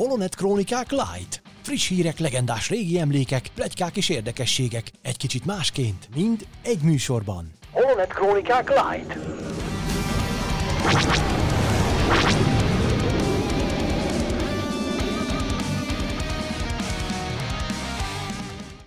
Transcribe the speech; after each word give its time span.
Holonet 0.00 0.34
Krónikák 0.34 0.90
Light. 0.90 1.42
Friss 1.62 1.88
hírek, 1.88 2.18
legendás 2.18 2.68
régi 2.68 2.98
emlékek, 2.98 3.48
plegykák 3.54 3.96
és 3.96 4.08
érdekességek. 4.08 4.90
Egy 5.02 5.16
kicsit 5.16 5.44
másként, 5.44 6.08
mind 6.14 6.46
egy 6.62 6.82
műsorban. 6.82 7.52
Holonet 7.70 8.08
Krónikák 8.08 8.68
Light. 8.68 9.18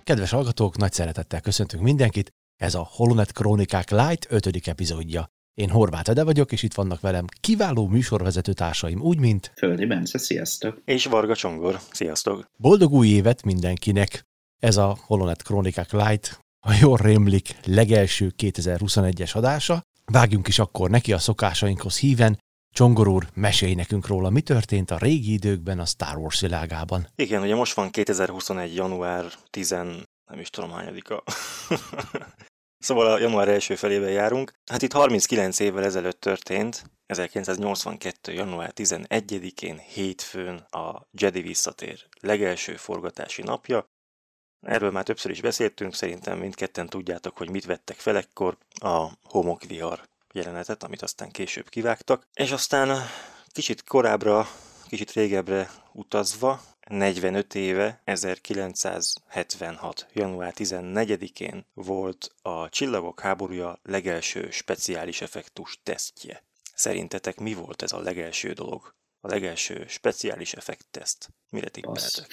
Kedves 0.04 0.32
hallgatók, 0.32 0.78
nagy 0.78 0.92
szeretettel 0.92 1.42
köszöntünk 1.42 1.84
mindenkit. 1.84 2.30
Ez 2.62 2.76
a 2.76 2.88
Holonet 2.92 3.32
Krónikák 3.32 3.92
Light 3.92 4.28
5. 4.30 4.68
epizódja. 4.68 5.28
Én 5.54 5.70
Horváth 5.70 6.10
Ede 6.10 6.24
vagyok, 6.24 6.52
és 6.52 6.64
itt 6.64 6.74
vannak 6.74 7.02
velem 7.02 7.26
kiváló 7.40 7.88
műsorvezető 7.88 8.54
társaim, 8.54 9.02
úgy, 9.02 9.20
mint... 9.20 9.52
Földi 9.56 9.86
Bence, 9.86 10.18
sziasztok! 10.18 10.82
És 10.86 11.06
Varga 11.06 11.36
Csongor, 11.36 11.80
sziasztok! 11.92 12.50
Boldog 12.58 12.94
új 12.94 13.08
évet 13.08 13.44
mindenkinek! 13.44 14.24
Ez 14.60 14.78
a 14.78 14.98
Holonet 15.06 15.44
Krónikák 15.44 15.92
Light, 15.92 16.40
a 16.60 16.78
jól 16.82 16.98
rémlik 16.98 17.56
legelső 17.66 18.34
2021-es 18.38 19.36
adása. 19.36 19.82
Vágjunk 20.06 20.48
is 20.48 20.60
akkor 20.60 20.90
neki 20.90 21.14
a 21.14 21.20
szokásainkhoz 21.20 21.98
híven, 21.98 22.40
Csongor 22.74 23.08
úr, 23.08 23.28
mesélj 23.34 23.74
nekünk 23.74 24.08
róla, 24.08 24.30
mi 24.30 24.42
történt 24.42 24.92
a 24.92 24.98
régi 24.98 25.34
időkben 25.34 25.80
a 25.80 25.86
Star 25.86 26.18
Wars 26.18 26.40
világában. 26.40 27.08
Igen, 27.16 27.42
ugye 27.42 27.56
most 27.56 27.74
van 27.74 27.90
2021. 27.90 28.76
január 28.76 29.26
10, 29.50 29.70
nem 29.70 30.40
is 30.40 30.50
tudom 30.50 30.72
hányadika. 30.72 31.24
Szóval 32.84 33.08
a 33.08 33.20
január 33.20 33.48
első 33.48 33.76
felében 33.76 34.12
járunk. 34.12 34.54
Hát 34.66 34.82
itt 34.82 34.92
39 34.92 35.60
évvel 35.60 35.84
ezelőtt 35.84 36.20
történt, 36.20 36.84
1982. 37.06 38.32
január 38.32 38.72
11-én 38.76 39.78
hétfőn 39.78 40.56
a 40.58 41.08
Jedi 41.12 41.42
visszatér 41.42 42.06
legelső 42.20 42.76
forgatási 42.76 43.42
napja. 43.42 43.90
Erről 44.62 44.92
már 44.92 45.04
többször 45.04 45.32
is 45.32 45.42
beszéltünk, 45.42 45.94
szerintem 45.94 46.38
mindketten 46.38 46.88
tudjátok, 46.88 47.38
hogy 47.38 47.50
mit 47.50 47.66
vettek 47.66 47.98
fel 47.98 48.18
ekkor 48.18 48.58
a 48.74 49.08
homokvihar 49.24 50.02
jelenetet, 50.34 50.84
amit 50.84 51.02
aztán 51.02 51.32
később 51.32 51.70
kivágtak. 51.70 52.28
És 52.34 52.52
aztán 52.52 52.98
kicsit 53.48 53.84
korábbra, 53.84 54.48
kicsit 54.88 55.12
régebbre 55.12 55.70
utazva, 55.94 56.62
45 56.90 57.56
éve, 57.56 58.02
1976. 58.04 60.08
január 60.14 60.54
14-én 60.56 61.66
volt 61.74 62.36
a 62.42 62.70
Csillagok 62.70 63.20
háborúja 63.20 63.80
legelső 63.84 64.52
speciális 64.52 65.22
effektus 65.22 65.80
tesztje. 65.84 66.44
Szerintetek 66.76 67.40
mi 67.40 67.54
volt 67.54 67.82
ez 67.82 67.92
a 67.92 68.00
legelső 68.00 68.54
dolog? 68.54 68.94
A 69.22 69.28
legelső 69.28 69.86
speciális 69.88 70.54
effekt 70.54 70.86
teszt? 70.92 71.30
Mire 71.50 71.70
tippeltek? 71.70 72.28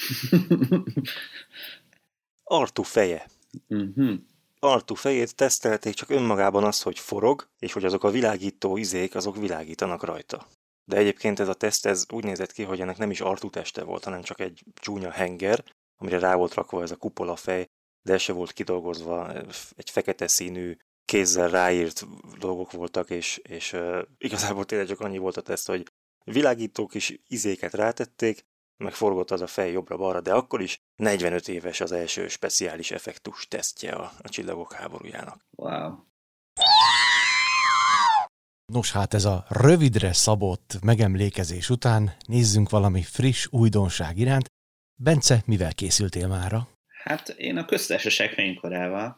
Artu 2.45 2.83
feje. 2.83 3.27
Uh-huh. 3.69 4.15
Artu 4.59 4.95
fejét 4.95 5.35
tesztelték 5.35 5.95
csak 5.95 6.11
önmagában 6.11 6.65
az, 6.65 6.83
hogy 6.83 6.99
forog, 6.99 7.49
és 7.59 7.73
hogy 7.73 7.85
azok 7.85 8.05
a 8.05 8.11
világító 8.11 8.77
izék, 8.77 9.15
azok 9.15 9.37
világítanak 9.37 10.05
rajta. 10.05 10.47
De 10.91 10.97
egyébként 10.97 11.41
ez 11.41 11.49
a 11.49 11.55
teszt 11.55 11.87
ez 11.87 12.07
úgy 12.13 12.25
nézett 12.25 12.53
ki, 12.53 12.63
hogy 12.63 12.81
ennek 12.81 12.97
nem 12.97 13.11
is 13.11 13.21
artú 13.21 13.51
volt, 13.85 14.05
hanem 14.05 14.23
csak 14.23 14.41
egy 14.41 14.65
csúnya 14.75 15.11
henger, 15.11 15.65
amire 15.97 16.19
rá 16.19 16.35
volt 16.35 16.55
rakva 16.55 16.83
ez 16.83 16.91
a 16.91 16.97
kupola 16.97 17.37
fej, 17.37 17.67
de 18.03 18.19
se 18.19 18.33
volt 18.33 18.53
kidolgozva, 18.53 19.33
egy 19.77 19.91
fekete 19.91 20.27
színű, 20.27 20.77
kézzel 21.05 21.49
ráírt 21.49 22.07
dolgok 22.39 22.73
voltak, 22.73 23.11
és, 23.11 23.37
és 23.37 23.73
uh, 23.73 24.03
igazából 24.19 24.65
tényleg 24.65 24.87
csak 24.87 25.01
annyi 25.01 25.19
volt 25.19 25.37
a 25.37 25.41
teszt, 25.41 25.67
hogy 25.67 25.87
világító 26.25 26.87
kis 26.87 27.21
izéket 27.27 27.75
rátették, 27.75 28.45
meg 28.77 28.93
forgott 28.93 29.31
az 29.31 29.41
a 29.41 29.47
fej 29.47 29.73
jobbra-balra, 29.73 30.21
de 30.21 30.33
akkor 30.33 30.61
is 30.61 30.79
45 30.97 31.49
éves 31.49 31.81
az 31.81 31.93
első 31.93 32.29
speciális 32.29 32.91
effektus 32.91 33.49
tesztje 33.49 33.93
a, 33.93 34.13
a 34.23 34.29
csillagok 34.29 34.73
háborújának. 34.73 35.47
Wow. 35.51 36.09
Nos 38.73 38.93
hát 38.93 39.15
ez 39.15 39.25
a 39.25 39.45
rövidre 39.49 40.13
szabott 40.13 40.79
megemlékezés 40.83 41.71
után 41.71 42.17
nézzünk 42.27 42.71
valami 42.71 43.03
friss 43.03 43.47
újdonság 43.51 44.19
iránt. 44.19 44.47
Bence, 45.03 45.43
mivel 45.47 45.75
készültél 45.75 46.29
mára? 46.29 46.69
Hát 47.03 47.29
én 47.29 47.57
a 47.57 47.65
köztársaság 47.65 48.33
fénykorával. 48.33 49.17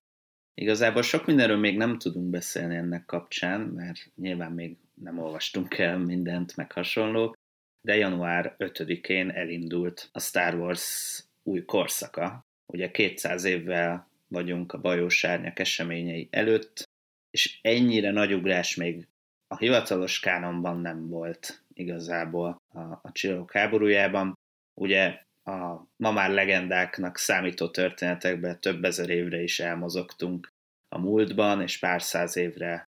Igazából 0.54 1.02
sok 1.02 1.26
mindenről 1.26 1.56
még 1.56 1.76
nem 1.76 1.98
tudunk 1.98 2.30
beszélni 2.30 2.76
ennek 2.76 3.04
kapcsán, 3.04 3.60
mert 3.60 4.12
nyilván 4.16 4.52
még 4.52 4.76
nem 4.94 5.18
olvastunk 5.18 5.78
el 5.78 5.98
mindent, 5.98 6.56
meg 6.56 6.72
hasonló, 6.72 7.34
de 7.80 7.96
január 7.96 8.54
5-én 8.58 9.30
elindult 9.30 10.08
a 10.12 10.20
Star 10.20 10.54
Wars 10.54 11.18
új 11.42 11.64
korszaka. 11.64 12.42
Ugye 12.72 12.90
200 12.90 13.44
évvel 13.44 14.10
vagyunk 14.28 14.72
a 14.72 14.80
bajós 14.80 15.24
árnyak 15.24 15.58
eseményei 15.58 16.28
előtt, 16.30 16.84
és 17.30 17.58
ennyire 17.62 18.10
nagy 18.10 18.32
ugrás 18.32 18.76
még 18.76 19.06
a 19.52 19.56
hivatalos 19.56 20.20
kánonban 20.20 20.80
nem 20.80 21.08
volt 21.08 21.62
igazából 21.72 22.56
a, 22.68 22.78
a 22.80 23.10
csillagok 23.12 23.52
háborújában. 23.52 24.38
Ugye 24.80 25.20
a 25.44 25.86
ma 25.96 26.12
már 26.12 26.30
legendáknak 26.30 27.16
számító 27.16 27.68
történetekben 27.68 28.60
több 28.60 28.84
ezer 28.84 29.08
évre 29.08 29.42
is 29.42 29.60
elmozogtunk 29.60 30.48
a 30.88 30.98
múltban, 30.98 31.62
és 31.62 31.78
pár 31.78 32.02
száz 32.02 32.36
évre 32.36 32.84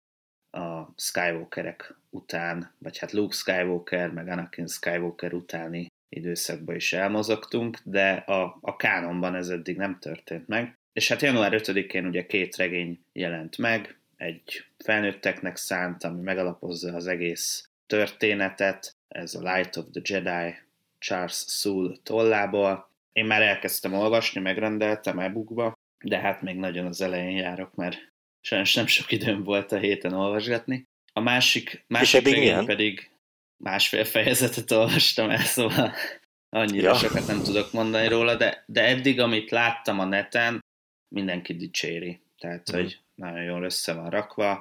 a 0.50 0.92
Skywalkerek 0.96 1.94
után, 2.10 2.74
vagy 2.78 2.98
hát 2.98 3.12
Luke 3.12 3.36
Skywalker, 3.36 4.10
meg 4.10 4.28
Anakin 4.28 4.66
Skywalker 4.66 5.32
utáni 5.32 5.86
időszakban 6.08 6.74
is 6.74 6.92
elmozogtunk, 6.92 7.78
de 7.84 8.10
a, 8.10 8.58
a 8.60 8.76
kánonban 8.76 9.34
ez 9.34 9.48
eddig 9.48 9.76
nem 9.76 9.98
történt 9.98 10.48
meg. 10.48 10.78
És 10.92 11.08
hát 11.08 11.22
január 11.22 11.52
5-én 11.54 12.06
ugye 12.06 12.26
két 12.26 12.56
regény 12.56 13.00
jelent 13.12 13.58
meg, 13.58 13.98
egy 14.16 14.69
felnőtteknek 14.84 15.56
szánt, 15.56 16.04
ami 16.04 16.20
megalapozza 16.20 16.94
az 16.94 17.06
egész 17.06 17.68
történetet, 17.86 18.96
ez 19.08 19.34
a 19.34 19.52
Light 19.52 19.76
of 19.76 19.84
the 19.92 20.00
Jedi 20.04 20.54
Charles 20.98 21.44
Soule 21.48 21.96
tollából. 22.02 22.90
Én 23.12 23.24
már 23.24 23.42
elkezdtem 23.42 23.94
olvasni, 23.94 24.40
megrendeltem 24.40 25.18
e-bookba, 25.18 25.78
de 26.04 26.18
hát 26.18 26.42
még 26.42 26.56
nagyon 26.56 26.86
az 26.86 27.00
elején 27.00 27.36
járok, 27.36 27.74
mert 27.74 28.08
sajnos 28.40 28.74
nem 28.74 28.86
sok 28.86 29.12
időm 29.12 29.42
volt 29.42 29.72
a 29.72 29.78
héten 29.78 30.12
olvasgatni. 30.12 30.86
A 31.12 31.20
másik, 31.20 31.84
másik 31.86 32.24
regény 32.24 32.64
pedig 32.64 33.10
másfél 33.56 34.04
fejezetet 34.04 34.70
olvastam 34.70 35.30
el, 35.30 35.44
szóval 35.56 35.92
annyira 36.48 36.88
ja. 36.88 36.94
sokat 36.94 37.26
nem 37.26 37.42
tudok 37.42 37.72
mondani 37.72 38.08
róla, 38.08 38.36
de, 38.36 38.64
de 38.66 38.84
eddig, 38.84 39.20
amit 39.20 39.50
láttam 39.50 39.98
a 39.98 40.04
neten, 40.04 40.64
mindenki 41.14 41.54
dicséri. 41.54 42.20
Tehát, 42.38 42.72
mm. 42.72 42.74
hogy 42.74 43.00
nagyon 43.14 43.42
jól 43.42 43.62
össze 43.62 43.92
van 43.92 44.10
rakva. 44.10 44.60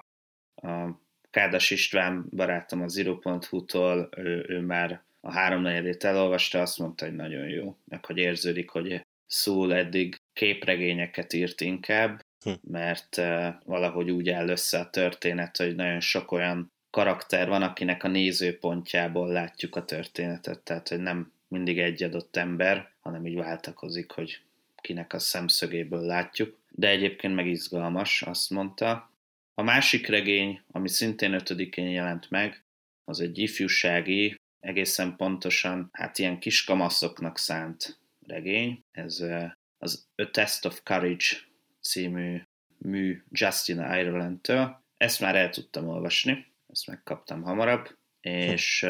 A 0.61 0.99
Kádas 1.29 1.71
István 1.71 2.25
barátom 2.35 2.81
az 2.81 2.93
Zero.hu-tól, 2.93 4.09
ő, 4.17 4.45
ő 4.47 4.59
már 4.59 5.01
a 5.21 5.31
háromnegyedét 5.31 6.03
elolvasta, 6.03 6.61
azt 6.61 6.77
mondta, 6.77 7.05
hogy 7.05 7.15
nagyon 7.15 7.47
jó, 7.47 7.75
meg 7.85 8.05
hogy 8.05 8.17
érződik, 8.17 8.69
hogy 8.69 9.05
Szól 9.25 9.73
eddig 9.73 10.15
képregényeket 10.33 11.33
írt 11.33 11.61
inkább, 11.61 12.23
hm. 12.43 12.51
mert 12.71 13.17
uh, 13.17 13.47
valahogy 13.65 14.11
úgy 14.11 14.29
áll 14.29 14.47
össze 14.49 14.79
a 14.79 14.89
történet, 14.89 15.57
hogy 15.57 15.75
nagyon 15.75 15.99
sok 15.99 16.31
olyan 16.31 16.71
karakter 16.89 17.47
van, 17.47 17.61
akinek 17.61 18.03
a 18.03 18.07
nézőpontjából 18.07 19.27
látjuk 19.27 19.75
a 19.75 19.85
történetet, 19.85 20.59
tehát 20.59 20.87
hogy 20.87 20.99
nem 20.99 21.31
mindig 21.47 21.79
egy 21.79 22.03
adott 22.03 22.35
ember, 22.35 22.89
hanem 22.99 23.25
így 23.25 23.35
váltakozik, 23.35 24.11
hogy 24.11 24.41
kinek 24.81 25.13
a 25.13 25.19
szemszögéből 25.19 26.01
látjuk 26.01 26.59
de 26.79 26.89
egyébként 26.89 27.35
meg 27.35 27.47
izgalmas, 27.47 28.21
azt 28.21 28.49
mondta. 28.49 29.08
A 29.59 29.63
másik 29.63 30.07
regény, 30.07 30.61
ami 30.71 30.89
szintén 30.89 31.33
ötödikén 31.33 31.89
jelent 31.89 32.29
meg, 32.29 32.63
az 33.03 33.19
egy 33.19 33.37
ifjúsági, 33.37 34.35
egészen 34.59 35.15
pontosan, 35.15 35.89
hát 35.91 36.19
ilyen 36.19 36.39
kiskamaszoknak 36.39 37.37
szánt 37.37 37.99
regény. 38.27 38.83
Ez 38.91 39.23
az 39.77 40.07
A 40.15 40.29
Test 40.31 40.65
of 40.65 40.81
Courage 40.83 41.25
című 41.81 42.41
mű 42.77 43.23
Justin 43.31 43.77
Ireland-től. 43.77 44.83
Ezt 44.97 45.19
már 45.19 45.35
el 45.35 45.49
tudtam 45.49 45.87
olvasni, 45.87 46.45
ezt 46.67 46.87
megkaptam 46.87 47.41
hamarabb, 47.41 47.97
és 48.21 48.83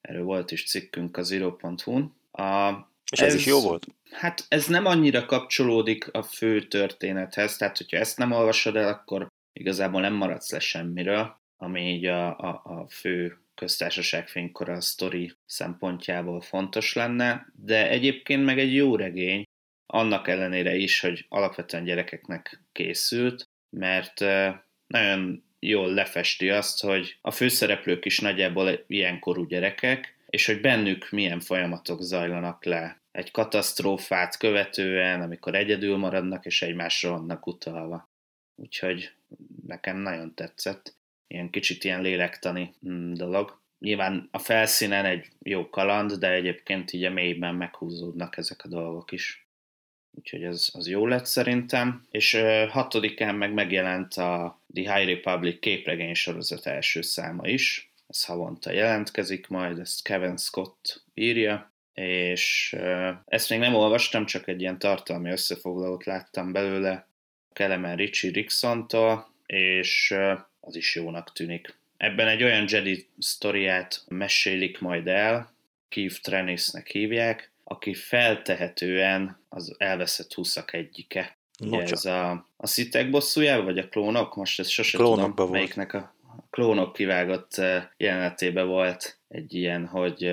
erről 0.00 0.24
volt 0.24 0.50
is 0.50 0.64
cikkünk 0.64 1.16
a 1.16 1.22
Zero.hu-n. 1.22 2.14
A 2.32 2.70
és 3.12 3.20
ez, 3.20 3.26
ez 3.26 3.34
is 3.34 3.46
jó 3.46 3.60
volt? 3.60 3.86
Hát 4.10 4.44
ez 4.48 4.66
nem 4.66 4.86
annyira 4.86 5.24
kapcsolódik 5.24 6.12
a 6.12 6.22
fő 6.22 6.62
történethez, 6.62 7.56
tehát 7.56 7.76
hogyha 7.76 7.96
ezt 7.96 8.18
nem 8.18 8.32
olvasod 8.32 8.76
el, 8.76 8.88
akkor 8.88 9.30
igazából 9.52 10.00
nem 10.00 10.14
maradsz 10.14 10.52
le 10.52 10.58
semmiről, 10.58 11.40
ami 11.56 11.92
így 11.92 12.06
a, 12.06 12.38
a, 12.38 12.60
a 12.64 12.88
fő 12.88 13.36
köztársaság 13.54 14.28
fénykora 14.28 14.80
sztori 14.80 15.32
szempontjából 15.46 16.40
fontos 16.40 16.92
lenne, 16.92 17.46
de 17.54 17.88
egyébként 17.88 18.44
meg 18.44 18.58
egy 18.58 18.74
jó 18.74 18.96
regény, 18.96 19.42
annak 19.86 20.28
ellenére 20.28 20.74
is, 20.74 21.00
hogy 21.00 21.26
alapvetően 21.28 21.84
gyerekeknek 21.84 22.62
készült, 22.72 23.48
mert 23.76 24.20
nagyon 24.86 25.44
jól 25.58 25.92
lefesti 25.92 26.50
azt, 26.50 26.80
hogy 26.80 27.18
a 27.20 27.30
főszereplők 27.30 28.04
is 28.04 28.20
nagyjából 28.20 28.84
ilyenkorú 28.86 29.44
gyerekek, 29.44 30.16
és 30.26 30.46
hogy 30.46 30.60
bennük 30.60 31.10
milyen 31.10 31.40
folyamatok 31.40 32.02
zajlanak 32.02 32.64
le 32.64 33.02
egy 33.10 33.30
katasztrófát 33.30 34.36
követően, 34.36 35.22
amikor 35.22 35.54
egyedül 35.54 35.96
maradnak, 35.96 36.44
és 36.44 36.62
egymásra 36.62 37.10
vannak 37.10 37.46
utalva. 37.46 38.10
Úgyhogy 38.54 39.12
nekem 39.66 39.96
nagyon 39.96 40.34
tetszett. 40.34 40.94
Ilyen 41.26 41.50
kicsit 41.50 41.84
ilyen 41.84 42.02
lélektani 42.02 42.74
mm, 42.88 43.12
dolog. 43.12 43.60
Nyilván 43.78 44.28
a 44.30 44.38
felszínen 44.38 45.04
egy 45.04 45.28
jó 45.42 45.68
kaland, 45.68 46.12
de 46.12 46.32
egyébként 46.32 46.92
így 46.92 47.04
a 47.04 47.10
mélyben 47.10 47.54
meghúzódnak 47.54 48.36
ezek 48.36 48.64
a 48.64 48.68
dolgok 48.68 49.12
is. 49.12 49.46
Úgyhogy 50.10 50.42
ez 50.42 50.68
az 50.72 50.88
jó 50.88 51.06
lett 51.06 51.26
szerintem. 51.26 52.06
És 52.10 52.34
uh, 52.34 52.68
hatodikán 52.68 53.34
meg 53.34 53.52
megjelent 53.52 54.14
a 54.14 54.60
The 54.74 54.94
High 54.94 55.14
Republic 55.14 55.60
képregény 55.60 56.14
sorozat 56.14 56.66
első 56.66 57.02
száma 57.02 57.46
is. 57.46 57.92
Ez 58.06 58.24
havonta 58.24 58.70
jelentkezik 58.70 59.48
majd, 59.48 59.78
ezt 59.78 60.02
Kevin 60.02 60.36
Scott 60.36 61.04
írja, 61.14 61.72
és 61.94 62.76
ezt 63.24 63.50
még 63.50 63.58
nem 63.58 63.74
olvastam, 63.74 64.26
csak 64.26 64.48
egy 64.48 64.60
ilyen 64.60 64.78
tartalmi 64.78 65.30
összefoglalót 65.30 66.04
láttam 66.04 66.52
belőle 66.52 67.08
Kelemen 67.52 67.96
Richie 67.96 68.32
Rickson-tól, 68.32 69.31
és 69.52 70.14
az 70.60 70.76
is 70.76 70.94
jónak 70.94 71.32
tűnik. 71.32 71.74
Ebben 71.96 72.28
egy 72.28 72.42
olyan 72.42 72.64
Jedi 72.68 73.06
sztoriát 73.18 74.02
mesélik 74.08 74.80
majd 74.80 75.06
el, 75.06 75.52
Keith 75.88 76.20
Trenisnek 76.20 76.86
hívják, 76.86 77.50
aki 77.64 77.94
feltehetően 77.94 79.40
az 79.48 79.74
elveszett 79.78 80.32
húszak 80.32 80.72
egyike. 80.72 81.36
Ugye 81.60 81.82
ez 81.82 82.04
a, 82.04 82.48
a 82.56 82.66
szitek 82.66 83.10
bosszújában, 83.10 83.64
vagy 83.64 83.78
a 83.78 83.88
klónok? 83.88 84.36
Most 84.36 84.58
ez 84.58 84.68
sose 84.68 84.96
Klónokba 84.96 85.22
tudom, 85.22 85.34
volt. 85.36 85.50
melyiknek 85.50 85.92
a 85.92 86.14
klónok 86.50 86.92
kivágott 86.92 87.54
jelenetében 87.96 88.66
volt 88.66 89.18
egy 89.28 89.54
ilyen, 89.54 89.86
hogy 89.86 90.32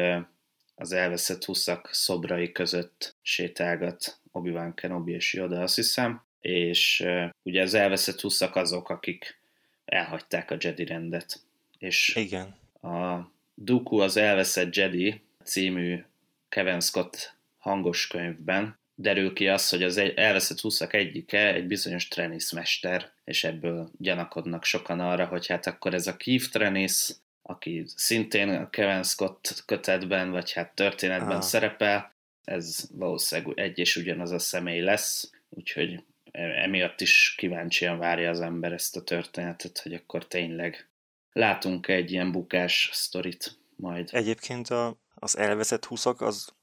az 0.76 0.92
elveszett 0.92 1.46
huszak 1.46 1.90
szobrai 1.92 2.52
között 2.52 3.16
sétálgat 3.22 4.20
Obi-Wan 4.32 4.74
Kenobi 4.74 5.12
és 5.12 5.34
Yoda, 5.34 5.62
azt 5.62 5.76
hiszem, 5.76 6.28
és 6.42 7.06
ugye 7.44 7.62
az 7.62 7.74
elveszett 7.74 8.22
huszak 8.22 8.56
azok, 8.56 8.90
akik 8.90 9.40
elhagyták 9.86 10.52
a 10.52 10.58
Jedi 10.60 10.86
rendet. 10.86 11.42
És 11.78 12.16
Igen. 12.16 12.56
a 12.82 13.32
Dooku 13.54 14.00
az 14.00 14.18
elveszett 14.18 14.76
Jedi 14.76 15.22
című 15.44 16.04
Kevin 16.50 16.80
Scott 16.80 17.34
hangos 17.58 18.08
könyvben 18.08 18.78
derül 18.96 19.34
ki 19.34 19.48
az, 19.48 19.70
hogy 19.70 19.84
az 19.84 19.98
elveszett 19.98 20.60
huszak 20.60 20.94
egyike 20.94 21.54
egy 21.54 21.68
bizonyos 21.68 22.08
mester, 22.54 23.12
és 23.24 23.44
ebből 23.44 23.90
gyanakodnak 23.98 24.64
sokan 24.64 25.00
arra, 25.00 25.26
hogy 25.26 25.48
hát 25.48 25.68
akkor 25.68 25.94
ez 25.94 26.08
a 26.08 26.18
Keith 26.18 26.50
Trenis, 26.50 27.10
aki 27.42 27.84
szintén 27.96 28.50
a 28.50 28.70
Kevin 28.70 29.04
Scott 29.04 29.64
kötetben, 29.66 30.32
vagy 30.32 30.52
hát 30.52 30.76
történetben 30.76 31.36
ah. 31.36 31.42
szerepel, 31.42 32.14
ez 32.44 32.90
valószínűleg 32.92 33.60
egy 33.60 33.80
és 33.80 33.96
ugyanaz 33.96 34.32
a 34.32 34.40
személy 34.40 34.80
lesz, 34.80 35.32
úgyhogy 35.50 36.04
emiatt 36.40 37.02
is 37.02 37.34
kíváncsian 37.38 37.98
várja 37.98 38.30
az 38.30 38.42
ember 38.42 38.72
ezt 38.72 38.96
a 38.96 39.04
történetet, 39.04 39.80
hogy 39.80 39.94
akkor 39.94 40.28
tényleg 40.28 40.90
látunk 41.32 41.88
egy 41.88 42.12
ilyen 42.12 42.32
bukás 42.32 42.90
sztorit 42.94 43.58
majd. 43.76 44.10
Egyébként 44.12 44.68
a, 44.68 44.98
az 45.16 45.38
elveszett 45.38 45.86
húszak 45.86 46.22
az 46.22 46.58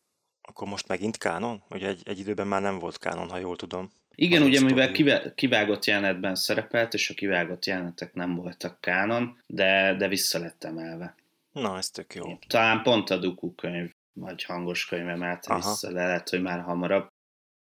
akkor 0.48 0.68
most 0.68 0.88
megint 0.88 1.18
kánon? 1.18 1.62
Ugye 1.70 1.88
egy, 1.88 2.02
egy 2.04 2.18
időben 2.18 2.46
már 2.46 2.62
nem 2.62 2.78
volt 2.78 2.98
kánon, 2.98 3.28
ha 3.28 3.38
jól 3.38 3.56
tudom. 3.56 3.90
Igen, 4.14 4.42
ugye 4.42 4.60
mivel 4.60 4.92
kivágott 5.34 5.84
jelenetben 5.84 6.34
szerepelt, 6.34 6.94
és 6.94 7.10
a 7.10 7.14
kivágott 7.14 7.64
jelenetek 7.64 8.14
nem 8.14 8.34
voltak 8.34 8.80
kánon, 8.80 9.42
de, 9.46 9.94
de 9.94 10.08
vissza 10.08 10.38
lett 10.38 10.64
emelve. 10.64 11.14
Na, 11.52 11.76
ez 11.76 11.90
tök 11.90 12.14
jó. 12.14 12.38
Talán 12.46 12.82
pont 12.82 13.10
a 13.10 13.16
Duku 13.16 13.54
könyv, 13.54 13.90
vagy 14.12 14.44
hangos 14.44 14.86
könyv 14.86 15.08
emelte 15.08 15.54
vissza, 15.54 15.92
de 15.92 16.06
lehet, 16.06 16.28
hogy 16.28 16.42
már 16.42 16.60
hamarabb. 16.60 17.08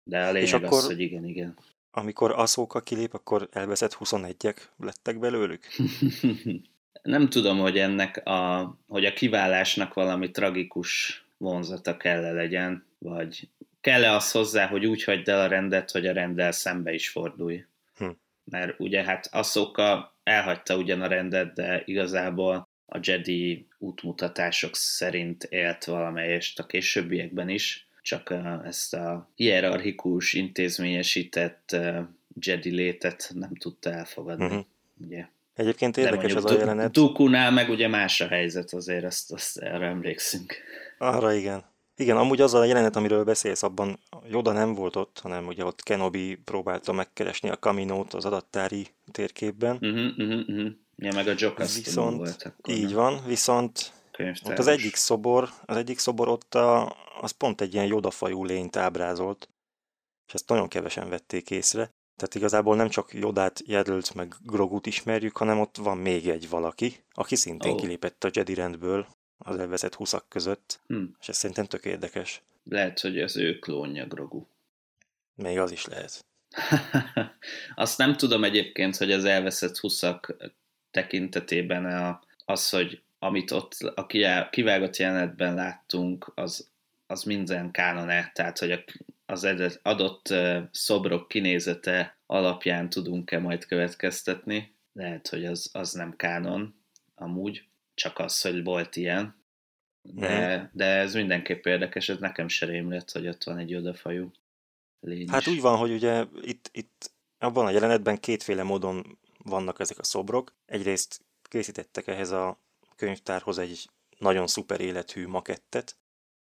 De 0.04 0.20
a 0.20 0.32
lényeg 0.32 0.48
és 0.48 0.54
akkor, 0.54 0.78
az, 0.78 0.86
hogy 0.86 1.00
igen, 1.00 1.26
igen. 1.26 1.58
Amikor 1.92 2.32
Aszóka 2.32 2.80
kilép, 2.80 3.14
akkor 3.14 3.50
elveszett 3.52 3.98
21-ek 4.00 4.58
lettek 4.78 5.20
belőlük? 5.20 5.68
nem 7.02 7.30
tudom, 7.30 7.60
hogy 7.60 7.78
ennek 7.78 8.28
a, 8.28 8.78
hogy 8.88 9.06
a 9.06 9.14
kiválásnak 9.14 9.94
valami 9.94 10.32
tragikus 10.32 11.24
vonzata 11.38 11.98
kell 11.98 12.24
-e 12.26 12.32
legyen, 12.32 12.86
vagy 12.98 13.50
kell-e 13.82 14.16
az 14.16 14.32
hozzá, 14.32 14.68
hogy 14.68 14.86
úgy 14.86 15.04
hagyd 15.04 15.28
el 15.28 15.42
a 15.42 15.48
rendet, 15.48 15.92
hogy 15.92 16.08
a 16.08 16.14
rendel 16.14 16.52
szembe 16.52 16.94
is 16.94 17.10
fordulj. 17.10 17.66
Hm. 17.98 18.10
Mert 18.44 18.80
ugye 18.80 19.04
hát 19.04 19.30
Aszoka 19.32 20.16
elhagyta 20.24 20.78
ugyan 20.78 21.02
a 21.02 21.08
rendet, 21.08 21.54
de 21.54 21.82
igazából 21.86 22.68
a 22.86 23.00
Jedi 23.02 23.68
útmutatások 23.78 24.76
szerint 24.76 25.44
élt 25.44 25.84
valamelyest 25.84 26.60
a 26.60 26.66
későbbiekben 26.66 27.50
is, 27.50 27.89
csak 28.02 28.34
ezt 28.64 28.94
a 28.94 29.30
hierarchikus, 29.36 30.34
intézményesített 30.34 31.76
Jedi 32.40 32.72
létet 32.72 33.32
nem 33.34 33.56
tudta 33.56 33.92
elfogadni. 33.92 34.46
Uh-huh. 34.46 34.66
Ugye? 35.06 35.26
Egyébként 35.54 35.98
érdekes 35.98 36.34
az 36.34 36.46
a 36.46 36.54
jelenet. 36.54 36.92
Dooku-nál 36.92 37.52
meg 37.52 37.70
ugye 37.70 37.88
más 37.88 38.22
a 38.22 38.28
helyzet 38.28 38.74
azért, 38.74 39.04
azt, 39.04 39.32
azt 39.32 39.58
erre 39.58 39.86
emlékszünk. 39.86 40.56
Arra 40.98 41.34
igen. 41.34 41.64
Igen, 41.96 42.18
amúgy 42.18 42.42
az 42.42 42.54
a 42.54 42.64
jelenet, 42.64 42.96
amiről 42.96 43.24
beszélsz, 43.24 43.64
abban 43.64 44.00
Joda 44.30 44.52
nem 44.52 44.74
volt 44.74 44.96
ott, 44.96 45.20
hanem 45.20 45.48
ugye 45.48 45.66
ott 45.66 45.84
Kenobi 45.84 46.36
próbálta 46.46 46.92
megkeresni 46.92 47.50
a 47.50 47.60
kaminót 47.60 48.14
az 48.14 48.26
adattári 48.26 48.88
térképben. 49.12 49.76
Uh-huh, 49.76 50.18
uh-huh, 50.18 50.50
uh-huh. 50.50 50.72
Ja, 50.96 51.14
meg 51.14 51.28
a 51.28 51.34
Jokas 51.38 51.76
viszont, 51.76 52.18
volt 52.18 52.44
akkor. 52.44 52.74
Így 52.74 52.94
van, 52.94 53.22
viszont 53.28 53.92
ott 54.44 54.58
az 54.58 54.68
egyik 54.68 54.96
szobor, 54.96 55.50
az 55.66 55.78
egyik 55.78 56.00
szobor 56.00 56.28
ott 56.28 56.56
a, 56.56 56.96
az 57.22 57.32
pont 57.32 57.62
egy 57.62 57.74
ilyen 57.74 57.86
jodafajú 57.86 58.46
lényt 58.46 58.76
ábrázolt, 58.76 59.50
és 60.28 60.34
ezt 60.34 60.50
nagyon 60.50 60.68
kevesen 60.68 61.10
vették 61.10 61.50
észre. 61.50 61.92
Tehát 62.16 62.36
igazából 62.36 62.76
nem 62.76 62.90
csak 62.90 63.14
Jodát, 63.14 63.62
Jedlt 63.66 64.14
meg 64.14 64.36
Grogut 64.44 64.86
ismerjük, 64.86 65.38
hanem 65.38 65.60
ott 65.60 65.78
van 65.78 65.98
még 65.98 66.28
egy 66.28 66.50
valaki, 66.50 67.04
aki 67.12 67.36
szintén 67.36 67.72
oh. 67.72 67.80
kilépett 67.80 68.24
a 68.24 68.30
Jedi 68.34 68.54
rendből 68.54 69.08
az 69.38 69.60
elveszett 69.60 69.96
huszak 69.96 70.30
között, 70.30 70.80
hmm. 70.88 71.16
és 71.20 71.30
ez 71.30 71.38
szerintem 71.38 71.66
tök 71.66 71.86
érdekes. 71.86 72.42
Lehet, 72.64 73.00
hogy 73.00 73.20
az 73.20 73.38
ő 73.38 73.60
klónja 73.60 74.06
Grogu. 74.06 74.46
Még 75.36 75.60
az 75.60 75.72
is 75.72 75.86
lehet. 75.86 76.26
Azt 77.76 77.98
nem 77.98 78.18
tudom 78.18 78.44
egyébként, 78.44 78.98
hogy 78.98 79.12
az 79.12 79.24
elveszett 79.24 79.78
huszak 79.78 80.36
tekintetében 80.92 81.86
a, 81.86 82.22
az, 82.46 82.70
hogy 82.70 83.02
amit 83.20 83.52
ott 83.52 83.74
a 83.96 84.06
kivágott 84.50 84.98
jelenetben 84.98 85.54
láttunk, 85.54 86.32
az, 86.36 86.72
az 87.08 87.24
minden 87.24 87.72
kánon 87.72 88.08
tehát 88.34 88.60
hogy 88.60 88.84
az 89.26 89.80
adott 89.82 90.34
szobrok 90.72 91.28
kinézete 91.28 92.18
alapján 92.26 92.90
tudunk-e 92.90 93.40
majd 93.40 93.66
következtetni. 93.66 94.76
Lehet, 94.94 95.28
hogy 95.28 95.46
az, 95.46 95.70
az 95.74 95.92
nem 95.92 96.16
kánon 96.16 96.76
amúgy, 97.16 97.68
csak 97.94 98.20
az, 98.20 98.42
hogy 98.42 98.64
volt 98.64 98.96
ilyen. 98.96 99.38
De, 100.02 100.58
mm. 100.58 100.64
de 100.72 100.86
ez 100.86 101.14
mindenképp 101.14 101.66
érdekes, 101.66 102.10
ez 102.10 102.18
nekem 102.18 102.48
se 102.48 102.66
rémlett, 102.66 103.12
hogy 103.12 103.28
ott 103.28 103.44
van 103.44 103.58
egy 103.58 103.76
odafajú 103.76 104.32
lény 105.00 105.30
Hát 105.30 105.48
úgy 105.48 105.62
van, 105.62 105.78
hogy 105.78 105.92
ugye 105.92 106.26
itt, 106.42 106.70
itt 106.74 107.12
abban 107.38 107.66
a 107.66 107.70
jelenetben 107.70 108.20
kétféle 108.20 108.64
módon 108.64 109.20
vannak 109.38 109.80
ezek 109.80 110.00
a 110.00 110.04
szobrok. 110.04 110.56
Egyrészt 110.66 111.22
készítettek 111.42 112.08
ehhez 112.08 112.32
a 112.32 112.60
könyvtárhoz 113.00 113.58
egy 113.58 113.90
nagyon 114.18 114.48
szuper 114.48 114.82
élethű 114.82 115.28
makettet, 115.28 115.98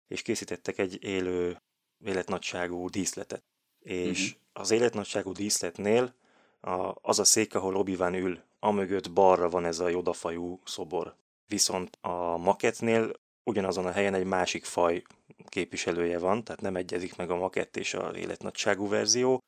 és 0.08 0.22
készítettek 0.22 0.78
egy 0.78 1.04
élő 1.04 1.62
életnagyságú 2.06 2.90
díszletet. 2.90 3.44
És 3.80 4.22
uh-huh. 4.22 4.42
az 4.54 4.72
életnagyságú 4.72 5.32
díszletnél 5.32 6.14
a, 6.62 6.96
az 7.02 7.20
a 7.20 7.24
szék, 7.24 7.56
ahol 7.56 7.76
obi 7.76 7.98
ül, 8.00 8.40
amögött 8.60 9.12
balra 9.12 9.50
van 9.50 9.66
ez 9.66 9.80
a 9.80 9.90
jodafajú 9.90 10.60
szobor. 10.66 11.16
Viszont 11.48 11.98
a 12.02 12.38
maketnél 12.38 13.12
ugyanazon 13.44 13.86
a 13.86 13.92
helyen 13.92 14.14
egy 14.14 14.26
másik 14.26 14.66
faj 14.66 15.04
képviselője 15.48 16.20
van, 16.20 16.44
tehát 16.44 16.62
nem 16.62 16.76
egyezik 16.76 17.16
meg 17.16 17.30
a 17.30 17.36
makett 17.36 17.78
és 17.78 17.94
az 17.94 18.16
életnagyságú 18.16 18.88
verzió, 18.88 19.40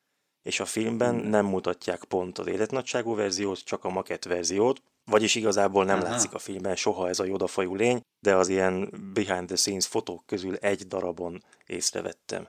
és 0.43 0.59
a 0.59 0.65
filmben 0.65 1.15
nem 1.15 1.45
mutatják 1.45 2.03
pont 2.03 2.37
az 2.37 2.47
életnagyságú 2.47 3.15
verziót, 3.15 3.59
csak 3.63 3.83
a 3.83 3.89
makett 3.89 4.23
verziót, 4.23 4.81
vagyis 5.09 5.35
igazából 5.35 5.85
nem 5.85 5.99
Aha. 5.99 6.09
látszik 6.09 6.33
a 6.33 6.39
filmben 6.39 6.75
soha 6.75 7.09
ez 7.09 7.19
a 7.19 7.25
jodafajú 7.25 7.75
lény, 7.75 8.01
de 8.19 8.35
az 8.35 8.47
ilyen 8.47 8.89
behind 9.13 9.47
the 9.47 9.55
scenes 9.55 9.85
fotók 9.85 10.25
közül 10.25 10.55
egy 10.55 10.87
darabon 10.87 11.43
észrevettem. 11.65 12.45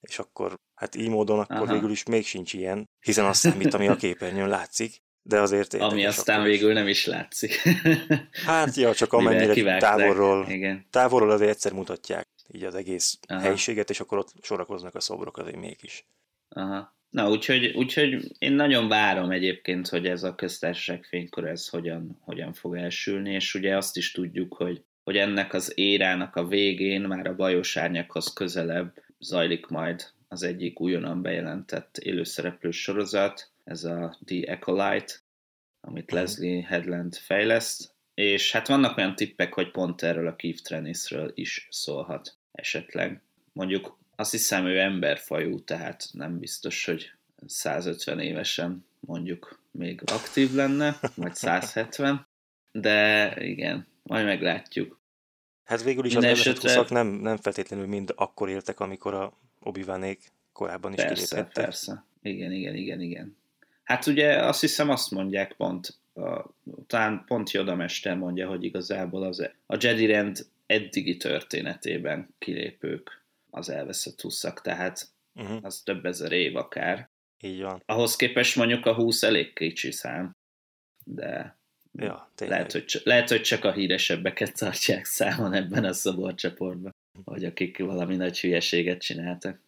És 0.00 0.18
akkor, 0.18 0.54
hát 0.74 0.94
így 0.94 1.08
módon 1.08 1.38
akkor 1.38 1.56
Aha. 1.56 1.72
végül 1.72 1.90
is 1.90 2.04
még 2.04 2.26
sincs 2.26 2.52
ilyen, 2.52 2.84
hiszen 3.04 3.24
azt 3.24 3.40
számít, 3.40 3.74
ami 3.74 3.88
a 3.88 3.96
képernyőn 3.96 4.48
látszik, 4.48 5.00
de 5.22 5.40
azért 5.40 5.72
érdekes. 5.72 5.92
Ami 5.92 6.06
aztán 6.06 6.42
végül 6.42 6.68
is. 6.68 6.74
nem 6.74 6.88
is 6.88 7.06
látszik. 7.06 7.62
hát 8.46 8.74
ja, 8.74 8.94
csak 8.94 9.12
amennyire 9.12 9.78
távolról, 9.78 10.46
Igen. 10.48 10.86
távolról 10.90 11.30
azért 11.30 11.50
egyszer 11.50 11.72
mutatják 11.72 12.28
így 12.48 12.64
az 12.64 12.74
egész 12.74 13.18
Aha. 13.28 13.40
helyiséget, 13.40 13.90
és 13.90 14.00
akkor 14.00 14.18
ott 14.18 14.32
sorakoznak 14.42 14.94
a 14.94 15.00
szobrok 15.00 15.38
azért 15.38 15.56
mégis. 15.56 16.06
Aha. 16.48 16.96
Na, 17.12 17.30
úgyhogy, 17.30 17.66
úgyhogy 17.66 18.32
én 18.38 18.52
nagyon 18.52 18.88
várom 18.88 19.30
egyébként, 19.30 19.88
hogy 19.88 20.06
ez 20.06 20.22
a 20.22 20.34
köztársaság 20.34 21.04
fénykor 21.04 21.48
ez 21.48 21.68
hogyan, 21.68 22.18
hogyan 22.20 22.52
fog 22.52 22.76
elsülni, 22.76 23.32
és 23.32 23.54
ugye 23.54 23.76
azt 23.76 23.96
is 23.96 24.12
tudjuk, 24.12 24.54
hogy 24.54 24.82
hogy 25.04 25.16
ennek 25.16 25.54
az 25.54 25.72
érának 25.74 26.36
a 26.36 26.46
végén 26.46 27.00
már 27.00 27.26
a 27.26 27.34
bajos 27.34 27.76
árnyakhoz 27.76 28.32
közelebb 28.32 29.04
zajlik 29.18 29.66
majd 29.66 30.10
az 30.28 30.42
egyik 30.42 30.80
újonnan 30.80 31.22
bejelentett 31.22 31.98
élőszereplős 31.98 32.82
sorozat, 32.82 33.50
ez 33.64 33.84
a 33.84 34.18
The 34.24 34.52
Acolyte, 34.52 35.14
amit. 35.80 36.10
Leslie 36.10 36.66
Headland 36.66 37.14
fejleszt, 37.14 37.94
és 38.14 38.52
hát 38.52 38.68
vannak 38.68 38.96
olyan 38.96 39.14
tippek, 39.14 39.52
hogy 39.54 39.70
pont 39.70 40.02
erről 40.02 40.26
a 40.26 40.36
Keith 40.36 40.62
Trennisről 40.62 41.32
is 41.34 41.66
szólhat 41.70 42.36
esetleg. 42.52 43.22
Mondjuk 43.52 43.98
azt 44.22 44.30
hiszem 44.30 44.66
ő 44.66 44.78
emberfajú, 44.78 45.64
tehát 45.64 46.08
nem 46.12 46.38
biztos, 46.38 46.84
hogy 46.84 47.12
150 47.46 48.20
évesen 48.20 48.84
mondjuk 49.00 49.60
még 49.70 50.02
aktív 50.06 50.52
lenne, 50.54 50.98
vagy 51.14 51.34
170, 51.34 52.26
de 52.72 53.34
igen, 53.38 53.86
majd 54.02 54.24
meglátjuk. 54.24 55.00
Hát 55.64 55.82
végül 55.82 56.04
is 56.04 56.12
Minden 56.12 56.30
az 56.30 56.46
esetre... 56.46 56.84
nem, 56.88 57.06
nem 57.06 57.36
feltétlenül 57.36 57.86
mind 57.86 58.12
akkor 58.16 58.48
éltek, 58.48 58.80
amikor 58.80 59.14
a 59.14 59.32
obi 59.60 59.84
korábban 60.52 60.92
is 60.92 61.02
persze, 61.02 61.14
kilépettek. 61.14 61.64
Persze, 61.64 62.04
igen, 62.22 62.52
igen, 62.52 62.74
igen, 62.74 63.00
igen. 63.00 63.36
Hát 63.82 64.06
ugye 64.06 64.44
azt 64.44 64.60
hiszem 64.60 64.90
azt 64.90 65.10
mondják 65.10 65.52
pont, 65.52 65.98
a, 66.14 66.44
talán 66.86 67.24
pont 67.26 67.50
Yoda 67.50 67.74
Mester 67.74 68.16
mondja, 68.16 68.48
hogy 68.48 68.64
igazából 68.64 69.22
az, 69.22 69.50
a 69.66 69.76
Jedi 69.80 70.06
rend 70.06 70.46
eddigi 70.66 71.16
történetében 71.16 72.34
kilépők 72.38 73.21
az 73.54 73.68
elveszett 73.68 74.20
huszak, 74.20 74.60
tehát 74.60 75.08
uh-huh. 75.34 75.58
az 75.62 75.82
több 75.82 76.04
ezer 76.04 76.32
év 76.32 76.56
akár. 76.56 77.10
Így 77.40 77.60
van. 77.60 77.82
Ahhoz 77.86 78.16
képest 78.16 78.56
mondjuk 78.56 78.86
a 78.86 78.94
20 78.94 79.22
elég 79.22 79.52
kicsi 79.52 79.90
szám, 79.90 80.36
de 81.04 81.58
ja, 81.92 82.30
lehet, 82.38 82.72
hogy, 82.72 83.00
lehet, 83.04 83.28
hogy 83.28 83.40
csak 83.40 83.64
a 83.64 83.72
híresebbeket 83.72 84.58
tartják 84.58 85.04
számon 85.04 85.52
ebben 85.52 85.84
a 85.84 85.92
szoborcsoportban, 85.92 86.94
vagy 87.24 87.44
akik 87.44 87.78
valami 87.78 88.16
nagy 88.16 88.40
hülyeséget 88.40 89.00
csináltak. 89.00 89.60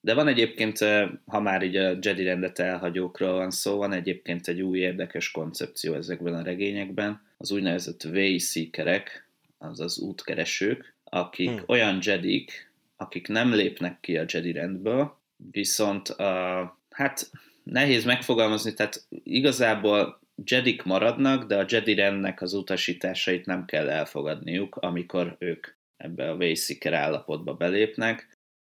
De 0.00 0.14
van 0.14 0.28
egyébként, 0.28 0.78
ha 1.26 1.40
már 1.40 1.62
így 1.62 1.76
a 1.76 1.98
Jedi 2.00 2.22
rendet 2.22 2.58
elhagyókról 2.58 3.32
van 3.32 3.50
szó, 3.50 3.76
van 3.76 3.92
egyébként 3.92 4.48
egy 4.48 4.60
új 4.60 4.78
érdekes 4.78 5.30
koncepció 5.30 5.94
ezekben 5.94 6.34
a 6.34 6.42
regényekben, 6.42 7.26
az 7.36 7.50
úgynevezett 7.50 8.04
Wayseekerek, 8.04 9.28
azaz 9.58 9.98
útkeresők, 9.98 10.94
akik 11.04 11.50
hmm. 11.50 11.62
olyan 11.66 11.98
Jedik, 12.02 12.67
akik 13.00 13.28
nem 13.28 13.54
lépnek 13.54 14.00
ki 14.00 14.16
a 14.16 14.24
Jedi 14.28 14.52
rendből, 14.52 15.18
viszont 15.50 16.08
a, 16.08 16.78
hát 16.90 17.30
nehéz 17.62 18.04
megfogalmazni, 18.04 18.74
tehát 18.74 19.06
igazából 19.22 20.20
Jedik 20.44 20.82
maradnak, 20.82 21.44
de 21.44 21.56
a 21.56 21.66
Jedi 21.68 21.94
rendnek 21.94 22.42
az 22.42 22.52
utasításait 22.52 23.46
nem 23.46 23.64
kell 23.64 23.88
elfogadniuk, 23.88 24.76
amikor 24.76 25.36
ők 25.38 25.66
ebbe 25.96 26.30
a 26.30 26.34
Wayseeker 26.34 26.92
állapotba 26.92 27.54
belépnek. 27.54 28.38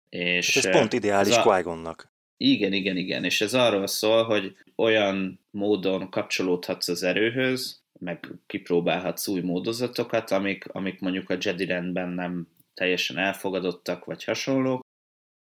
És 0.09 0.55
hát 0.55 0.65
ez 0.65 0.71
pont 0.71 0.93
ideális 0.93 1.35
a... 1.35 1.41
qui 1.41 1.63
Igen, 2.37 2.73
igen, 2.73 2.97
igen, 2.97 3.23
és 3.23 3.41
ez 3.41 3.53
arról 3.53 3.87
szól, 3.87 4.23
hogy 4.23 4.55
olyan 4.75 5.39
módon 5.51 6.09
kapcsolódhatsz 6.09 6.87
az 6.87 7.03
erőhöz, 7.03 7.81
meg 7.99 8.27
kipróbálhatsz 8.47 9.27
új 9.27 9.41
módozatokat, 9.41 10.31
amik, 10.31 10.65
amik 10.67 10.99
mondjuk 10.99 11.29
a 11.29 11.37
Jedi 11.39 11.65
rendben 11.65 12.09
nem 12.09 12.47
teljesen 12.79 13.17
elfogadottak, 13.17 14.05
vagy 14.05 14.23
hasonlók, 14.23 14.81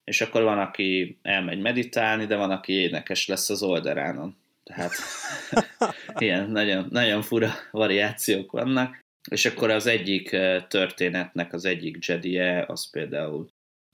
és 0.04 0.20
akkor 0.20 0.42
van, 0.42 0.58
aki 0.58 1.18
elmegy 1.22 1.60
meditálni, 1.60 2.26
de 2.26 2.36
van, 2.36 2.50
aki 2.50 2.72
énekes 2.72 3.26
lesz 3.26 3.50
az 3.50 3.62
oldalánon. 3.62 4.36
Tehát 4.64 4.92
ilyen 6.24 6.50
nagyon, 6.50 6.88
nagyon 6.90 7.22
fura 7.22 7.50
variációk 7.70 8.50
vannak. 8.50 9.00
És 9.30 9.46
akkor 9.46 9.70
az 9.70 9.86
egyik 9.86 10.32
eh, 10.32 10.64
történetnek 10.68 11.52
az 11.52 11.64
egyik 11.64 12.06
Jedi-e, 12.06 12.64
az 12.66 12.90
például 12.90 13.48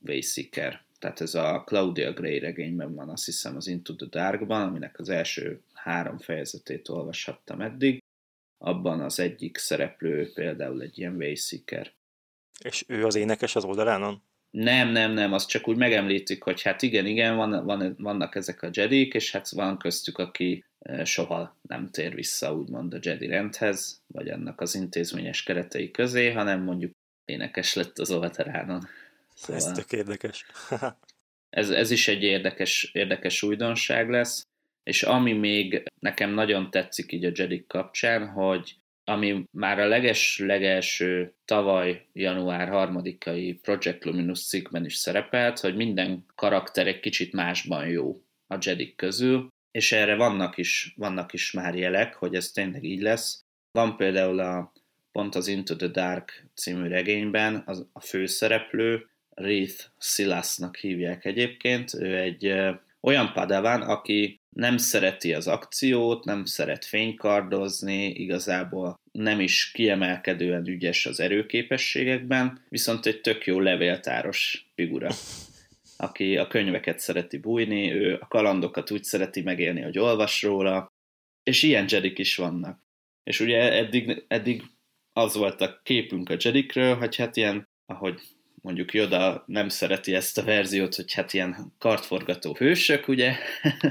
Wayseeker. 0.07 0.83
Tehát 0.99 1.21
ez 1.21 1.35
a 1.35 1.63
Claudia 1.67 2.13
Gray 2.13 2.39
regényben 2.39 2.95
van, 2.95 3.09
azt 3.09 3.25
hiszem 3.25 3.57
az 3.57 3.67
Into 3.67 3.95
the 3.95 4.07
Darkban, 4.11 4.69
aminek 4.69 4.99
az 4.99 5.09
első 5.09 5.61
három 5.73 6.19
fejezetét 6.19 6.89
olvashattam 6.89 7.61
eddig. 7.61 8.03
Abban 8.59 9.01
az 9.01 9.21
egyik 9.21 9.57
szereplő 9.57 10.33
például 10.33 10.83
egy 10.83 10.99
ilyen 10.99 11.17
Wayseeker. 11.17 11.93
És 12.65 12.85
ő 12.87 13.07
az 13.07 13.15
énekes 13.15 13.57
az 13.57 13.65
oldalánon? 13.65 14.23
Nem, 14.51 14.89
nem, 14.89 15.13
nem, 15.13 15.33
azt 15.33 15.49
csak 15.49 15.69
úgy 15.69 15.77
megemlítik, 15.77 16.43
hogy 16.43 16.63
hát 16.63 16.83
igen, 16.83 17.07
igen, 17.07 17.37
van, 17.37 17.65
van, 17.65 17.95
vannak 17.99 18.35
ezek 18.35 18.63
a 18.63 18.71
Jedik, 18.73 19.15
és 19.15 19.33
hát 19.33 19.49
van 19.49 19.79
köztük, 19.79 20.19
aki 20.19 20.65
soha 21.05 21.59
nem 21.63 21.91
tér 21.91 22.15
vissza 22.15 22.55
úgymond 22.55 22.95
a 22.95 22.99
Jedi 23.01 23.27
rendhez, 23.27 24.03
vagy 24.07 24.29
annak 24.29 24.61
az 24.61 24.75
intézményes 24.75 25.43
keretei 25.43 25.91
közé, 25.91 26.33
hanem 26.33 26.63
mondjuk 26.63 26.93
énekes 27.25 27.75
lett 27.75 27.99
az 27.99 28.11
oldalánon. 28.11 28.89
Szóval 29.35 29.57
ez 29.57 29.73
tök 29.73 29.93
érdekes. 29.93 30.47
ez, 31.51 31.71
ez 31.71 31.91
is 31.91 32.09
egy 32.09 32.23
érdekes, 32.23 32.91
érdekes 32.93 33.43
újdonság 33.43 34.11
lesz, 34.11 34.47
és 34.83 35.03
ami 35.03 35.33
még 35.33 35.83
nekem 35.99 36.31
nagyon 36.31 36.71
tetszik 36.71 37.13
így 37.13 37.25
a 37.25 37.33
Jedi 37.35 37.65
kapcsán, 37.67 38.29
hogy 38.29 38.77
ami 39.05 39.45
már 39.51 39.79
a 39.79 39.87
leges 39.87 40.39
legelső 40.39 41.35
tavaly 41.45 42.07
január 42.13 42.69
harmadikai 42.69 43.53
Project 43.53 44.05
Luminous 44.05 44.47
cikkben 44.47 44.85
is 44.85 44.95
szerepelt, 44.95 45.61
hogy 45.61 45.77
minden 45.77 46.25
karakter 46.35 46.87
egy 46.87 47.01
kicsit 47.01 47.33
másban 47.33 47.89
jó 47.89 48.23
a 48.47 48.59
Jedi 48.61 48.95
közül, 48.95 49.49
és 49.71 49.93
erre 49.93 50.15
vannak 50.15 50.57
is, 50.57 50.95
vannak 50.97 51.33
is 51.33 51.53
már 51.53 51.75
jelek, 51.75 52.15
hogy 52.15 52.35
ez 52.35 52.51
tényleg 52.51 52.85
így 52.85 53.01
lesz. 53.01 53.45
Van 53.71 53.97
például 53.97 54.39
a, 54.39 54.73
pont 55.13 55.35
az 55.35 55.49
Into 55.49 55.77
the 55.77 55.89
Dark 55.89 56.47
című 56.55 56.89
regényben 56.89 57.63
az, 57.67 57.87
a 57.93 58.01
főszereplő, 58.01 59.09
Reith 59.35 59.85
Silasnak 59.99 60.77
hívják 60.77 61.25
egyébként, 61.25 61.95
ő 61.95 62.19
egy 62.19 62.53
olyan 63.05 63.33
padaván, 63.33 63.83
aki 63.83 64.41
nem 64.57 64.77
szereti 64.77 65.35
az 65.35 65.47
akciót, 65.47 66.25
nem 66.25 66.45
szeret 66.45 66.85
fénykardozni, 66.85 68.07
igazából 68.07 69.01
nem 69.13 69.41
is 69.41 69.71
kiemelkedően 69.71 70.67
ügyes 70.67 71.07
az 71.07 71.21
erőképességekben, 71.21 72.65
viszont 72.69 73.07
egy 73.07 73.21
tök 73.21 73.47
jó 73.47 73.61
levéltáros 73.61 74.71
figura, 74.75 75.11
aki 75.97 76.37
a 76.37 76.47
könyveket 76.47 76.99
szereti 76.99 77.39
bújni, 77.39 77.93
ő 77.93 78.19
a 78.21 78.27
kalandokat 78.29 78.91
úgy 78.91 79.05
szereti 79.05 79.43
megélni, 79.43 79.81
hogy 79.81 79.99
olvas 79.99 80.43
róla, 80.43 80.93
és 81.43 81.63
ilyen 81.63 81.87
jedik 81.89 82.19
is 82.19 82.37
vannak. 82.37 82.83
És 83.25 83.41
ugye 83.41 83.73
eddig, 83.73 84.25
eddig 84.29 84.63
az 85.13 85.35
volt 85.35 85.61
a 85.61 85.81
képünk 85.83 86.31
a 86.31 86.37
jedikről, 86.39 86.95
hogy 86.95 87.17
hát 87.17 87.37
ilyen, 87.37 87.69
ahogy 87.87 88.21
mondjuk 88.65 88.95
Joda 88.95 89.45
nem 89.47 89.69
szereti 89.69 90.15
ezt 90.15 90.39
a 90.39 90.45
verziót, 90.45 90.95
hogy 90.95 91.13
hát 91.13 91.33
ilyen 91.33 91.73
kartforgató 91.79 92.55
hősök, 92.55 93.09
ugye, 93.09 93.37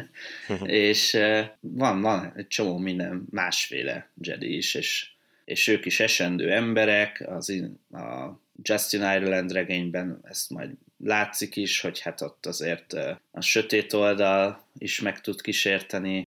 és 0.66 1.18
van, 1.60 2.02
van 2.02 2.34
egy 2.36 2.48
csomó 2.48 2.78
minden 2.78 3.28
másféle 3.30 4.12
Jedi 4.22 4.56
is, 4.56 4.76
és, 4.76 5.12
és 5.46 5.68
ők 5.68 5.86
is 5.86 6.00
esendő 6.00 6.52
emberek, 6.52 7.24
az 7.28 7.50
in, 7.50 7.80
a 7.92 8.40
Justin 8.62 9.02
Ireland 9.02 9.52
regényben 9.52 10.20
ezt 10.24 10.50
majd 10.50 10.72
látszik 10.98 11.56
is, 11.56 11.80
hogy 11.80 12.00
hát 12.00 12.22
ott 12.22 12.46
azért 12.46 12.94
a 13.32 13.42
sötét 13.42 13.94
oldal 13.94 14.68
is 14.78 15.02
meg 15.02 15.22
tud 15.22 15.42
kísérteni 15.42 16.24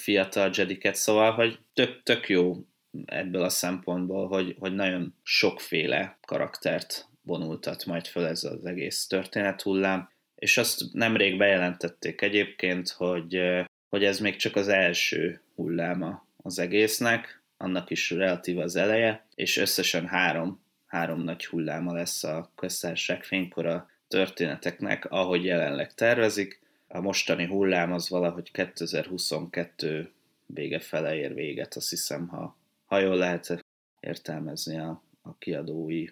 fiatal 0.00 0.50
Jediket, 0.54 0.94
szóval, 0.94 1.32
hogy 1.32 1.58
tök, 1.72 2.02
tök 2.02 2.28
jó 2.28 2.56
ebből 3.04 3.42
a 3.42 3.48
szempontból, 3.48 4.28
hogy, 4.28 4.56
hogy 4.58 4.74
nagyon 4.74 5.14
sokféle 5.22 6.18
karaktert 6.26 7.10
vonultat 7.22 7.84
majd 7.84 8.06
föl 8.06 8.26
ez 8.26 8.44
az 8.44 8.64
egész 8.64 9.06
történethullám, 9.06 10.10
és 10.34 10.58
azt 10.58 10.92
nemrég 10.92 11.36
bejelentették 11.36 12.20
egyébként, 12.20 12.88
hogy, 12.88 13.40
hogy 13.88 14.04
ez 14.04 14.20
még 14.20 14.36
csak 14.36 14.56
az 14.56 14.68
első 14.68 15.40
hulláma 15.54 16.26
az 16.36 16.58
egésznek, 16.58 17.42
annak 17.56 17.90
is 17.90 18.10
relatív 18.10 18.58
az 18.58 18.76
eleje, 18.76 19.26
és 19.34 19.56
összesen 19.56 20.06
három, 20.06 20.60
három 20.86 21.20
nagy 21.20 21.46
hulláma 21.46 21.92
lesz 21.92 22.24
a 22.24 22.50
köztársaság 22.54 23.24
fénykora 23.24 23.90
történeteknek, 24.08 25.10
ahogy 25.10 25.44
jelenleg 25.44 25.94
tervezik. 25.94 26.60
A 26.88 27.00
mostani 27.00 27.46
hullám 27.46 27.92
az 27.92 28.08
valahogy 28.08 28.50
2022 28.50 30.12
vége 30.46 30.78
fele 30.78 31.14
ér 31.14 31.34
véget, 31.34 31.74
azt 31.74 31.90
hiszem, 31.90 32.28
ha, 32.28 32.56
ha 32.84 32.98
jól 32.98 33.16
lehet 33.16 33.64
értelmezni 34.00 34.78
a, 34.78 35.02
a 35.22 35.38
kiadói 35.38 36.08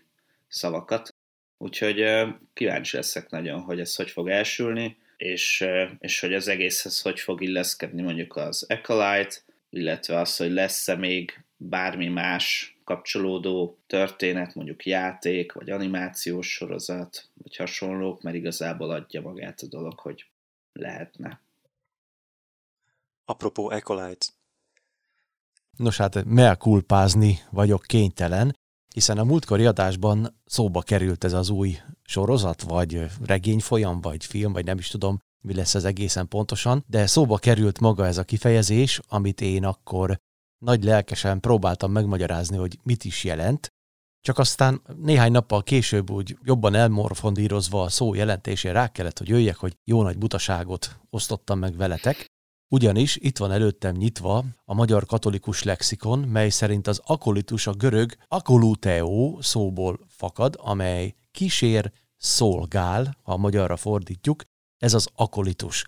szavakat. 0.50 1.14
Úgyhogy 1.58 2.04
kíváncsi 2.52 2.96
leszek 2.96 3.30
nagyon, 3.30 3.60
hogy 3.60 3.80
ez 3.80 3.94
hogy 3.94 4.10
fog 4.10 4.28
elsülni, 4.28 4.96
és, 5.16 5.66
és 5.98 6.20
hogy 6.20 6.34
az 6.34 6.48
egészhez 6.48 7.00
hogy 7.00 7.20
fog 7.20 7.42
illeszkedni 7.42 8.02
mondjuk 8.02 8.36
az 8.36 8.66
Acolyte, 8.68 9.36
illetve 9.70 10.18
az, 10.18 10.36
hogy 10.36 10.50
lesz-e 10.50 10.96
még 10.96 11.44
bármi 11.56 12.08
más 12.08 12.76
kapcsolódó 12.84 13.78
történet, 13.86 14.54
mondjuk 14.54 14.86
játék, 14.86 15.52
vagy 15.52 15.70
animációs 15.70 16.52
sorozat, 16.52 17.28
vagy 17.34 17.56
hasonlók, 17.56 18.22
mert 18.22 18.36
igazából 18.36 18.90
adja 18.90 19.20
magát 19.20 19.60
a 19.60 19.66
dolog, 19.66 19.98
hogy 19.98 20.26
lehetne. 20.72 21.40
Apropó 23.24 23.68
Acolyte. 23.68 24.26
Nos 25.76 25.96
hát, 25.96 26.24
mea 26.24 26.56
culpázni 26.56 27.38
vagyok 27.50 27.82
kénytelen, 27.82 28.56
hiszen 28.94 29.18
a 29.18 29.24
múltkori 29.24 29.66
adásban 29.66 30.40
szóba 30.44 30.80
került 30.80 31.24
ez 31.24 31.32
az 31.32 31.50
új 31.50 31.78
sorozat, 32.02 32.62
vagy 32.62 33.06
regényfolyam, 33.24 34.00
vagy 34.00 34.24
film, 34.24 34.52
vagy 34.52 34.64
nem 34.64 34.78
is 34.78 34.88
tudom, 34.88 35.18
mi 35.40 35.54
lesz 35.54 35.74
ez 35.74 35.84
egészen 35.84 36.28
pontosan, 36.28 36.84
de 36.86 37.06
szóba 37.06 37.36
került 37.38 37.80
maga 37.80 38.06
ez 38.06 38.18
a 38.18 38.24
kifejezés, 38.24 39.00
amit 39.08 39.40
én 39.40 39.64
akkor 39.64 40.18
nagy 40.58 40.84
lelkesen 40.84 41.40
próbáltam 41.40 41.92
megmagyarázni, 41.92 42.56
hogy 42.56 42.78
mit 42.82 43.04
is 43.04 43.24
jelent, 43.24 43.68
csak 44.20 44.38
aztán 44.38 44.82
néhány 44.96 45.32
nappal 45.32 45.62
később 45.62 46.10
úgy 46.10 46.38
jobban 46.44 46.74
elmorfondírozva 46.74 47.82
a 47.82 47.88
szó 47.88 48.14
jelentésére 48.14 48.74
rá 48.74 48.88
kellett, 48.88 49.18
hogy 49.18 49.28
jöjjek, 49.28 49.56
hogy 49.56 49.76
jó 49.84 50.02
nagy 50.02 50.18
butaságot 50.18 50.98
osztottam 51.10 51.58
meg 51.58 51.76
veletek, 51.76 52.26
ugyanis 52.70 53.16
itt 53.16 53.38
van 53.38 53.52
előttem 53.52 53.94
nyitva 53.94 54.44
a 54.64 54.74
magyar 54.74 55.06
katolikus 55.06 55.62
lexikon, 55.62 56.18
mely 56.18 56.48
szerint 56.48 56.86
az 56.86 57.00
akolitus 57.04 57.66
a 57.66 57.72
görög 57.72 58.16
akoluteo 58.28 59.38
szóból 59.42 60.00
fakad, 60.08 60.56
amely 60.58 61.14
kísér, 61.30 61.92
szolgál, 62.16 63.16
ha 63.22 63.32
a 63.32 63.36
magyarra 63.36 63.76
fordítjuk, 63.76 64.42
ez 64.82 64.94
az 64.94 65.08
akolitus. 65.14 65.86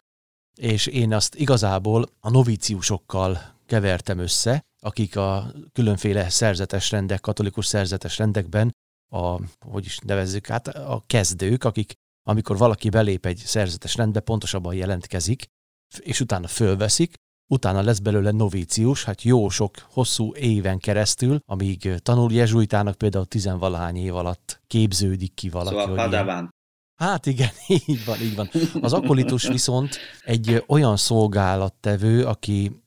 És 0.57 0.87
én 0.87 1.15
azt 1.15 1.35
igazából 1.35 2.09
a 2.21 2.31
novíciusokkal 2.31 3.39
kevertem 3.67 4.19
össze, 4.19 4.61
akik 4.83 5.17
a 5.17 5.53
különféle 5.73 6.29
szerzetes 6.29 6.91
rendek, 6.91 7.21
katolikus 7.21 7.67
szerzetes 7.67 8.19
rendekben 8.19 8.71
a, 9.13 9.41
hogy 9.67 9.85
is 9.85 9.99
nevezzük 9.99 10.51
át, 10.51 10.69
a 10.69 11.03
kezdők, 11.07 11.65
akik 11.65 11.93
amikor 12.29 12.57
valaki 12.57 12.89
belép 12.89 13.27
egy 13.27 13.37
szerzetes 13.37 13.95
rendbe, 13.95 14.21
pontosabban 14.21 14.75
jelentkezik, 14.75 15.47
és 15.99 16.21
utána 16.21 16.47
fölveszik, 16.47 17.15
utána 17.53 17.83
lesz 17.83 17.99
belőle 17.99 18.31
novícius, 18.31 19.05
hát 19.05 19.23
jó 19.23 19.49
sok, 19.49 19.75
hosszú 19.91 20.35
éven 20.35 20.79
keresztül, 20.79 21.39
amíg 21.47 21.95
tanul 22.03 22.33
jezsuitának 22.33 22.95
például 22.95 23.27
tizenvalahány 23.27 23.97
év 23.97 24.15
alatt 24.15 24.63
képződik 24.67 25.35
ki 25.35 25.49
valaki. 25.49 25.77
Szóval 25.77 25.95
padaván. 25.95 26.51
Hát 27.01 27.27
igen, 27.27 27.51
így 27.87 28.05
van, 28.05 28.21
így 28.21 28.37
van. 28.37 28.51
Az 28.81 28.93
akolitus 28.93 29.49
viszont 29.49 29.97
egy 30.25 30.65
olyan 30.67 30.97
szolgálattevő, 30.97 32.25
aki 32.25 32.83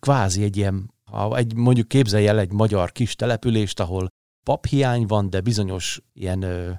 kvázi 0.00 0.42
egy 0.42 0.56
ilyen, 0.56 0.94
egy, 1.30 1.54
mondjuk 1.54 1.88
képzelj 1.88 2.26
el 2.26 2.38
egy 2.38 2.52
magyar 2.52 2.92
kis 2.92 3.14
települést, 3.14 3.80
ahol 3.80 4.08
paphiány 4.44 5.06
van, 5.06 5.30
de 5.30 5.40
bizonyos 5.40 6.00
ilyen 6.12 6.42
ö, 6.42 6.70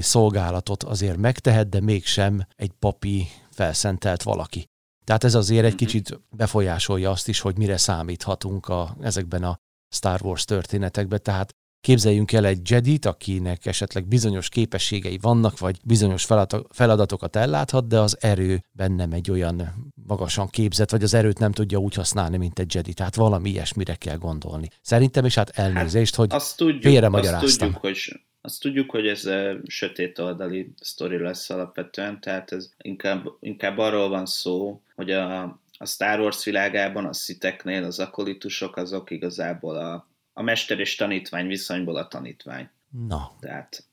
szolgálatot 0.00 0.82
azért 0.82 1.16
megtehet, 1.16 1.68
de 1.68 1.80
mégsem 1.80 2.46
egy 2.56 2.70
papi 2.78 3.26
felszentelt 3.50 4.22
valaki. 4.22 4.69
Tehát 5.10 5.24
ez 5.24 5.34
azért 5.34 5.64
egy 5.64 5.74
mhm. 5.74 5.84
kicsit 5.84 6.20
befolyásolja 6.30 7.10
azt 7.10 7.28
is, 7.28 7.40
hogy 7.40 7.58
mire 7.58 7.76
számíthatunk 7.76 8.68
a, 8.68 8.96
ezekben 9.00 9.44
a 9.44 9.58
Star 9.88 10.20
Wars 10.22 10.44
történetekben. 10.44 11.20
Tehát 11.22 11.54
Képzeljünk 11.80 12.32
el 12.32 12.44
egy 12.44 12.70
Jedit, 12.70 13.06
akinek 13.06 13.66
esetleg 13.66 14.06
bizonyos 14.06 14.48
képességei 14.48 15.18
vannak, 15.20 15.58
vagy 15.58 15.78
bizonyos 15.84 16.26
feladatokat 16.70 17.36
elláthat, 17.36 17.86
de 17.86 18.00
az 18.00 18.16
erő 18.20 18.64
bennem 18.72 19.12
egy 19.12 19.30
olyan 19.30 19.90
magasan 20.06 20.48
képzett, 20.48 20.90
vagy 20.90 21.02
az 21.02 21.14
erőt 21.14 21.38
nem 21.38 21.52
tudja 21.52 21.78
úgy 21.78 21.94
használni, 21.94 22.36
mint 22.36 22.58
egy 22.58 22.74
Jedi. 22.74 22.92
Tehát 22.92 23.14
valami 23.14 23.50
ilyesmire 23.50 23.94
kell 23.94 24.16
gondolni. 24.16 24.68
Szerintem 24.82 25.24
is 25.24 25.34
hát 25.34 25.48
elnézést, 25.48 26.16
hát, 26.16 26.26
hogy 26.26 26.38
azt 26.38 26.56
tudjuk, 26.56 26.82
félre 26.82 27.08
magyaráztam. 27.08 27.48
Azt 27.48 27.58
tudjuk, 27.58 27.80
hogy 27.80 28.20
azt 28.40 28.60
tudjuk, 28.60 28.90
hogy 28.90 29.06
ez 29.06 29.24
a 29.24 29.56
sötét 29.66 30.18
oldali 30.18 30.72
sztori 30.80 31.18
lesz 31.18 31.50
alapvetően, 31.50 32.20
tehát 32.20 32.52
ez 32.52 32.72
inkább, 32.78 33.26
inkább 33.40 33.78
arról 33.78 34.08
van 34.08 34.26
szó, 34.26 34.80
hogy 34.94 35.10
a, 35.10 35.42
a 35.78 35.86
Star 35.86 36.20
Wars 36.20 36.44
világában 36.44 37.06
a 37.06 37.12
sziteknél 37.12 37.84
az 37.84 37.98
akolitusok 37.98 38.76
azok 38.76 39.10
igazából 39.10 39.76
a, 39.76 40.06
a 40.32 40.42
mester 40.42 40.78
és 40.78 40.94
tanítvány 40.94 41.46
viszonyból 41.46 41.96
a 41.96 42.08
tanítvány. 42.08 42.68
Na. 43.08 43.36
Tehát 43.40 43.84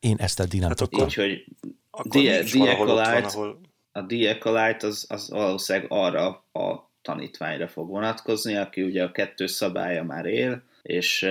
én 0.00 0.16
ezt 0.18 0.40
eddig 0.40 0.60
nem 0.60 0.68
hát 0.68 0.78
tudtam. 0.78 1.04
Úgyhogy 1.04 1.44
ahol... 3.24 3.60
a 3.92 4.02
Diacolite 4.02 4.86
az, 4.86 5.04
az 5.08 5.30
valószínűleg 5.30 5.86
arra 5.90 6.26
a 6.52 6.90
tanítványra 7.02 7.68
fog 7.68 7.88
vonatkozni, 7.88 8.56
aki 8.56 8.82
ugye 8.82 9.04
a 9.04 9.10
kettő 9.10 9.46
szabálya 9.46 10.02
már 10.04 10.26
él, 10.26 10.62
és 10.82 11.26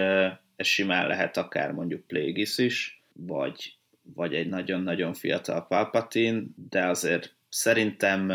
ez 0.55 0.67
simán 0.67 1.07
lehet 1.07 1.37
akár 1.37 1.71
mondjuk 1.71 2.07
Plagueis 2.07 2.57
is, 2.57 3.03
vagy, 3.13 3.77
vagy 4.13 4.33
egy 4.33 4.47
nagyon-nagyon 4.47 5.13
fiatal 5.13 5.67
Palpatine, 5.67 6.41
de 6.69 6.85
azért 6.85 7.35
szerintem 7.49 8.25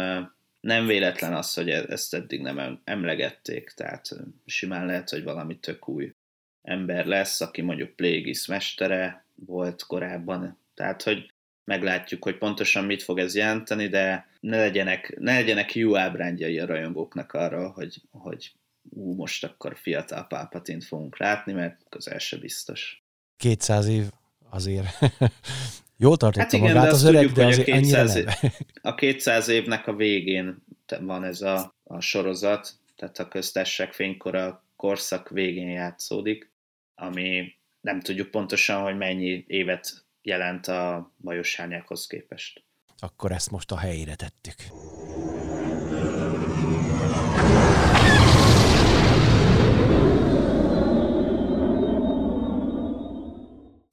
nem 0.61 0.87
véletlen 0.87 1.35
az, 1.35 1.54
hogy 1.54 1.70
e-, 1.70 1.85
ezt 1.88 2.14
eddig 2.14 2.40
nem 2.40 2.80
emlegették, 2.85 3.70
tehát 3.70 4.09
simán 4.46 4.87
lehet, 4.87 5.11
hogy 5.11 5.22
valami 5.22 5.59
tök 5.59 5.88
új 5.88 6.14
ember 6.62 7.06
lesz, 7.06 7.40
aki 7.40 7.61
mondjuk 7.61 7.96
Plagueis 7.96 8.46
mestere 8.46 9.24
volt 9.35 9.83
korábban, 9.83 10.59
tehát 10.74 11.02
hogy 11.02 11.33
meglátjuk, 11.64 12.24
hogy 12.24 12.38
pontosan 12.38 12.85
mit 12.85 13.02
fog 13.02 13.18
ez 13.18 13.35
jelenteni, 13.35 13.88
de 13.88 14.28
ne 14.40 14.56
legyenek, 14.56 15.16
ne 15.18 15.35
legyenek 15.35 15.74
jó 15.74 15.96
ábrándjai 15.96 16.59
a 16.59 16.66
rajongóknak 16.66 17.33
arra, 17.33 17.68
hogy, 17.68 18.02
hogy 18.11 18.52
ú, 18.88 19.14
most 19.14 19.45
akkor 19.45 19.77
fiatal 19.77 20.27
pápatint 20.27 20.85
fogunk 20.85 21.19
látni, 21.19 21.53
mert 21.53 21.81
közel 21.88 22.19
se 22.19 22.37
biztos. 22.37 23.05
200 23.37 23.87
év 23.87 24.11
azért 24.51 24.87
jól 25.97 26.16
tartotta 26.16 26.43
hát 26.45 26.53
igen, 26.53 26.75
magát 26.75 26.93
az 26.93 27.03
öreg, 27.03 27.27
tudjuk, 27.27 27.37
de 27.37 27.47
azért 27.47 27.69
a 27.69 27.73
200, 27.73 28.14
év, 28.14 28.27
a 28.83 28.95
200 28.95 29.49
évnek 29.49 29.87
a 29.87 29.95
végén 29.95 30.64
van 31.01 31.25
ez 31.25 31.40
a, 31.40 31.75
a 31.85 32.01
sorozat, 32.01 32.75
tehát 32.97 33.19
a 33.19 33.29
köztessek 33.29 33.93
fénykora 33.93 34.64
korszak 34.77 35.29
végén 35.29 35.69
játszódik, 35.69 36.51
ami 36.95 37.55
nem 37.81 38.01
tudjuk 38.01 38.31
pontosan, 38.31 38.83
hogy 38.83 38.97
mennyi 38.97 39.45
évet 39.47 40.05
jelent 40.23 40.66
a 40.66 41.12
bajos 41.23 41.61
képest. 42.09 42.64
Akkor 42.99 43.33
ezt 43.33 43.51
most 43.51 43.71
a 43.71 43.79
helyére 43.79 44.14
tettük. 44.14 44.55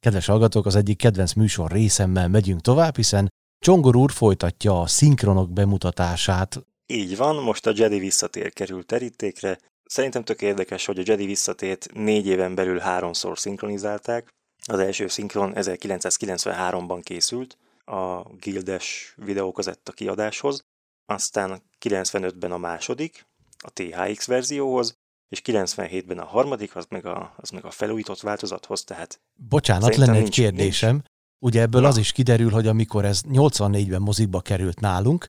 Kedves 0.08 0.26
hallgatók, 0.26 0.66
az 0.66 0.76
egyik 0.76 0.98
kedvenc 0.98 1.34
műsor 1.34 1.72
részemmel 1.72 2.28
megyünk 2.28 2.62
tovább, 2.62 2.96
hiszen 2.96 3.30
Csongor 3.60 3.96
úr 3.96 4.12
folytatja 4.12 4.82
a 4.82 4.88
szinkronok 4.88 5.52
bemutatását. 5.52 6.66
Így 6.86 7.18
van, 7.18 7.36
most 7.44 7.68
a 7.68 7.74
Jedi 7.76 8.00
visszatér 8.00 8.54
kerül 8.54 8.86
terítékre, 8.86 9.60
Szerintem 9.84 10.24
tök 10.24 10.42
érdekes, 10.42 10.86
hogy 10.86 11.00
a 11.00 11.04
Jedi 11.06 11.26
visszatét 11.26 11.94
négy 11.94 12.28
éven 12.28 12.56
belül 12.56 12.80
háromszor 12.80 13.40
szinkronizálták. 13.40 14.28
Az 14.68 14.80
első 14.80 15.08
szinkron 15.08 15.54
1993-ban 15.56 17.00
készült 17.04 17.58
a 17.86 18.22
Gildes 18.40 19.14
videókazetta 19.16 19.92
kiadáshoz, 19.92 20.64
aztán 21.06 21.62
95-ben 21.82 22.52
a 22.52 22.58
második, 22.58 23.26
a 23.58 23.72
THX 23.74 24.26
verzióhoz, 24.26 24.98
és 25.30 25.42
97-ben 25.46 26.18
a 26.18 26.26
harmadik, 26.26 26.76
az 26.76 26.86
meg 26.90 27.06
a, 27.06 27.34
az 27.38 27.50
meg 27.50 27.66
a 27.66 27.72
felújított 27.72 28.20
változathoz, 28.20 28.84
tehát... 28.84 29.22
Bocsánat, 29.36 29.96
lenne 29.96 30.14
egy 30.14 30.22
nincs, 30.22 30.36
kérdésem. 30.36 30.92
Nincs. 30.92 31.06
Ugye 31.40 31.62
ebből 31.62 31.82
Na. 31.82 31.88
az 31.88 31.98
is 31.98 32.12
kiderül, 32.12 32.52
hogy 32.52 32.68
amikor 32.68 33.06
ez 33.06 33.22
84-ben 33.28 34.02
mozikba 34.02 34.42
került 34.42 34.80
nálunk, 34.80 35.26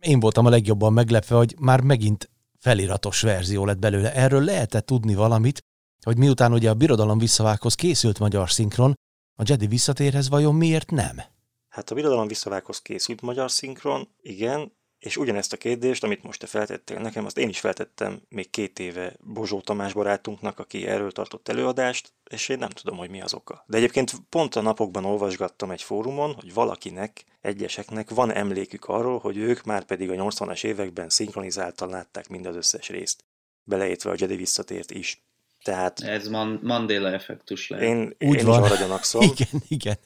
én 0.00 0.20
voltam 0.20 0.46
a 0.46 0.50
legjobban 0.50 0.92
meglepve, 0.92 1.36
hogy 1.36 1.54
már 1.58 1.80
megint 1.80 2.30
feliratos 2.58 3.20
verzió 3.20 3.64
lett 3.64 3.78
belőle. 3.78 4.14
Erről 4.14 4.44
lehetett 4.44 4.86
tudni 4.86 5.14
valamit, 5.14 5.60
hogy 6.04 6.16
miután 6.16 6.52
ugye 6.52 6.70
a 6.70 6.74
Birodalom 6.74 7.18
visszavághoz 7.18 7.74
készült 7.74 8.18
magyar 8.18 8.50
szinkron, 8.50 8.94
a 9.38 9.42
Jedi 9.46 9.66
visszatérhez 9.66 10.28
vajon 10.28 10.54
miért 10.54 10.90
nem? 10.90 11.20
Hát 11.68 11.90
a 11.90 11.94
Birodalom 11.94 12.26
visszavághoz 12.26 12.80
készült 12.80 13.20
magyar 13.20 13.50
szinkron, 13.50 14.08
igen, 14.20 14.72
és 15.00 15.16
ugyanezt 15.16 15.52
a 15.52 15.56
kérdést, 15.56 16.04
amit 16.04 16.22
most 16.22 16.40
te 16.40 16.46
feltettél 16.46 16.98
nekem, 16.98 17.24
azt 17.24 17.38
én 17.38 17.48
is 17.48 17.60
feltettem 17.60 18.22
még 18.28 18.50
két 18.50 18.78
éve 18.78 19.16
Bozsó 19.20 19.60
Tamás 19.60 19.92
barátunknak, 19.92 20.58
aki 20.58 20.86
erről 20.86 21.12
tartott 21.12 21.48
előadást, 21.48 22.12
és 22.30 22.48
én 22.48 22.58
nem 22.58 22.68
tudom, 22.68 22.96
hogy 22.96 23.10
mi 23.10 23.20
az 23.20 23.34
oka. 23.34 23.64
De 23.66 23.76
egyébként 23.76 24.12
pont 24.28 24.54
a 24.54 24.60
napokban 24.60 25.04
olvasgattam 25.04 25.70
egy 25.70 25.82
fórumon, 25.82 26.34
hogy 26.34 26.54
valakinek, 26.54 27.24
egyeseknek 27.40 28.10
van 28.10 28.32
emlékük 28.32 28.84
arról, 28.84 29.18
hogy 29.18 29.36
ők 29.36 29.62
már 29.62 29.84
pedig 29.84 30.10
a 30.10 30.14
80-as 30.14 30.64
években 30.64 31.08
szinkronizáltan 31.08 31.88
látták 31.88 32.28
mind 32.28 32.46
az 32.46 32.56
összes 32.56 32.88
részt, 32.88 33.24
beleértve 33.64 34.10
a 34.10 34.14
Jedi 34.16 34.36
visszatért 34.36 34.90
is. 34.90 35.22
Tehát, 35.62 36.00
Ez 36.00 36.28
Man- 36.28 36.60
Mandela 36.62 37.08
effektus 37.12 37.68
lehet. 37.68 37.86
Én, 37.86 38.16
Úgy 38.28 38.36
én 38.38 38.44
van. 38.44 38.64
is 38.64 38.70
arra 38.70 38.80
gyanakszom. 38.80 39.22
igen, 39.36 39.62
igen. 39.68 39.96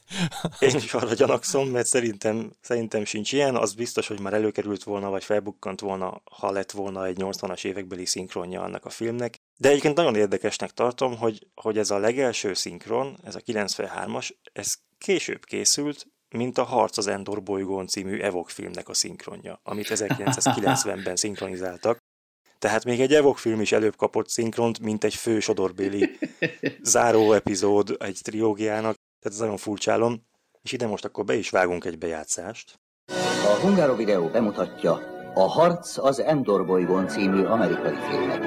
én 0.59 0.75
is 0.77 0.95
arra 0.95 1.15
gyanakszom, 1.15 1.69
mert 1.69 1.87
szerintem, 1.87 2.53
szerintem 2.61 3.05
sincs 3.05 3.33
ilyen. 3.33 3.57
Az 3.57 3.75
biztos, 3.75 4.07
hogy 4.07 4.21
már 4.21 4.33
előkerült 4.33 4.83
volna, 4.83 5.11
vagy 5.11 5.25
felbukkant 5.25 5.81
volna, 5.81 6.23
ha 6.25 6.51
lett 6.51 6.71
volna 6.71 7.07
egy 7.07 7.17
80-as 7.21 7.65
évekbeli 7.65 8.05
szinkronja 8.07 8.63
annak 8.63 8.85
a 8.85 8.91
filmnek. 8.91 9.37
De 9.57 9.69
egyébként 9.69 9.97
nagyon 9.97 10.17
érdekesnek 10.17 10.71
tartom, 10.71 11.17
hogy, 11.17 11.47
hogy 11.55 11.79
ez 11.79 11.91
a 11.91 11.99
legelső 11.99 12.55
szinkron, 12.55 13.19
ez 13.25 13.35
a 13.35 13.41
93-as, 13.41 14.31
ez 14.53 14.75
később 14.99 15.45
készült, 15.45 16.07
mint 16.29 16.59
a 16.59 16.63
Harc 16.65 16.99
az 16.99 17.07
Endor 17.07 17.43
bolygón 17.43 17.87
című 17.87 18.21
Evok 18.21 18.51
filmnek 18.51 18.89
a 18.89 18.95
szinkronja, 18.95 19.61
amit 19.63 19.89
1990-ben 19.95 21.17
szinkronizáltak. 21.17 21.99
Tehát 22.65 22.85
még 22.85 23.01
egy 23.01 23.15
Evok 23.15 23.39
film 23.39 23.61
is 23.61 23.73
előbb 23.73 23.97
kapott 23.97 24.29
szinkront, 24.29 24.79
mint 24.79 25.05
egy 25.05 25.15
fő 25.15 25.41
sodorbéli 25.41 26.19
záró 26.83 27.33
epizód 27.33 27.97
egy 27.99 28.19
triógiának. 28.23 28.95
Tehát 28.95 29.37
ez 29.37 29.39
nagyon 29.39 29.57
furcsálom. 29.57 30.27
És 30.63 30.73
ide 30.73 30.87
most 30.87 31.05
akkor 31.05 31.25
be 31.25 31.35
is 31.35 31.51
vágunk 31.51 31.85
egy 31.85 31.99
bejátszást. 31.99 32.81
A 33.45 33.59
Hungaro 33.61 33.97
videó 33.97 34.29
bemutatja 34.29 34.93
a 35.35 35.41
Harc 35.41 35.99
az 35.99 36.21
Endor 36.21 36.67
bolygón 36.67 37.09
című 37.09 37.45
amerikai 37.45 37.95
filmet. 38.09 38.45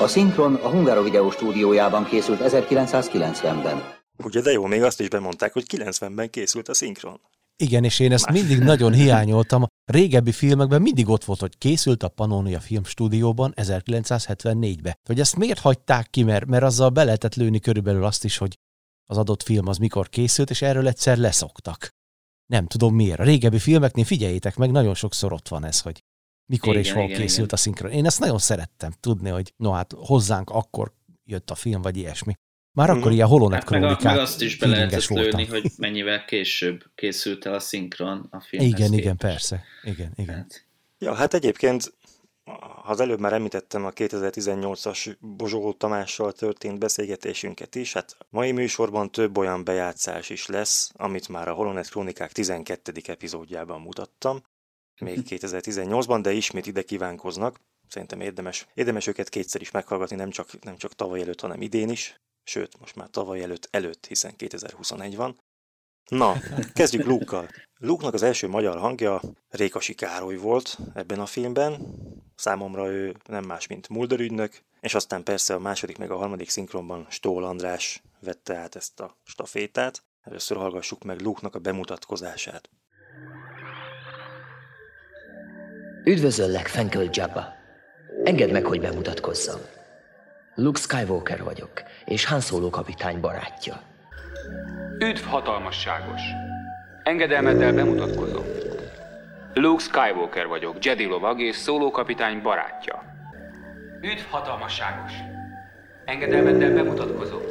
A 0.00 0.06
szinkron 0.06 0.54
a 0.54 0.68
Hungaro 0.68 1.02
videó 1.02 1.30
stúdiójában 1.30 2.04
készült 2.04 2.40
1990-ben. 2.42 3.94
Ugye, 4.24 4.40
de 4.40 4.50
jó, 4.50 4.64
még 4.64 4.82
azt 4.82 5.00
is 5.00 5.08
bemondták, 5.08 5.52
hogy 5.52 5.64
90-ben 5.76 6.30
készült 6.30 6.68
a 6.68 6.74
szinkron. 6.74 7.20
Igen, 7.58 7.84
és 7.84 7.98
én 7.98 8.12
ezt 8.12 8.30
mindig 8.30 8.58
nagyon 8.58 8.92
hiányoltam. 8.92 9.62
A 9.62 9.68
régebbi 9.84 10.32
filmekben 10.32 10.82
mindig 10.82 11.08
ott 11.08 11.24
volt, 11.24 11.40
hogy 11.40 11.58
készült 11.58 12.02
a 12.02 12.08
Pannonia 12.08 12.60
Filmstúdióban 12.60 13.52
1974-ben. 13.56 14.98
Hogy 15.08 15.20
ezt 15.20 15.36
miért 15.36 15.58
hagyták 15.58 16.10
ki, 16.10 16.22
mert, 16.22 16.46
mert 16.46 16.62
azzal 16.62 16.88
be 16.88 17.04
lehetett 17.04 17.34
lőni 17.34 17.60
körülbelül 17.60 18.04
azt 18.04 18.24
is, 18.24 18.36
hogy 18.36 18.58
az 19.06 19.18
adott 19.18 19.42
film 19.42 19.66
az 19.66 19.78
mikor 19.78 20.08
készült, 20.08 20.50
és 20.50 20.62
erről 20.62 20.88
egyszer 20.88 21.16
leszoktak. 21.16 21.88
Nem 22.46 22.66
tudom 22.66 22.94
miért. 22.94 23.20
A 23.20 23.24
régebbi 23.24 23.58
filmeknél 23.58 24.04
figyeljétek 24.04 24.56
meg, 24.56 24.70
nagyon 24.70 24.94
sokszor 24.94 25.32
ott 25.32 25.48
van 25.48 25.64
ez, 25.64 25.80
hogy 25.80 26.02
mikor 26.50 26.68
igen, 26.68 26.82
és 26.82 26.92
hol 26.92 27.04
igen, 27.04 27.18
készült 27.18 27.46
igen. 27.46 27.54
a 27.54 27.56
szinkron. 27.56 27.90
Én 27.90 28.06
ezt 28.06 28.20
nagyon 28.20 28.38
szerettem 28.38 28.92
tudni, 29.00 29.28
hogy 29.28 29.52
no 29.56 29.70
hát 29.70 29.92
hozzánk 29.96 30.50
akkor 30.50 30.92
jött 31.24 31.50
a 31.50 31.54
film, 31.54 31.82
vagy 31.82 31.96
ilyesmi. 31.96 32.32
Már 32.76 32.90
akkor 32.90 33.10
mm. 33.10 33.14
ilyen 33.14 33.26
holonet 33.26 33.62
hát 33.62 33.70
meg, 33.70 34.02
meg 34.02 34.18
azt 34.18 34.42
is 34.42 34.56
be 34.56 34.66
lehetett 34.66 35.06
lőni, 35.06 35.46
hogy 35.46 35.70
mennyivel 35.76 36.24
később 36.24 36.84
készült 36.94 37.46
el 37.46 37.54
a 37.54 37.60
szinkron 37.60 38.26
a 38.30 38.40
filmhez 38.40 38.70
Igen, 38.70 38.90
képest. 38.90 39.02
igen, 39.02 39.16
persze. 39.16 39.64
Igen, 39.82 40.12
igen. 40.16 40.34
Hát. 40.34 40.64
Ja, 40.98 41.14
hát 41.14 41.34
egyébként 41.34 41.92
ha 42.44 42.92
az 42.92 43.00
előbb 43.00 43.20
már 43.20 43.32
említettem 43.32 43.84
a 43.84 43.90
2018-as 43.90 45.16
Bozsó 45.20 45.72
Tamással 45.72 46.32
történt 46.32 46.78
beszélgetésünket 46.78 47.74
is, 47.74 47.92
hát 47.92 48.16
mai 48.30 48.52
műsorban 48.52 49.10
több 49.10 49.38
olyan 49.38 49.64
bejátszás 49.64 50.30
is 50.30 50.46
lesz, 50.46 50.90
amit 50.94 51.28
már 51.28 51.48
a 51.48 51.52
Holonet 51.52 51.88
Krónikák 51.88 52.32
12. 52.32 52.92
epizódjában 53.06 53.80
mutattam, 53.80 54.42
még 55.00 55.18
2018-ban, 55.28 56.18
de 56.22 56.32
ismét 56.32 56.66
ide 56.66 56.82
kívánkoznak. 56.82 57.60
Szerintem 57.88 58.20
érdemes, 58.20 58.66
érdemes 58.74 59.06
őket 59.06 59.28
kétszer 59.28 59.60
is 59.60 59.70
meghallgatni, 59.70 60.16
nem 60.16 60.30
csak, 60.30 60.62
nem 60.64 60.76
csak 60.76 60.94
tavaly 60.94 61.20
előtt, 61.20 61.40
hanem 61.40 61.60
idén 61.62 61.88
is 61.88 62.20
sőt, 62.48 62.80
most 62.80 62.96
már 62.96 63.08
tavaly 63.10 63.42
előtt, 63.42 63.68
előtt, 63.70 64.06
hiszen 64.06 64.36
2021 64.36 65.16
van. 65.16 65.40
Na, 66.08 66.36
kezdjük 66.74 67.06
Luke-kal. 67.06 67.48
Luke-nak 67.78 68.14
az 68.14 68.22
első 68.22 68.48
magyar 68.48 68.78
hangja 68.78 69.20
Rékasi 69.48 69.94
Károly 69.94 70.36
volt 70.36 70.78
ebben 70.94 71.20
a 71.20 71.26
filmben. 71.26 71.80
Számomra 72.36 72.90
ő 72.90 73.16
nem 73.26 73.44
más, 73.44 73.66
mint 73.66 73.88
Mulder 73.88 74.20
ügynök, 74.20 74.62
és 74.80 74.94
aztán 74.94 75.22
persze 75.22 75.54
a 75.54 75.58
második 75.58 75.98
meg 75.98 76.10
a 76.10 76.16
harmadik 76.16 76.48
szinkronban 76.48 77.06
Stól 77.10 77.44
András 77.44 78.02
vette 78.20 78.56
át 78.56 78.76
ezt 78.76 79.00
a 79.00 79.16
stafétát. 79.24 80.02
Először 80.22 80.56
hallgassuk 80.56 81.04
meg 81.04 81.20
Luke-nak 81.20 81.54
a 81.54 81.58
bemutatkozását. 81.58 82.70
Üdvözöllek, 86.04 86.66
Fenköl 86.66 87.08
Jabba! 87.12 87.44
Engedd 88.24 88.52
meg, 88.52 88.64
hogy 88.64 88.80
bemutatkozzam. 88.80 89.60
Luke 90.58 90.80
Skywalker 90.80 91.42
vagyok, 91.42 91.82
és 92.04 92.24
Han 92.24 92.40
Solo 92.40 92.70
kapitány 92.70 93.20
barátja. 93.20 93.82
Üdv 94.98 95.24
hatalmasságos! 95.24 96.20
Engedelmeddel 97.02 97.72
bemutatkozom. 97.72 98.44
Luke 99.54 99.82
Skywalker 99.82 100.46
vagyok, 100.46 100.84
Jedi 100.84 101.04
lovag 101.04 101.40
és 101.40 101.56
Solo 101.56 101.90
kapitány 101.90 102.42
barátja. 102.42 103.02
Üdv 104.00 104.30
hatalmasságos! 104.30 105.12
Engedelmeddel 106.04 106.74
bemutatkozom. 106.74 107.42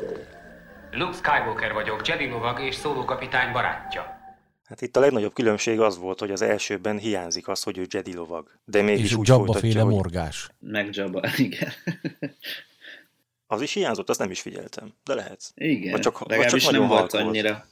Luke 0.91 1.17
Skywalker 1.17 1.73
vagyok, 1.73 2.07
Jedi 2.07 2.29
lovag 2.29 2.59
és 2.59 2.75
Solo 2.75 3.05
kapitány 3.05 3.51
barátja. 3.51 4.19
Hát 4.65 4.81
itt 4.81 4.97
a 4.97 4.99
legnagyobb 4.99 5.33
különbség 5.33 5.79
az 5.79 5.97
volt, 5.97 6.19
hogy 6.19 6.31
az 6.31 6.41
elsőben 6.41 6.97
hiányzik 6.97 7.47
az, 7.47 7.63
hogy 7.63 7.77
ő 7.77 7.85
Jedi 7.89 8.13
lovag. 8.13 8.51
De 8.63 8.81
mégis 8.81 9.05
és 9.05 9.15
úgy 9.15 9.27
Jabba 9.27 9.53
féle 9.53 9.81
hogy... 9.81 9.93
morgás. 9.93 10.49
Meg 10.59 10.95
Jabba, 10.95 11.21
igen. 11.37 11.71
Az 13.47 13.61
is 13.61 13.73
hiányzott, 13.73 14.09
azt 14.09 14.19
nem 14.19 14.31
is 14.31 14.41
figyeltem, 14.41 14.93
de 15.03 15.13
lehet. 15.13 15.51
Igen, 15.55 15.91
vagy 15.91 16.01
csak, 16.01 16.19
vagy 16.19 16.45
csak 16.45 16.71
nem 16.71 16.87
volt 16.87 17.13
annyira 17.13 17.67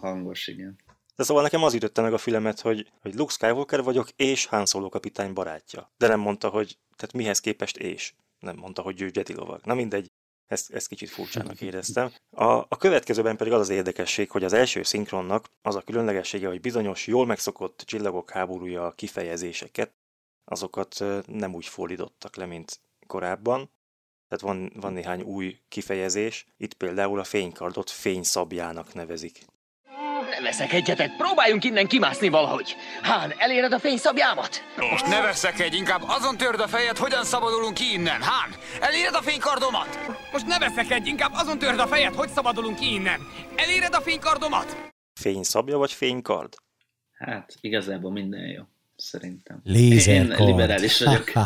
hangos, 0.00 0.46
igen. 0.46 0.78
De 1.16 1.22
szóval 1.22 1.42
nekem 1.42 1.62
az 1.62 1.74
ütötte 1.74 2.02
meg 2.02 2.12
a 2.12 2.18
fülemet, 2.18 2.60
hogy, 2.60 2.90
hogy 3.00 3.14
Luke 3.14 3.32
Skywalker 3.32 3.82
vagyok, 3.82 4.08
és 4.16 4.46
Han 4.46 4.66
Solo 4.66 4.88
kapitány 4.88 5.32
barátja. 5.32 5.92
De 5.96 6.06
nem 6.06 6.20
mondta, 6.20 6.48
hogy, 6.48 6.78
tehát 6.96 7.14
mihez 7.14 7.40
képest 7.40 7.76
és. 7.76 8.14
Nem 8.38 8.56
mondta, 8.56 8.82
hogy 8.82 9.00
ő 9.00 9.10
Jedi 9.12 9.34
lovag. 9.34 9.60
Na 9.64 9.74
mindegy, 9.74 10.10
ezt, 10.46 10.72
ezt 10.72 10.88
kicsit 10.88 11.10
furcsának 11.10 11.60
éreztem. 11.60 12.12
A, 12.30 12.44
a 12.44 12.76
következőben 12.78 13.36
pedig 13.36 13.52
az 13.52 13.60
az 13.60 13.68
érdekesség, 13.68 14.30
hogy 14.30 14.44
az 14.44 14.52
első 14.52 14.82
szinkronnak 14.82 15.48
az 15.62 15.74
a 15.74 15.80
különlegessége, 15.80 16.48
hogy 16.48 16.60
bizonyos 16.60 17.06
jól 17.06 17.26
megszokott 17.26 17.82
csillagok 17.86 18.30
háborúja 18.30 18.92
kifejezéseket, 18.96 19.94
azokat 20.44 21.04
nem 21.26 21.54
úgy 21.54 21.66
fordítottak 21.66 22.36
le, 22.36 22.46
mint 22.46 22.80
korábban, 23.06 23.70
tehát 24.28 24.56
van, 24.56 24.72
van 24.80 24.92
néhány 24.92 25.22
új 25.22 25.58
kifejezés. 25.68 26.46
Itt 26.56 26.74
például 26.74 27.18
a 27.18 27.24
fénykardot 27.24 27.90
fényszabjának 27.90 28.94
nevezik. 28.94 29.38
Ne 30.30 30.40
veszekedjetek, 30.40 31.16
próbáljunk 31.16 31.64
innen 31.64 31.86
kimászni 31.86 32.28
valahogy. 32.28 32.76
Hán, 33.02 33.34
eléred 33.38 33.72
a 33.72 33.78
fényszabjámat? 33.78 34.62
Most 34.90 35.06
ne 35.06 35.20
veszekedj, 35.20 35.76
inkább 35.76 36.02
azon 36.06 36.36
törd 36.36 36.60
a 36.60 36.68
fejed, 36.68 36.96
hogyan 36.96 37.24
szabadulunk 37.24 37.74
ki 37.74 37.92
innen. 37.92 38.22
Hán, 38.22 38.50
eléred 38.80 39.14
a 39.14 39.22
fénykardomat? 39.22 39.98
Most 40.32 40.46
ne 40.46 40.58
veszekedj, 40.58 41.08
inkább 41.08 41.32
azon 41.34 41.58
törd 41.58 41.78
a 41.78 41.86
fejed, 41.86 42.14
hogy 42.14 42.28
szabadulunk 42.28 42.78
ki 42.78 42.92
innen. 42.94 43.20
Eléred 43.56 43.94
a 43.94 44.00
fénykardomat? 44.00 44.92
Fényszabja 45.20 45.78
vagy 45.78 45.92
fénykard? 45.92 46.54
Hát, 47.12 47.54
igazából 47.60 48.10
minden 48.10 48.46
jó, 48.46 48.62
szerintem. 48.96 49.60
Lézerkard. 49.64 50.40
Én 50.40 50.46
liberális 50.46 51.00
vagyok. 51.00 51.32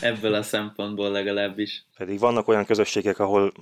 Ebből 0.00 0.34
a 0.34 0.42
szempontból 0.42 1.10
legalábbis. 1.10 1.84
Pedig 1.96 2.18
vannak 2.18 2.48
olyan 2.48 2.64
közösségek, 2.64 3.18
ahol 3.18 3.52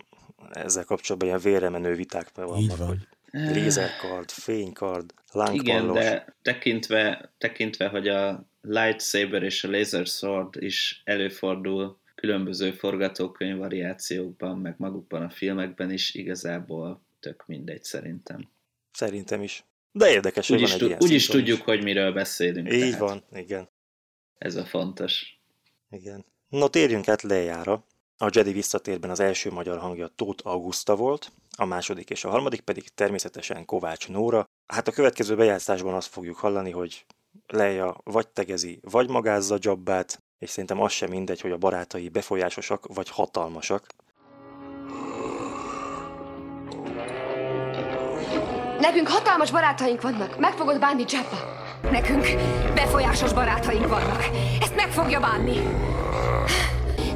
ezzel 0.53 0.85
kapcsolatban 0.85 1.29
ilyen 1.29 1.41
vérremenő 1.41 1.95
viták 1.95 2.31
vannak, 2.35 2.77
van. 2.77 2.87
hogy 2.87 2.99
lézerkard, 3.31 4.31
fénykard, 4.31 5.15
lángpallos. 5.33 5.63
Igen, 5.63 5.93
de 5.93 6.35
tekintve, 6.43 7.33
tekintve, 7.39 7.89
hogy 7.89 8.09
a 8.09 8.45
lightsaber 8.61 9.43
és 9.43 9.65
a 9.65 9.71
laser 9.71 10.07
sword 10.07 10.63
is 10.63 11.03
előfordul 11.05 11.99
különböző 12.15 12.71
forgatókönyv 12.71 13.57
variációkban, 13.57 14.59
meg 14.59 14.75
magukban 14.79 15.23
a 15.23 15.31
filmekben 15.31 15.91
is, 15.91 16.15
igazából 16.15 17.01
tök 17.21 17.45
mindegy 17.47 17.85
szerintem. 17.85 18.49
Szerintem 18.93 19.43
is. 19.43 19.65
De 19.93 20.11
érdekes, 20.11 20.49
hogy 20.49 20.57
úgy 20.57 20.63
van 20.63 20.71
is, 20.71 20.83
egy 20.83 20.87
ilyen 20.89 21.03
Úgy 21.03 21.11
is 21.11 21.27
tudjuk, 21.27 21.59
is. 21.59 21.65
hogy 21.65 21.83
miről 21.83 22.13
beszélünk. 22.13 22.73
Így 22.73 22.81
tehát. 22.81 22.99
van, 22.99 23.25
igen. 23.33 23.69
Ez 24.39 24.57
a 24.57 24.65
fontos. 24.65 25.34
Igen. 25.95 26.25
No, 26.49 26.69
térjünk 26.69 27.09
át 27.09 27.23
Lejára. 27.23 27.85
A 28.19 28.31
Jedi 28.33 28.53
visszatérben 28.53 29.11
az 29.11 29.21
első 29.21 29.51
magyar 29.51 29.79
hangja 29.79 30.09
Tóth 30.09 30.47
Augusta 30.47 30.97
volt, 30.97 31.33
a 31.57 31.65
második 31.65 32.11
és 32.11 32.25
a 32.25 32.31
harmadik 32.31 32.61
pedig 32.61 32.89
természetesen 32.89 33.65
Kovács 33.65 34.09
Nóra. 34.09 34.49
Hát 34.67 34.89
a 34.89 34.93
következő 34.93 35.37
bejátszásban 35.37 35.95
azt 35.95 36.09
fogjuk 36.09 36.37
hallani, 36.37 36.71
hogy 36.71 37.07
Leia 37.47 38.01
vagy 38.05 38.29
tegezi, 38.29 38.79
vagy 38.83 39.09
magázza 39.09 39.57
Jabbát, 39.59 40.23
és 40.39 40.51
szerintem 40.51 40.81
az 40.81 40.93
sem 40.93 41.11
mindegy, 41.11 41.41
hogy 41.41 41.51
a 41.51 41.57
barátai 41.57 42.09
befolyásosak 42.09 42.87
vagy 42.95 43.09
hatalmasak. 43.09 43.87
Nekünk 48.81 49.09
hatalmas 49.09 49.51
barátaink 49.51 50.03
vannak, 50.03 50.39
meg 50.39 50.53
fogod 50.53 50.79
bánni 50.79 51.05
Jabba. 51.09 51.64
Nekünk 51.91 52.25
befolyásos 52.75 53.33
barátaink 53.33 53.89
vannak. 53.89 54.23
Ezt 54.61 54.75
meg 54.75 54.91
fogja 54.91 55.21
bánni. 55.21 55.57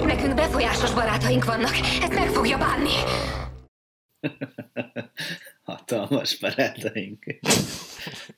Nekünk 0.05 0.35
befolyásos 0.35 0.95
barátaink 0.95 1.45
vannak. 1.45 1.75
Ezt 2.03 2.15
meg 2.15 2.29
fogja 2.29 2.59
bánni. 2.59 2.91
hatalmas 5.63 6.39
barátaink. 6.39 7.25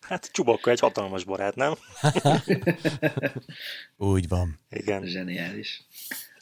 Hát 0.00 0.32
Csubakka 0.32 0.70
egy 0.70 0.80
hatalmas 0.80 1.24
barát, 1.24 1.54
nem? 1.54 1.72
Úgy 3.96 4.28
van. 4.28 4.60
Igen. 4.70 5.02
Zseniális. 5.04 5.82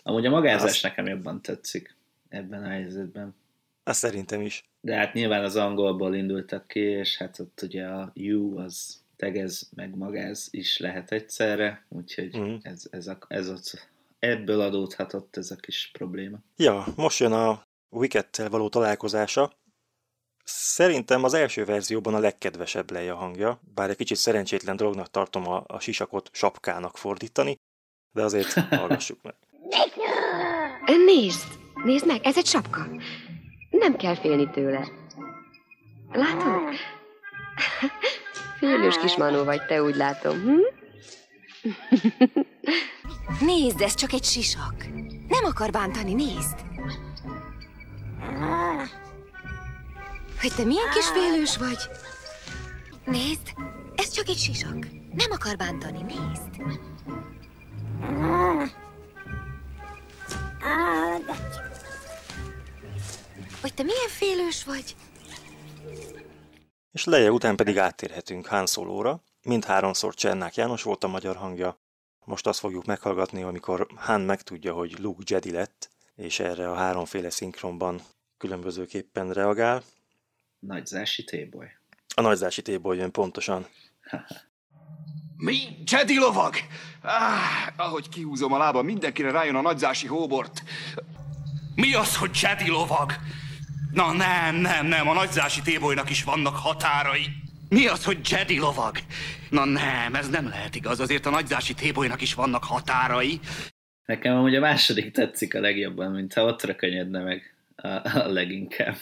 Amúgy 0.02 0.26
a 0.26 0.30
magázás 0.30 0.70
Azt... 0.70 0.82
nekem 0.82 1.06
jobban 1.06 1.42
tetszik 1.42 1.96
ebben 2.28 2.64
a 2.64 2.68
helyzetben. 2.68 3.34
Azt 3.84 3.98
szerintem 3.98 4.40
is. 4.40 4.64
De 4.80 4.96
hát 4.96 5.12
nyilván 5.12 5.44
az 5.44 5.56
angolból 5.56 6.14
indultak 6.14 6.66
ki, 6.66 6.80
és 6.80 7.16
hát 7.16 7.38
ott 7.38 7.60
ugye 7.62 7.86
a 7.86 8.10
you 8.14 8.58
az 8.58 9.06
tegez 9.18 9.68
meg 9.74 9.96
magáz 9.96 10.48
is 10.50 10.78
lehet 10.78 11.12
egyszerre, 11.12 11.84
úgyhogy 11.88 12.36
uh-huh. 12.36 12.58
ez, 12.62 12.82
ez, 12.90 13.06
a, 13.06 13.18
ez 13.28 13.48
ott, 13.48 13.88
ebből 14.18 14.60
adódhatott 14.60 15.36
ez 15.36 15.50
a 15.50 15.56
kis 15.56 15.90
probléma. 15.92 16.38
Ja, 16.56 16.84
most 16.96 17.18
jön 17.18 17.32
a 17.32 17.62
Wicked-tel 17.88 18.48
való 18.48 18.68
találkozása. 18.68 19.52
Szerintem 20.44 21.24
az 21.24 21.34
első 21.34 21.64
verzióban 21.64 22.14
a 22.14 22.18
legkedvesebb 22.18 22.90
Leia 22.90 23.14
hangja, 23.14 23.60
bár 23.74 23.90
egy 23.90 23.96
kicsit 23.96 24.16
szerencsétlen 24.16 24.76
dolognak 24.76 25.10
tartom 25.10 25.48
a, 25.48 25.64
a 25.66 25.80
sisakot 25.80 26.30
sapkának 26.32 26.96
fordítani, 26.96 27.56
De 28.12 28.22
azért 28.22 28.52
hallgassuk 28.78 29.22
meg. 29.22 29.34
Nézd, 31.04 31.48
nézd 31.84 32.06
meg, 32.06 32.24
ez 32.24 32.36
egy 32.36 32.46
sapka. 32.46 32.86
Nem 33.70 33.96
kell 33.96 34.14
félni 34.14 34.50
tőle. 34.50 34.88
Látod? 36.12 36.74
Félős 38.58 38.98
kismanó 38.98 39.44
vagy, 39.44 39.66
te 39.66 39.82
úgy 39.82 39.96
látom. 39.96 40.40
Hm? 40.40 40.60
Nézd, 43.46 43.80
ez 43.80 43.94
csak 43.94 44.12
egy 44.12 44.24
sisak. 44.24 44.86
Nem 45.28 45.44
akar 45.44 45.70
bántani, 45.70 46.14
nézd. 46.14 46.56
Hogy 50.40 50.54
te 50.56 50.64
milyen 50.64 50.90
kis 50.94 51.06
félős 51.06 51.56
vagy. 51.56 51.78
Nézd, 53.04 53.52
ez 53.94 54.10
csak 54.10 54.28
egy 54.28 54.38
sisak. 54.38 54.86
Nem 55.12 55.30
akar 55.30 55.56
bántani, 55.56 56.02
nézd. 56.02 56.76
Hogy 63.60 63.74
te 63.74 63.82
milyen 63.82 64.08
félős 64.08 64.64
vagy. 64.64 64.96
És 66.98 67.04
Leia 67.04 67.30
után 67.30 67.56
pedig 67.56 67.78
áttérhetünk 67.78 68.46
Han 68.46 68.66
Solo-ra. 68.66 69.22
Mindháromszor 69.42 70.14
Csernák 70.14 70.54
János 70.54 70.82
volt 70.82 71.04
a 71.04 71.08
magyar 71.08 71.36
hangja. 71.36 71.80
Most 72.24 72.46
azt 72.46 72.58
fogjuk 72.58 72.84
meghallgatni, 72.84 73.42
amikor 73.42 73.86
Han 73.94 74.20
megtudja, 74.20 74.72
hogy 74.72 74.98
Luke 74.98 75.22
Jedi 75.26 75.50
lett, 75.50 75.90
és 76.14 76.40
erre 76.40 76.70
a 76.70 76.74
háromféle 76.74 77.30
szinkronban 77.30 78.00
különbözőképpen 78.38 79.32
reagál. 79.32 79.82
Nagyzási 80.58 81.24
téboly. 81.24 81.68
A 82.14 82.20
nagyzási 82.20 82.62
téboly 82.62 82.96
jön 82.96 83.10
pontosan. 83.10 83.66
Mi? 85.36 85.58
Jedi 85.84 86.18
lovag? 86.18 86.54
Ah, 87.02 87.66
ahogy 87.76 88.08
kihúzom 88.08 88.52
a 88.52 88.58
lába, 88.58 88.82
mindenkire 88.82 89.30
rájön 89.30 89.54
a 89.54 89.60
nagyzási 89.60 90.06
hóbort. 90.06 90.62
Mi 91.74 91.94
az, 91.94 92.16
hogy 92.16 92.38
Jedi 92.42 92.68
lovag? 92.68 93.12
Na 93.92 94.12
nem, 94.12 94.56
nem, 94.56 94.86
nem, 94.86 95.08
a 95.08 95.12
nagyzási 95.12 95.62
tébolynak 95.62 96.10
is 96.10 96.24
vannak 96.24 96.56
határai. 96.56 97.26
Mi 97.68 97.86
az, 97.86 98.04
hogy 98.04 98.30
Jedi 98.30 98.58
lovag? 98.58 98.96
Na 99.50 99.64
nem, 99.64 100.14
ez 100.14 100.28
nem 100.28 100.48
lehet 100.48 100.74
igaz, 100.74 101.00
azért 101.00 101.26
a 101.26 101.30
nagyzási 101.30 101.74
tébolynak 101.74 102.20
is 102.20 102.34
vannak 102.34 102.64
határai. 102.64 103.40
Nekem 104.04 104.36
amúgy 104.36 104.54
a 104.54 104.60
második 104.60 105.12
tetszik 105.12 105.54
a 105.54 105.60
legjobban, 105.60 106.10
mint 106.10 106.34
ha 106.34 106.44
ott 106.44 106.76
könnyedne 106.76 107.22
meg 107.22 107.54
a, 107.76 107.88
a 107.88 108.28
leginkább. 108.28 108.96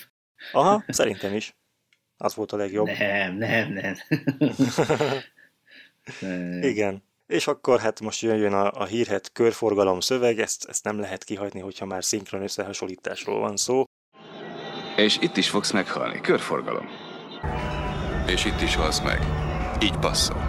Aha, 0.53 0.85
szerintem 0.89 1.35
is. 1.35 1.55
Az 2.17 2.35
volt 2.35 2.53
a 2.53 2.57
legjobb. 2.57 2.87
Nem, 2.87 3.37
nem, 3.37 3.73
nem. 3.73 3.95
Igen. 6.71 7.03
És 7.27 7.47
akkor 7.47 7.81
hát 7.81 8.01
most 8.01 8.21
jön 8.21 8.53
a, 8.53 8.71
a 8.73 8.85
hírhet 8.85 9.33
körforgalom 9.33 10.01
szöveg, 10.01 10.39
ezt, 10.39 10.65
ezt 10.69 10.85
nem 10.85 10.99
lehet 10.99 11.25
kihagyni, 11.25 11.61
hogyha 11.61 11.87
már 11.87 12.05
szinkron 12.05 12.43
összehasonlításról 12.43 13.41
van 13.41 13.57
szó. 13.57 13.85
És 14.97 15.19
itt 15.21 15.37
is 15.37 15.51
fogsz 15.51 15.73
meghalni, 15.73 16.21
körforgalom. 16.21 16.87
És 18.27 18.45
itt 18.45 18.61
is 18.61 18.75
halsz 18.75 19.01
meg. 19.01 19.21
Így 19.83 19.99
passzol. 19.99 20.43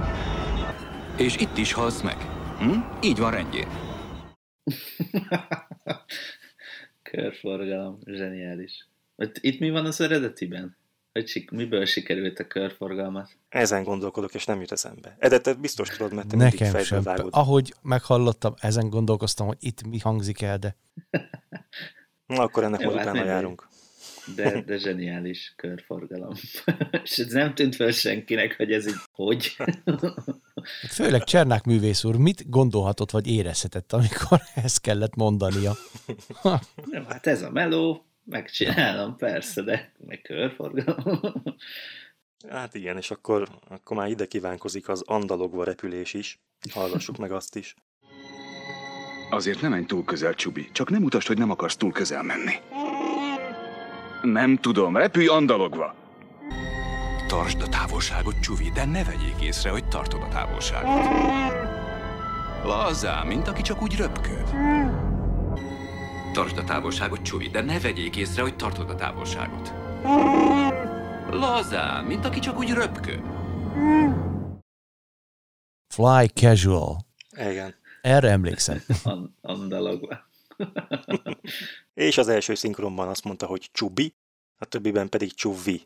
És 1.17 1.35
itt 1.35 1.57
is 1.57 1.73
halsz 1.73 2.01
meg. 2.01 2.17
Hm? 2.59 2.79
Így 3.01 3.17
van 3.17 3.31
rendjén. 3.31 3.67
körforgalom, 7.11 7.99
zseniális. 8.05 8.87
Itt 9.41 9.59
mi 9.59 9.69
van 9.69 9.85
az 9.85 10.01
eredetiben? 10.01 10.77
Hogy 11.11 11.47
miből 11.51 11.85
sikerült 11.85 12.39
a 12.39 12.47
körforgalmat? 12.47 13.29
Ezen 13.49 13.83
gondolkodok, 13.83 14.33
és 14.33 14.45
nem 14.45 14.59
jut 14.59 14.71
eszembe. 14.71 15.15
Edetet 15.19 15.59
biztos 15.59 15.89
tudod, 15.89 16.13
mert 16.13 16.27
te 16.27 16.35
Nekem 16.35 16.83
sem. 16.83 17.03
Vágod. 17.03 17.29
Ahogy 17.31 17.73
meghallottam, 17.81 18.53
ezen 18.59 18.89
gondolkoztam, 18.89 19.47
hogy 19.47 19.57
itt 19.59 19.87
mi 19.87 19.99
hangzik 19.99 20.41
el, 20.41 20.57
de... 20.57 20.75
Na, 22.25 22.41
akkor 22.41 22.63
ennek 22.63 22.81
Jó, 22.81 22.89
majd 22.89 23.07
hát 23.07 23.15
járunk. 23.15 23.67
De, 24.35 24.61
de 24.61 24.77
zseniális 24.77 25.53
körforgalom. 25.55 26.33
és 27.03 27.17
ez 27.17 27.31
nem 27.31 27.53
tűnt 27.53 27.75
fel 27.75 27.91
senkinek, 27.91 28.57
hogy 28.57 28.71
ez 28.71 28.87
így 28.87 28.95
hogy. 29.11 29.55
Főleg 30.89 31.23
Csernák 31.23 31.63
művész 31.63 32.03
úr, 32.03 32.15
mit 32.15 32.49
gondolhatott, 32.49 33.11
vagy 33.11 33.27
érezhetett, 33.27 33.93
amikor 33.93 34.41
ezt 34.65 34.81
kellett 34.81 35.15
mondania? 35.15 35.75
Jó, 36.91 37.01
hát 37.07 37.27
ez 37.27 37.41
a 37.41 37.51
meló, 37.51 38.05
megcsinálom, 38.23 39.15
persze, 39.15 39.61
de 39.61 39.91
meg 39.97 40.21
körforgalom. 40.21 41.43
Hát 42.49 42.73
igen, 42.75 42.97
és 42.97 43.11
akkor, 43.11 43.47
akkor 43.67 43.97
már 43.97 44.09
ide 44.09 44.25
kívánkozik 44.25 44.89
az 44.89 45.01
andalogva 45.05 45.63
repülés 45.63 46.13
is. 46.13 46.39
Hallgassuk 46.71 47.17
meg 47.17 47.31
azt 47.31 47.55
is. 47.55 47.75
Azért 49.29 49.61
nem 49.61 49.71
menj 49.71 49.85
túl 49.85 50.03
közel, 50.03 50.33
Csubi. 50.33 50.69
Csak 50.71 50.89
nem 50.89 51.03
utasd, 51.03 51.27
hogy 51.27 51.37
nem 51.37 51.49
akarsz 51.49 51.75
túl 51.75 51.91
közel 51.91 52.23
menni. 52.23 52.53
Nem 54.21 54.57
tudom, 54.57 54.97
repülj 54.97 55.27
andalogva. 55.27 55.95
Tartsd 57.27 57.61
a 57.61 57.67
távolságot, 57.67 58.39
Csuvi, 58.39 58.69
de 58.69 58.85
ne 58.85 59.03
vegyék 59.03 59.41
észre, 59.41 59.69
hogy 59.69 59.87
tartod 59.87 60.21
a 60.21 60.27
távolságot. 60.27 61.05
Lazán, 62.63 63.27
mint 63.27 63.47
aki 63.47 63.61
csak 63.61 63.81
úgy 63.81 63.95
röpköd. 63.95 64.49
Tartsd 66.33 66.57
a 66.57 66.63
távolságot, 66.63 67.21
Csuvi, 67.21 67.47
de 67.47 67.61
ne 67.61 67.79
vegyék 67.79 68.15
észre, 68.15 68.41
hogy 68.41 68.55
tartod 68.55 68.89
a 68.89 68.95
távolságot. 68.95 69.73
Lazán, 71.31 72.03
mint 72.03 72.25
aki 72.25 72.39
csak 72.39 72.57
úgy 72.57 72.71
röpköd. 72.71 73.21
Fly 75.93 76.27
casual. 76.33 76.97
Igen. 77.37 77.75
Erre 78.01 78.29
emlékszem. 78.29 78.81
Andalogva. 79.41 80.17
És 81.97 82.17
az 82.17 82.27
első 82.27 82.55
szinkronban 82.55 83.07
azt 83.07 83.23
mondta, 83.23 83.45
hogy 83.45 83.69
csubi, 83.71 84.13
a 84.57 84.65
többiben 84.65 85.09
pedig 85.09 85.33
csuvi. 85.33 85.81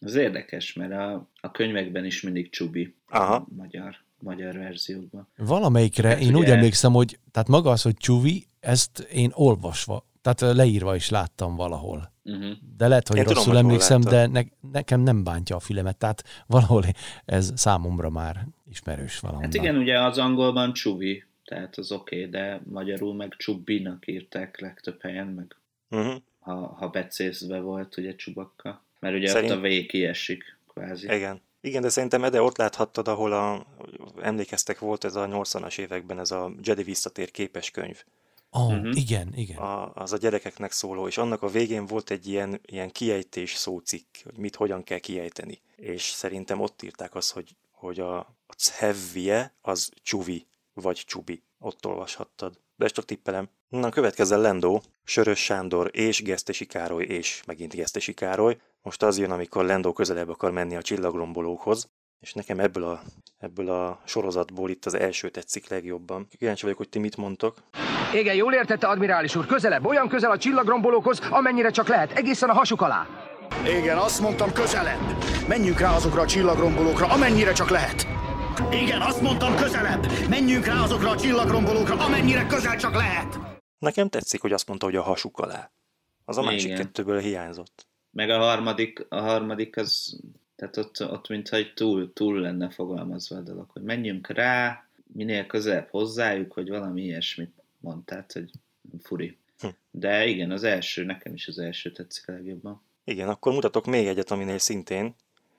Ez 0.00 0.14
érdekes, 0.14 0.72
mert 0.72 0.92
a, 0.92 1.28
a 1.40 1.50
könyvekben 1.50 2.04
is 2.04 2.22
mindig 2.22 2.50
csubi. 2.50 2.94
Aha. 3.08 3.34
A 3.34 3.46
magyar, 3.56 3.96
magyar 4.18 4.54
verziókban. 4.56 5.28
Valamelyikre 5.36 6.08
hát 6.08 6.20
én 6.20 6.28
ugye... 6.28 6.36
úgy 6.36 6.50
emlékszem, 6.50 6.92
hogy 6.92 7.18
tehát 7.30 7.48
maga 7.48 7.70
az, 7.70 7.82
hogy 7.82 7.96
csuvi, 7.96 8.46
ezt 8.60 8.98
én 8.98 9.30
olvasva, 9.34 10.06
tehát 10.22 10.56
leírva 10.56 10.94
is 10.94 11.08
láttam 11.08 11.56
valahol. 11.56 12.12
Uh-huh. 12.24 12.52
De 12.76 12.88
lehet, 12.88 13.08
hogy 13.08 13.16
én 13.16 13.24
rosszul 13.24 13.42
tudom, 13.42 13.58
emlékszem, 13.58 14.00
de 14.00 14.26
ne, 14.26 14.42
nekem 14.72 15.00
nem 15.00 15.24
bántja 15.24 15.56
a 15.56 15.60
fülemet, 15.60 15.96
tehát 15.96 16.24
valahol 16.46 16.84
ez 17.24 17.52
számomra 17.54 18.10
már 18.10 18.46
ismerős 18.64 19.18
valahol. 19.18 19.42
Hát 19.42 19.54
igen, 19.54 19.76
ugye 19.76 20.00
az 20.00 20.18
angolban 20.18 20.72
csuvi, 20.72 21.24
tehát 21.48 21.76
az 21.76 21.92
oké, 21.92 22.18
okay, 22.18 22.30
de 22.30 22.60
magyarul 22.64 23.14
meg 23.14 23.34
Csubbinak 23.36 24.06
írták 24.06 24.60
legtöbb 24.60 25.00
helyen, 25.00 25.26
meg 25.26 25.56
uh-huh. 25.90 26.22
ha, 26.38 26.54
ha 26.54 26.88
becézve 26.88 27.60
volt 27.60 27.96
ugye 27.96 28.14
Csubakka, 28.14 28.84
mert 29.00 29.16
ugye 29.16 29.28
Szerint... 29.28 29.52
ott 29.52 29.58
a 29.58 29.60
V 29.60 29.86
kiesik, 29.86 30.58
kvázi. 30.66 31.06
Igen. 31.12 31.40
Igen, 31.60 31.82
de 31.82 31.88
szerintem 31.88 32.24
Ede 32.24 32.42
ott 32.42 32.56
láthattad, 32.56 33.08
ahol 33.08 33.32
a, 33.32 33.66
emlékeztek 34.20 34.78
volt 34.78 35.04
ez 35.04 35.14
a 35.14 35.26
80-as 35.26 35.78
években 35.78 36.18
ez 36.18 36.30
a 36.30 36.52
Jedi 36.62 36.82
visszatér 36.82 37.30
képes 37.30 37.70
könyv. 37.70 38.04
Oh, 38.50 38.72
uh-huh. 38.72 38.96
igen, 38.96 39.32
igen. 39.34 39.56
A, 39.56 39.92
az 39.94 40.12
a 40.12 40.16
gyerekeknek 40.16 40.72
szóló, 40.72 41.06
és 41.06 41.18
annak 41.18 41.42
a 41.42 41.48
végén 41.48 41.86
volt 41.86 42.10
egy 42.10 42.28
ilyen, 42.28 42.60
ilyen 42.66 42.90
kiejtés 42.90 43.54
szócikk, 43.54 44.16
hogy 44.24 44.36
mit 44.36 44.56
hogyan 44.56 44.82
kell 44.82 44.98
kiejteni. 44.98 45.60
És 45.76 46.02
szerintem 46.02 46.60
ott 46.60 46.82
írták 46.82 47.14
azt, 47.14 47.32
hogy, 47.32 47.56
hogy 47.70 48.00
a, 48.00 48.18
a 48.46 48.52
cevvie 48.56 49.54
az 49.60 49.90
csuvi, 50.02 50.46
vagy 50.80 51.02
Csubi. 51.06 51.42
Ott 51.58 51.86
olvashattad. 51.86 52.60
De 52.76 52.84
ezt 52.84 52.94
csak 52.94 53.04
tippelem. 53.04 53.48
Na, 53.68 53.88
következzen 53.88 54.40
Lendó, 54.40 54.82
Sörös 55.04 55.44
Sándor 55.44 55.90
és 55.92 56.22
Gesztesi 56.22 56.66
Károly 56.66 57.04
és 57.04 57.42
megint 57.46 57.74
Gesztesi 57.74 58.14
Károly. 58.14 58.56
Most 58.82 59.02
az 59.02 59.18
jön, 59.18 59.30
amikor 59.30 59.64
Lendó 59.64 59.92
közelebb 59.92 60.28
akar 60.28 60.50
menni 60.50 60.76
a 60.76 60.82
csillagrombolókhoz, 60.82 61.88
és 62.20 62.32
nekem 62.32 62.60
ebből 62.60 62.84
a, 62.84 63.02
ebből 63.38 63.70
a 63.70 64.00
sorozatból 64.04 64.70
itt 64.70 64.86
az 64.86 64.94
első 64.94 65.28
tetszik 65.28 65.68
legjobban. 65.68 66.26
Kíváncsi 66.38 66.62
vagyok, 66.62 66.78
hogy 66.78 66.88
ti 66.88 66.98
mit 66.98 67.16
mondtok. 67.16 67.56
Igen, 68.14 68.34
jól 68.34 68.54
értette, 68.54 68.86
admirális 68.86 69.36
úr, 69.36 69.46
közelebb, 69.46 69.86
olyan 69.86 70.08
közel 70.08 70.30
a 70.30 70.38
csillagrombolókhoz, 70.38 71.20
amennyire 71.30 71.70
csak 71.70 71.88
lehet, 71.88 72.12
egészen 72.12 72.48
a 72.48 72.54
hasuk 72.54 72.80
alá. 72.80 73.06
Igen, 73.66 73.96
azt 73.96 74.20
mondtam 74.20 74.52
közelebb. 74.52 75.00
Menjünk 75.48 75.78
rá 75.80 75.94
azokra 75.94 76.20
a 76.20 76.26
csillagrombolókra, 76.26 77.06
amennyire 77.06 77.52
csak 77.52 77.70
lehet. 77.70 78.17
Igen, 78.70 79.00
azt 79.00 79.20
mondtam 79.20 79.56
közelebb! 79.56 80.06
Menjünk 80.28 80.66
rá 80.66 80.82
azokra 80.82 81.10
a 81.10 81.16
csillagrombolókra, 81.16 81.98
amennyire 81.98 82.46
közel 82.46 82.76
csak 82.76 82.94
lehet! 82.94 83.38
Nekem 83.78 84.08
tetszik, 84.08 84.40
hogy 84.40 84.52
azt 84.52 84.68
mondta, 84.68 84.86
hogy 84.86 84.96
a 84.96 85.02
hasuk 85.02 85.38
alá. 85.38 85.70
Az 86.24 86.36
a 86.36 86.40
Igen. 86.40 86.52
másik 86.52 86.74
kettőből 86.74 87.20
hiányzott. 87.20 87.86
Meg 88.10 88.30
a 88.30 88.38
harmadik, 88.38 89.06
a 89.08 89.20
harmadik 89.20 89.76
az, 89.76 90.20
tehát 90.56 90.76
ott, 90.76 91.00
ott 91.00 91.28
mintha 91.28 91.56
egy 91.56 91.72
túl, 91.74 92.12
túl 92.12 92.40
lenne 92.40 92.70
fogalmazva 92.70 93.36
a 93.36 93.40
dolog, 93.40 93.70
hogy 93.70 93.82
menjünk 93.82 94.28
rá, 94.28 94.88
minél 95.12 95.46
közelebb 95.46 95.88
hozzájuk, 95.90 96.52
hogy 96.52 96.68
valami 96.68 97.02
ilyesmit 97.02 97.52
mondtál, 97.78 98.24
hogy 98.32 98.50
furi. 99.02 99.36
Hm. 99.58 99.68
De 99.90 100.26
igen, 100.26 100.50
az 100.50 100.62
első, 100.62 101.04
nekem 101.04 101.34
is 101.34 101.48
az 101.48 101.58
első 101.58 101.92
tetszik 101.92 102.28
a 102.28 102.32
legjobban. 102.32 102.82
Igen, 103.04 103.28
akkor 103.28 103.52
mutatok 103.52 103.86
még 103.86 104.06
egyet, 104.06 104.30
aminél 104.30 104.58
szintén 104.58 105.14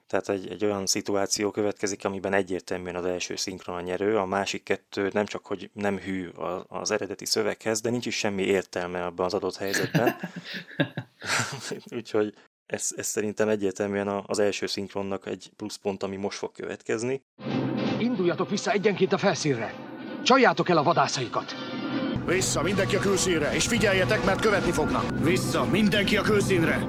Tehát 0.09 0.29
egy, 0.29 0.47
egy 0.47 0.65
olyan 0.65 0.85
szituáció 0.85 1.51
következik, 1.51 2.05
amiben 2.05 2.33
egyértelműen 2.33 2.95
az 2.95 3.05
első 3.05 3.35
szinkron 3.35 3.75
a 3.75 3.81
nyerő, 3.81 4.17
a 4.17 4.25
másik 4.25 4.63
kettő 4.63 5.09
nem 5.13 5.25
csak, 5.25 5.45
hogy 5.45 5.69
nem 5.73 5.97
hű 5.97 6.27
az, 6.27 6.61
az 6.67 6.91
eredeti 6.91 7.25
szöveghez, 7.25 7.81
de 7.81 7.89
nincs 7.89 8.05
is 8.05 8.17
semmi 8.17 8.43
értelme 8.43 9.05
abban 9.05 9.25
az 9.25 9.33
adott 9.33 9.55
helyzetben. 9.55 10.15
Úgyhogy 11.95 12.33
ez, 12.65 12.89
ez 12.95 13.07
szerintem 13.07 13.49
egyértelműen 13.49 14.23
az 14.25 14.39
első 14.39 14.65
szinkronnak 14.65 15.25
egy 15.25 15.51
pluszpont, 15.55 16.03
ami 16.03 16.15
most 16.15 16.37
fog 16.37 16.51
következni. 16.51 17.23
Induljatok 17.99 18.49
vissza 18.49 18.71
egyenként 18.71 19.13
a 19.13 19.17
felszínre! 19.17 19.73
Csaljátok 20.23 20.69
el 20.69 20.77
a 20.77 20.83
vadászaikat! 20.83 21.53
Vissza, 22.25 22.61
mindenki 22.61 22.95
a 22.95 22.99
külszínre, 22.99 23.53
és 23.53 23.67
figyeljetek, 23.67 24.25
mert 24.25 24.41
követni 24.41 24.71
fognak! 24.71 25.23
Vissza, 25.23 25.65
mindenki 25.65 26.17
a 26.17 26.21
külszínre! 26.21 26.87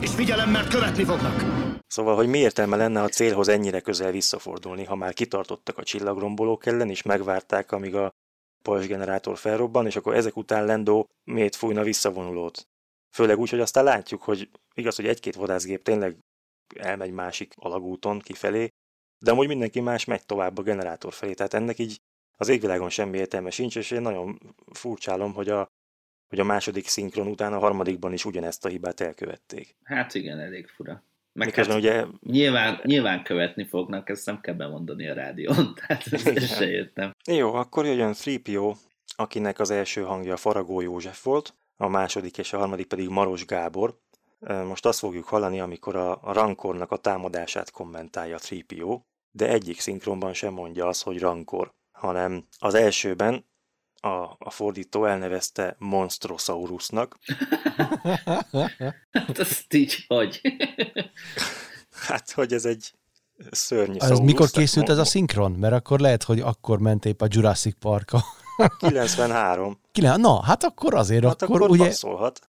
És 0.00 0.10
figyelem, 0.10 0.50
mert 0.50 0.68
követni 0.68 1.04
fognak! 1.04 1.42
Szóval, 1.86 2.16
hogy 2.16 2.28
mi 2.28 2.38
értelme 2.38 2.76
lenne 2.76 3.02
a 3.02 3.08
célhoz 3.08 3.48
ennyire 3.48 3.80
közel 3.80 4.10
visszafordulni, 4.10 4.84
ha 4.84 4.94
már 4.94 5.12
kitartottak 5.12 5.78
a 5.78 5.82
csillagrombolók 5.82 6.66
ellen, 6.66 6.90
és 6.90 7.02
megvárták, 7.02 7.72
amíg 7.72 7.94
a 7.94 8.10
pajzs 8.62 8.86
generátor 8.86 9.38
felrobban, 9.38 9.86
és 9.86 9.96
akkor 9.96 10.14
ezek 10.14 10.36
után 10.36 10.64
Lendó 10.64 11.08
miért 11.24 11.56
fújna 11.56 11.82
visszavonulót. 11.82 12.62
Főleg 13.14 13.38
úgy, 13.38 13.50
hogy 13.50 13.60
aztán 13.60 13.84
látjuk, 13.84 14.22
hogy 14.22 14.50
igaz, 14.74 14.96
hogy 14.96 15.06
egy-két 15.06 15.34
vadászgép 15.34 15.82
tényleg 15.82 16.18
elmegy 16.74 17.12
másik 17.12 17.54
alagúton 17.56 18.18
kifelé, 18.18 18.68
de 19.24 19.30
amúgy 19.30 19.48
mindenki 19.48 19.80
más 19.80 20.04
megy 20.04 20.26
tovább 20.26 20.58
a 20.58 20.62
generátor 20.62 21.12
felé, 21.12 21.34
tehát 21.34 21.54
ennek 21.54 21.78
így 21.78 22.00
az 22.36 22.48
égvilágon 22.48 22.90
semmi 22.90 23.18
értelme 23.18 23.50
sincs, 23.50 23.76
és 23.76 23.90
én 23.90 24.00
nagyon 24.00 24.38
furcsálom, 24.72 25.34
hogy 25.34 25.48
a, 25.48 25.66
hogy 26.30 26.40
a 26.40 26.44
második 26.44 26.88
szinkron 26.88 27.26
után 27.26 27.52
a 27.52 27.58
harmadikban 27.58 28.12
is 28.12 28.24
ugyanezt 28.24 28.64
a 28.64 28.68
hibát 28.68 29.00
elkövették. 29.00 29.76
Hát 29.82 30.14
igen, 30.14 30.38
elég 30.38 30.66
fura. 30.66 31.02
Meg 31.32 31.54
hát 31.54 31.74
ugye... 31.74 32.04
nyilván, 32.20 32.80
nyilván 32.82 33.22
követni 33.22 33.64
fognak, 33.64 34.08
ezt 34.08 34.26
nem 34.26 34.40
kell 34.40 34.54
bemondani 34.54 35.08
a 35.08 35.14
rádión, 35.14 35.74
tehát 35.86 36.06
ezt 36.12 36.56
se 36.56 36.70
értem. 36.70 37.14
Jó, 37.26 37.54
akkor 37.54 37.84
jöjjön 37.84 38.14
3 38.44 38.74
akinek 39.16 39.58
az 39.58 39.70
első 39.70 40.02
hangja 40.02 40.36
Faragó 40.36 40.80
József 40.80 41.24
volt, 41.24 41.54
a 41.76 41.88
második 41.88 42.38
és 42.38 42.52
a 42.52 42.58
harmadik 42.58 42.86
pedig 42.86 43.08
Maros 43.08 43.44
Gábor. 43.44 43.98
Most 44.38 44.86
azt 44.86 44.98
fogjuk 44.98 45.24
hallani, 45.24 45.60
amikor 45.60 45.96
a, 45.96 46.22
a 46.22 46.32
Rankornak 46.32 46.90
a 46.90 46.96
támadását 46.96 47.70
kommentálja 47.70 48.38
3 48.48 49.04
de 49.30 49.48
egyik 49.48 49.80
szinkronban 49.80 50.32
sem 50.32 50.52
mondja 50.52 50.86
azt, 50.86 51.02
hogy 51.02 51.18
Rankor, 51.18 51.72
hanem 51.92 52.46
az 52.58 52.74
elsőben 52.74 53.44
a, 54.00 54.36
a 54.38 54.50
fordító 54.50 55.04
elnevezte 55.04 55.76
Monstrosaurusnak. 55.78 57.18
hát 59.12 59.38
azt 59.38 59.74
így 59.74 60.04
hogy? 60.06 60.40
hát, 61.90 62.30
hogy 62.30 62.52
ez 62.52 62.64
egy 62.64 62.92
szörnyű 63.50 63.96
Ez 63.98 64.18
mikor 64.18 64.50
készült 64.50 64.88
ez 64.88 64.98
a 64.98 65.04
szinkron? 65.04 65.52
Mert 65.52 65.74
akkor 65.74 66.00
lehet, 66.00 66.22
hogy 66.22 66.40
akkor 66.40 66.78
ment 66.78 67.04
épp 67.04 67.20
a 67.20 67.26
Jurassic 67.28 67.76
Park 67.78 68.12
93. 68.78 69.80
Na, 69.92 70.42
hát 70.42 70.64
akkor 70.64 70.94
azért, 70.94 71.24
hát 71.24 71.42
akkor, 71.42 71.56
akkor 71.56 71.70
ugye... 71.70 71.84
Passzolhat. 71.84 72.48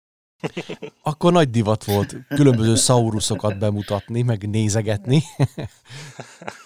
akkor 1.04 1.32
nagy 1.32 1.50
divat 1.50 1.84
volt 1.84 2.16
különböző 2.28 2.76
szaurusokat 2.76 3.58
bemutatni, 3.58 4.22
meg 4.22 4.50
nézegetni. 4.50 5.24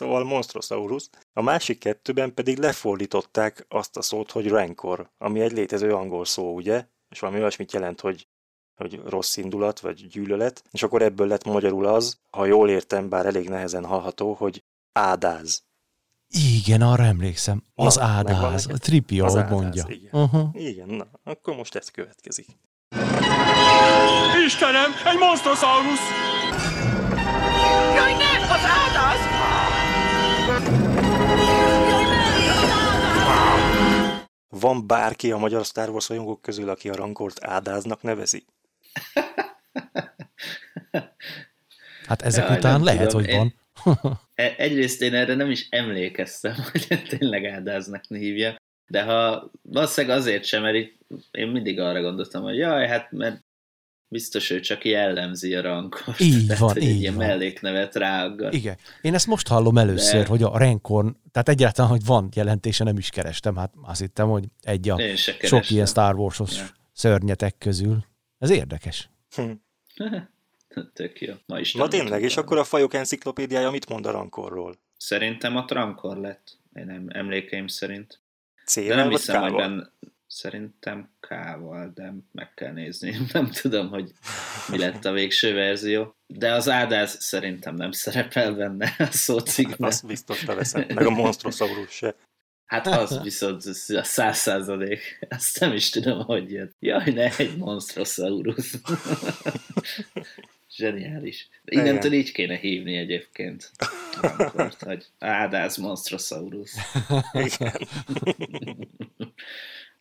szóval 0.00 0.24
Monstrosaurus. 0.24 1.08
A 1.32 1.42
másik 1.42 1.78
kettőben 1.78 2.34
pedig 2.34 2.58
lefordították 2.58 3.66
azt 3.68 3.96
a 3.96 4.02
szót, 4.02 4.30
hogy 4.30 4.48
rancor, 4.48 5.10
ami 5.18 5.40
egy 5.40 5.52
létező 5.52 5.94
angol 5.94 6.24
szó, 6.24 6.54
ugye? 6.54 6.86
És 7.08 7.20
valami 7.20 7.38
olyasmit 7.38 7.72
jelent, 7.72 8.00
hogy 8.00 8.28
hogy 8.76 9.00
rossz 9.04 9.36
indulat, 9.36 9.80
vagy 9.80 10.06
gyűlölet, 10.06 10.62
és 10.70 10.82
akkor 10.82 11.02
ebből 11.02 11.26
lett 11.26 11.44
magyarul 11.44 11.86
az, 11.86 12.20
ha 12.30 12.44
jól 12.44 12.68
értem, 12.68 13.08
bár 13.08 13.26
elég 13.26 13.48
nehezen 13.48 13.84
hallható, 13.84 14.32
hogy 14.32 14.64
ádáz. 14.92 15.62
Igen, 16.58 16.82
arra 16.82 17.04
emlékszem. 17.04 17.62
Az 17.74 17.96
na, 17.96 18.02
ádáz. 18.02 18.66
A 18.66 18.78
tripi, 18.78 19.20
ahogy 19.20 19.48
mondja. 19.48 19.84
Igen. 19.88 20.22
Uh-huh. 20.22 20.48
igen, 20.52 20.88
na, 20.88 21.06
akkor 21.24 21.54
most 21.54 21.74
ez 21.74 21.88
következik. 21.88 22.46
Istenem, 24.46 24.90
egy 25.04 25.18
monstrosaurus! 25.18 26.00
Jaj, 27.94 28.12
ne! 28.12 28.54
Az 28.54 28.64
ádáz! 28.64 29.29
Van 34.50 34.86
bárki 34.86 35.32
a 35.32 35.36
magyar 35.36 35.64
Star 35.64 35.88
Wars 35.88 36.08
rajongók 36.08 36.42
közül, 36.42 36.68
aki 36.68 36.88
a 36.88 36.94
rankort 36.94 37.44
ádáznak 37.44 38.02
nevezi? 38.02 38.44
Hát 42.06 42.22
ezek 42.22 42.48
ja, 42.48 42.56
után 42.56 42.82
lehet, 42.82 43.08
tudom. 43.08 43.24
hogy 43.24 43.34
van. 43.34 44.20
E, 44.34 44.54
egyrészt 44.56 45.02
én 45.02 45.14
erre 45.14 45.34
nem 45.34 45.50
is 45.50 45.66
emlékeztem, 45.70 46.54
hogy 46.72 47.02
tényleg 47.08 47.44
áldáznak 47.44 48.04
hívja, 48.04 48.56
de 48.86 49.02
ha 49.02 49.50
valószínűleg 49.62 50.16
azért 50.16 50.44
sem, 50.44 50.62
mert 50.62 50.76
itt 50.76 51.00
én 51.30 51.48
mindig 51.48 51.80
arra 51.80 52.00
gondoltam, 52.00 52.42
hogy 52.42 52.56
jaj, 52.56 52.86
hát 52.86 53.12
mert 53.12 53.44
biztos 54.10 54.50
ő 54.50 54.60
csak 54.60 54.84
jellemzi 54.84 55.54
a 55.54 55.62
rankort. 55.62 56.20
Így 56.20 56.44
tehát, 56.46 56.60
van, 56.60 56.72
hogy 56.72 56.82
így 56.82 57.00
ilyen 57.00 57.14
van. 57.14 57.26
melléknevet 57.26 57.94
ráaggat. 57.94 58.54
Igen. 58.54 58.76
Én 59.00 59.14
ezt 59.14 59.26
most 59.26 59.48
hallom 59.48 59.78
először, 59.78 60.22
de... 60.22 60.28
hogy 60.28 60.42
a 60.42 60.58
renkorn, 60.58 61.16
tehát 61.32 61.48
egyáltalán, 61.48 61.90
hogy 61.90 62.04
van 62.04 62.28
jelentése, 62.34 62.84
nem 62.84 62.98
is 62.98 63.10
kerestem. 63.10 63.56
Hát 63.56 63.72
azt 63.82 64.00
hittem, 64.00 64.28
hogy 64.28 64.44
egy 64.62 64.88
a 64.88 64.98
sok 65.42 65.70
ilyen 65.70 65.86
Star 65.86 66.14
Wars-os 66.14 66.56
ja. 66.56 66.66
szörnyetek 66.92 67.58
közül. 67.58 68.04
Ez 68.38 68.50
érdekes. 68.50 69.10
Hm. 69.34 69.50
Tök 70.92 71.20
jó. 71.20 71.34
Ma 71.46 71.58
is 71.58 71.74
Na 71.74 71.88
tényleg, 71.88 72.22
és 72.22 72.36
akkor 72.36 72.58
a 72.58 72.64
fajok 72.64 72.94
enciklopédiája 72.94 73.70
mit 73.70 73.88
mond 73.88 74.06
a 74.06 74.10
rankorról? 74.10 74.78
Szerintem 74.96 75.56
a 75.56 75.64
rankor 75.68 76.16
lett, 76.16 76.58
én 76.74 76.84
nem 76.84 77.06
emlékeim 77.08 77.66
szerint. 77.66 78.20
Célral 78.64 78.96
nem 78.96 79.08
hiszem, 79.08 79.42
hogy 79.42 79.52
benne, 79.52 79.90
szerintem 80.30 81.10
K-val, 81.20 81.92
de 81.94 82.14
meg 82.32 82.54
kell 82.54 82.72
nézni. 82.72 83.16
Nem 83.32 83.50
tudom, 83.50 83.88
hogy 83.88 84.12
mi 84.68 84.78
lett 84.78 85.04
a 85.04 85.12
végső 85.12 85.54
verzió. 85.54 86.16
De 86.26 86.52
az 86.52 86.68
ádáz 86.68 87.20
szerintem 87.20 87.74
nem 87.74 87.92
szerepel 87.92 88.54
benne 88.54 88.94
a 88.98 89.04
szócikben. 89.04 89.88
Azt 89.88 90.06
biztos 90.06 90.44
veszem, 90.44 90.84
meg 90.94 91.06
a 91.06 91.10
Monstrosaurus 91.10 91.90
se. 91.90 92.14
Hát 92.66 92.86
az 92.86 93.22
viszont 93.22 93.62
a 93.88 94.02
száz 94.02 94.38
százalék. 94.38 95.26
Azt 95.28 95.60
nem 95.60 95.72
is 95.72 95.90
tudom, 95.90 96.24
hogy 96.24 96.50
jött. 96.50 96.74
Jaj, 96.78 97.12
ne, 97.12 97.36
egy 97.36 97.56
Monstrosaurus. 97.56 98.74
Zseniális. 100.76 101.48
Innentől 101.64 102.12
így 102.12 102.32
kéne 102.32 102.56
hívni 102.56 102.96
egyébként. 102.96 103.70
Rankort, 104.20 104.82
hogy 104.82 105.06
Ádáz 105.18 105.76
Monstrosaurus. 105.76 106.72
Igen. 107.32 107.72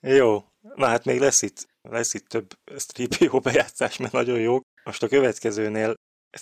Jó. 0.01 0.43
Na 0.75 0.85
hát 0.85 1.05
még 1.05 1.19
lesz 1.19 1.41
itt, 1.41 1.67
lesz 1.81 2.13
itt 2.13 2.27
több 2.27 2.57
3 3.19 3.41
bejátszás, 3.41 3.97
mert 3.97 4.13
nagyon 4.13 4.39
jó. 4.39 4.59
Most 4.83 5.03
a 5.03 5.07
következőnél 5.07 5.93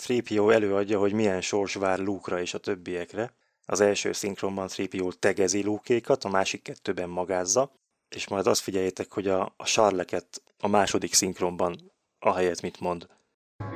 3 0.08 0.50
előadja, 0.50 0.98
hogy 0.98 1.12
milyen 1.12 1.40
sors 1.40 1.74
vár 1.74 1.98
Luke-ra 1.98 2.40
és 2.40 2.54
a 2.54 2.58
többiekre. 2.58 3.34
Az 3.66 3.80
első 3.80 4.12
szinkronban 4.12 4.68
3 4.76 5.10
tegezi 5.18 5.62
Luke-ékat, 5.62 6.24
a 6.24 6.28
másik 6.28 6.62
kettőben 6.62 7.08
magázza, 7.08 7.72
és 8.08 8.28
majd 8.28 8.46
azt 8.46 8.60
figyeljétek, 8.60 9.12
hogy 9.12 9.28
a, 9.28 9.54
a 9.56 9.64
Charleket 9.64 10.42
a 10.58 10.68
második 10.68 11.14
szinkronban 11.14 11.92
a 12.18 12.34
helyet 12.34 12.62
mit 12.62 12.80
mond. 12.80 13.06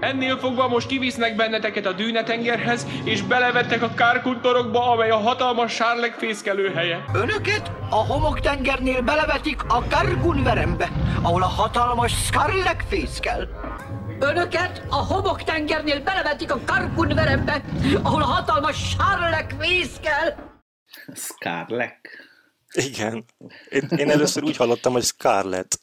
Ennél 0.00 0.38
fogva 0.38 0.68
most 0.68 0.86
kivisznek 0.86 1.36
benneteket 1.36 1.86
a 1.86 1.92
dűnetengerhez, 1.92 2.86
és 3.04 3.22
belevettek 3.22 3.82
a 3.82 3.94
kárkuntorokba, 3.94 4.90
amely 4.90 5.10
a 5.10 5.16
hatalmas 5.16 5.74
sárlek 5.74 6.12
fészkelő 6.12 6.72
helye. 6.72 7.04
Önöket 7.14 7.70
a 7.90 7.94
homoktengernél 8.06 9.02
belevetik 9.02 9.62
a 9.68 9.84
Kargunverembe, 9.90 10.88
ahol 11.22 11.42
a 11.42 11.46
hatalmas 11.46 12.12
Skarlek 12.24 12.84
fészkel. 12.88 13.48
Önöket 14.18 14.82
a 14.88 14.96
homoktengernél 14.96 16.02
belevetik 16.02 16.52
a 16.52 16.60
Kargunverembe, 16.66 17.64
ahol 18.02 18.22
a 18.22 18.26
hatalmas 18.26 18.96
Sárlek 18.96 19.54
fészkel. 19.60 20.60
Skarlek? 21.14 22.28
Igen. 22.72 23.24
Én, 23.68 23.88
én 23.96 24.10
először 24.10 24.42
úgy 24.42 24.56
hallottam, 24.56 24.92
hogy 24.92 25.04
Scarlett. 25.04 25.78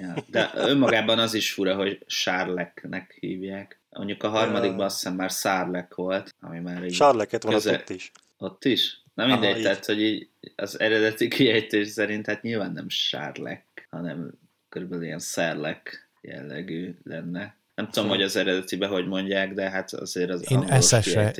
Ja, 0.00 0.14
de 0.26 0.50
önmagában 0.54 1.18
az 1.18 1.34
is 1.34 1.52
fura, 1.52 1.74
hogy 1.74 2.04
Sárleknek 2.06 3.16
hívják. 3.20 3.80
Mondjuk 3.90 4.22
a 4.22 4.28
harmadikban 4.28 4.84
azt 4.84 4.94
hiszem 4.96 5.14
már 5.14 5.32
Szárlek 5.32 5.94
volt, 5.94 6.34
ami 6.40 6.58
már 6.58 6.84
így... 6.84 6.92
Sárleket 6.92 7.42
van 7.42 7.52
köze... 7.52 7.72
ott 7.72 7.90
is. 7.90 8.12
Ott 8.36 8.64
is? 8.64 9.02
Na 9.14 9.26
mindegy, 9.26 9.52
Aha, 9.52 9.62
tehát, 9.62 9.86
hogy 9.86 10.02
így 10.02 10.28
az 10.56 10.80
eredeti 10.80 11.28
kiejtés 11.28 11.88
szerint 11.88 12.26
hát 12.26 12.42
nyilván 12.42 12.72
nem 12.72 12.88
Sárlek, 12.88 13.86
hanem 13.90 14.30
körülbelül 14.68 15.04
ilyen 15.04 15.18
Szerlek 15.18 16.10
jellegű 16.20 16.94
lenne. 17.02 17.56
Nem 17.74 17.90
tudom, 17.90 18.08
hogy 18.08 18.22
az 18.22 18.36
eredetibe 18.36 18.86
hogy 18.86 19.06
mondják, 19.06 19.54
de 19.54 19.70
hát 19.70 19.92
azért 19.92 20.30
az 20.30 20.50
Én 20.50 20.62
eszesre 20.62 21.32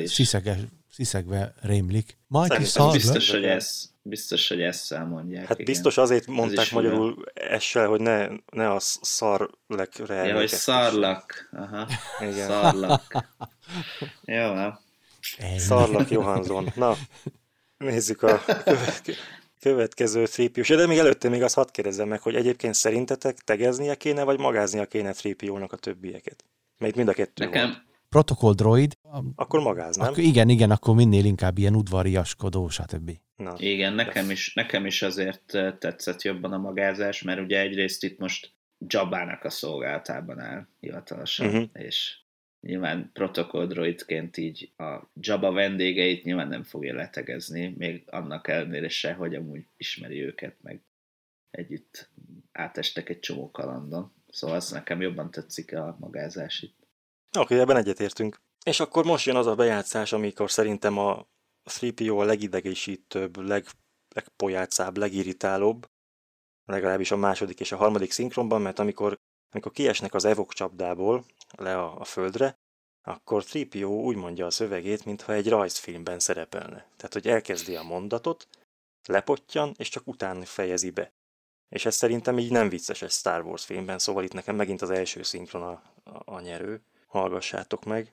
sziszegve 0.88 1.54
rémlik. 1.62 2.16
Majd 2.26 2.52
is 2.60 2.72
biztos, 2.92 3.30
hogy 3.30 3.44
ez 3.44 3.90
biztos, 4.10 4.48
hogy 4.48 4.60
ezt 4.60 4.98
mondják. 5.08 5.46
Hát 5.46 5.58
igen. 5.58 5.64
biztos 5.64 5.96
azért 5.96 6.26
mondták 6.26 6.70
magyarul 6.70 7.24
essel, 7.34 7.86
hogy 7.86 8.00
ne, 8.00 8.28
ne 8.52 8.70
a 8.70 8.76
szarlekre 8.80 10.26
Ja, 10.26 10.36
hogy 10.36 10.48
szarlak. 10.48 11.48
Aha. 11.52 11.88
Igen. 12.20 12.48
Szarlak. 12.48 13.02
Jó, 14.24 14.54
Szarlak 15.56 16.10
Johansson. 16.10 16.72
Na, 16.74 16.96
nézzük 17.76 18.22
a 18.22 18.42
következő 19.60 20.26
tripiós. 20.26 20.68
De 20.68 20.86
még 20.86 20.98
előtte 20.98 21.28
még 21.28 21.42
azt 21.42 21.54
hadd 21.54 21.70
kérdezzem 21.70 22.08
meg, 22.08 22.20
hogy 22.20 22.34
egyébként 22.34 22.74
szerintetek 22.74 23.38
tegeznie 23.38 23.94
kéne, 23.94 24.22
vagy 24.22 24.38
magáznia 24.38 24.86
kéne 24.86 25.12
tripiónak 25.12 25.72
a 25.72 25.76
többieket? 25.76 26.44
Mert 26.78 26.94
mind 26.94 27.08
a 27.08 27.12
kettő 27.12 27.44
Nekem, 27.44 27.68
volt. 27.68 27.82
Protokoll 28.10 28.54
droid. 28.54 28.92
Akkor 29.34 29.60
magáz, 29.60 29.96
nem? 29.96 30.06
Akkor 30.06 30.18
igen, 30.18 30.48
igen, 30.48 30.70
akkor 30.70 30.94
minél 30.94 31.24
inkább 31.24 31.58
ilyen 31.58 31.76
udvariaskodó, 31.76 32.68
stb. 32.68 33.18
Na. 33.36 33.54
Igen, 33.56 33.92
nekem 33.92 34.30
is, 34.30 34.54
nekem 34.54 34.86
is 34.86 35.02
azért 35.02 35.42
tetszett 35.78 36.22
jobban 36.22 36.52
a 36.52 36.58
magázás, 36.58 37.22
mert 37.22 37.40
ugye 37.40 37.60
egyrészt 37.60 38.04
itt 38.04 38.18
most 38.18 38.52
Jabának 38.86 39.44
a 39.44 39.50
szolgálatában 39.50 40.38
áll 40.40 40.66
hivatalosan, 40.80 41.46
uh-huh. 41.46 41.68
és 41.72 42.18
nyilván 42.60 43.10
protokolldroidként 43.12 44.36
így 44.36 44.72
a 44.76 45.10
Jabba 45.20 45.52
vendégeit 45.52 46.24
nyilván 46.24 46.48
nem 46.48 46.62
fogja 46.62 46.94
letegezni, 46.94 47.74
még 47.78 48.04
annak 48.06 48.48
ellenére 48.48 48.88
se, 48.88 49.12
hogy 49.12 49.34
amúgy 49.34 49.64
ismeri 49.76 50.22
őket, 50.22 50.56
meg 50.62 50.80
együtt 51.50 52.10
átestek 52.52 53.08
egy 53.08 53.20
csomó 53.20 53.50
kalandon. 53.50 54.12
Szóval 54.28 54.56
az 54.56 54.70
nekem 54.70 55.00
jobban 55.00 55.30
tetszik 55.30 55.76
a 55.76 55.96
magázás 56.00 56.62
itt. 56.62 56.79
Oké, 57.36 57.40
okay, 57.40 57.58
ebben 57.58 57.76
egyetértünk. 57.76 58.40
És 58.64 58.80
akkor 58.80 59.04
most 59.04 59.26
jön 59.26 59.36
az 59.36 59.46
a 59.46 59.54
bejátszás, 59.54 60.12
amikor 60.12 60.50
szerintem 60.50 60.98
a 60.98 61.26
3PO 61.70 62.20
a 62.20 62.24
legidegesítőbb, 62.24 63.36
leg, 63.36 63.66
legpojácább, 64.14 64.96
legirritálóbb, 64.96 65.86
legalábbis 66.64 67.10
a 67.10 67.16
második 67.16 67.60
és 67.60 67.72
a 67.72 67.76
harmadik 67.76 68.10
szinkronban, 68.10 68.62
mert 68.62 68.78
amikor, 68.78 69.18
amikor 69.50 69.72
kiesnek 69.72 70.14
az 70.14 70.24
evok 70.24 70.52
csapdából 70.52 71.24
le 71.56 71.78
a, 71.78 72.00
a 72.00 72.04
földre, 72.04 72.58
akkor 73.02 73.44
3PO 73.46 74.04
úgy 74.04 74.16
mondja 74.16 74.46
a 74.46 74.50
szövegét, 74.50 75.04
mintha 75.04 75.32
egy 75.32 75.48
rajzfilmben 75.48 76.18
szerepelne. 76.18 76.88
Tehát, 76.96 77.12
hogy 77.12 77.28
elkezdi 77.28 77.76
a 77.76 77.82
mondatot, 77.82 78.48
lepottyan, 79.06 79.74
és 79.78 79.88
csak 79.88 80.06
utána 80.06 80.44
fejezi 80.44 80.90
be. 80.90 81.12
És 81.68 81.86
ez 81.86 81.94
szerintem 81.94 82.38
így 82.38 82.50
nem 82.50 82.68
vicces 82.68 83.02
egy 83.02 83.10
Star 83.10 83.44
Wars 83.44 83.64
filmben, 83.64 83.98
szóval 83.98 84.24
itt 84.24 84.32
nekem 84.32 84.56
megint 84.56 84.82
az 84.82 84.90
első 84.90 85.22
szinkron 85.22 85.62
a, 85.62 85.82
a, 86.04 86.34
a 86.34 86.40
nyerő. 86.40 86.82
Hallgassátok 87.10 87.84
meg. 87.84 88.12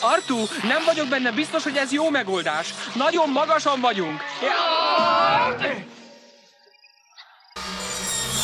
Artu, 0.00 0.36
nem 0.62 0.84
vagyok 0.84 1.08
benne 1.08 1.32
biztos, 1.32 1.62
hogy 1.62 1.76
ez 1.76 1.92
jó 1.92 2.10
megoldás. 2.10 2.74
Nagyon 2.94 3.30
magasan 3.30 3.80
vagyunk. 3.80 4.20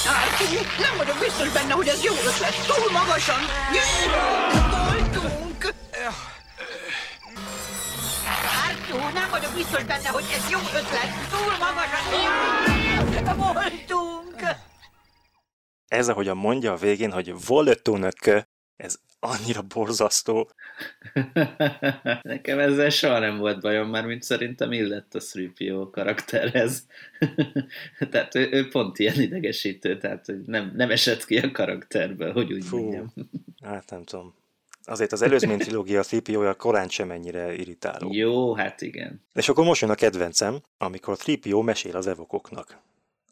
Artu, 0.07 0.55
nem 0.83 0.97
vagyok 0.97 1.19
biztos 1.19 1.49
benne, 1.49 1.73
hogy 1.73 1.89
ez 1.89 2.03
jó 2.05 2.13
ötlet. 2.13 2.55
Túl 2.67 2.91
magasan. 2.93 3.41
Voltunk. 4.89 5.75
Artu, 8.69 8.97
nem 9.13 9.31
vagyok 9.31 9.53
biztos 9.53 9.85
benne, 9.85 10.09
hogy 10.09 10.25
ez 10.37 10.51
jó 10.51 10.59
ötlet. 10.59 11.11
Túl 11.31 11.57
magasan. 11.59 12.05
Voltunk. 13.37 14.41
Ez, 15.89 16.09
ahogyan 16.09 16.37
mondja 16.37 16.73
a 16.73 16.77
végén, 16.77 17.13
hogy 17.13 17.47
voltunk, 17.47 18.47
ez 18.77 18.99
annyira 19.21 19.63
borzasztó. 19.63 20.51
Nekem 22.23 22.59
ezzel 22.59 22.91
soha 22.91 23.19
nem 23.19 23.39
volt 23.39 23.61
bajom, 23.61 23.89
már 23.89 24.07
mint 24.07 24.23
szerintem 24.23 24.73
illett 24.73 25.15
a 25.15 25.21
3 25.59 25.91
karakterhez. 25.91 26.87
tehát 28.11 28.35
ő, 28.35 28.49
ő, 28.51 28.69
pont 28.69 28.99
ilyen 28.99 29.21
idegesítő, 29.21 29.99
tehát 29.99 30.27
hogy 30.27 30.41
nem, 30.41 30.73
nem 30.77 30.91
esett 30.91 31.25
ki 31.25 31.39
a 31.39 31.51
karakterből, 31.51 32.33
hogy 32.33 32.53
úgy 32.53 32.65
Fú, 32.65 32.79
mondjam. 32.79 33.13
hát 33.63 33.91
nem 33.91 34.05
tudom. 34.05 34.35
Azért 34.85 35.13
az 35.13 35.23
előzmény 35.23 35.59
trilógia 35.59 36.03
3 36.27 36.57
korán 36.57 36.89
sem 36.89 37.11
ennyire 37.11 37.55
irritáló. 37.55 38.13
Jó, 38.13 38.55
hát 38.55 38.81
igen. 38.83 39.25
És 39.35 39.49
akkor 39.49 39.65
most 39.65 39.81
jön 39.81 39.91
a 39.91 39.95
kedvencem, 39.95 40.61
amikor 40.79 41.17
3 41.43 41.65
mesél 41.65 41.97
az 41.97 42.07
evokoknak. 42.07 42.79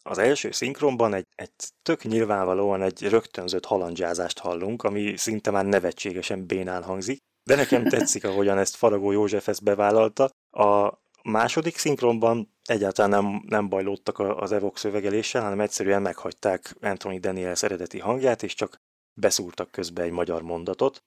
Az 0.09 0.19
első 0.19 0.51
szinkronban 0.51 1.15
egy, 1.15 1.27
egy 1.35 1.51
tök 1.83 2.03
nyilvánvalóan 2.03 2.83
egy 2.83 3.03
rögtönzött 3.03 3.65
halandzsázást 3.65 4.39
hallunk, 4.39 4.83
ami 4.83 5.17
szinte 5.17 5.51
már 5.51 5.65
nevetségesen 5.65 6.47
bénán 6.47 6.83
hangzik, 6.83 7.23
de 7.45 7.55
nekem 7.55 7.89
tetszik, 7.89 8.25
ahogyan 8.25 8.59
ezt 8.59 8.77
Faragó 8.77 9.11
József 9.11 9.49
ezt 9.49 9.63
bevállalta. 9.63 10.31
A 10.51 10.99
második 11.23 11.77
szinkronban 11.77 12.55
egyáltalán 12.65 13.11
nem, 13.11 13.43
nem 13.47 13.69
bajlódtak 13.69 14.19
az 14.19 14.53
evok 14.53 14.79
szövegeléssel, 14.79 15.43
hanem 15.43 15.61
egyszerűen 15.61 16.03
meghagyták 16.03 16.77
Anthony 16.81 17.21
Daniels 17.21 17.63
eredeti 17.63 17.99
hangját, 17.99 18.43
és 18.43 18.55
csak 18.55 18.77
beszúrtak 19.21 19.71
közbe 19.71 20.03
egy 20.03 20.11
magyar 20.11 20.43
mondatot. 20.43 21.03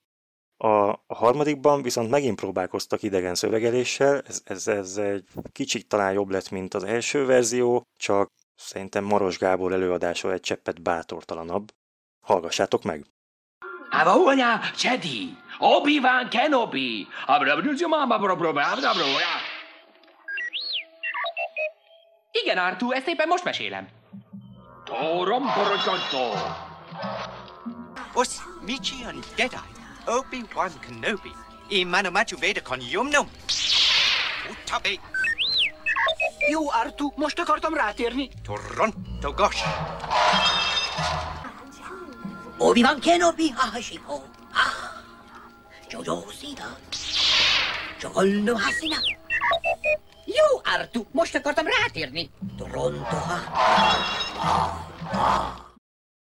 A, 0.58 0.89
a 0.89 1.16
harmadikban 1.16 1.82
viszont 1.82 2.10
megint 2.10 2.39
próbálkoztak 2.39 3.04
idegen 3.04 3.36
szövegeléssel, 3.36 4.22
ez, 4.28 4.41
ez, 4.43 4.68
ez 4.68 4.98
egy 4.98 5.28
kicsit 5.52 5.88
talán 5.88 6.14
jobb 6.14 6.30
lett, 6.30 6.50
mint 6.50 6.74
az 6.74 6.84
első 6.84 7.26
verzió, 7.26 7.84
csak 7.95 8.32
Szerintem 8.58 9.03
Maros 9.03 9.38
Gábor 9.38 9.74
előadása 9.74 10.32
egy 10.32 10.39
cseppet 10.39 10.82
bátortalanabb. 10.82 11.72
Hallgassátok 12.20 12.84
meg! 12.84 13.05
Avonya 13.89 14.60
Jedi, 14.82 15.38
Obi-Wan 15.58 16.30
Kenobi, 16.30 17.08
Igen, 22.32 22.58
Artu, 22.58 22.91
ezt 22.91 23.08
éppen 23.08 23.28
most 23.28 23.43
mesélem. 23.43 23.88
Borogyantó. 25.55 26.32
Os 28.14 28.28
Michian 28.62 29.20
Jedi, 29.36 29.55
Obi-Wan 30.05 30.72
Kenobi, 30.80 31.32
Immanumachu 31.68 32.38
Veda 32.38 32.62
Kon 32.62 32.80
Yumnum. 32.91 33.28
Utabe 34.51 34.89
jó, 36.52 36.72
Artu, 36.72 37.14
most 37.16 37.40
akartam 37.40 37.74
rátérni. 37.74 38.30
Toronto 38.44 39.32
gosh. 39.36 39.64
Obi-Wan 42.58 43.00
Kenobi, 43.00 43.50
hahasiko. 43.56 44.24
Ah, 44.54 45.02
Jojo 45.90 46.24
Sida. 46.40 46.78
Jolno 48.02 48.56
Hasina. 48.56 48.98
Jó, 50.26 50.62
Artu, 50.64 51.08
most 51.12 51.36
akartam 51.36 51.66
rátérni. 51.66 52.30
Toronto, 52.58 53.16
ha. 53.16 53.38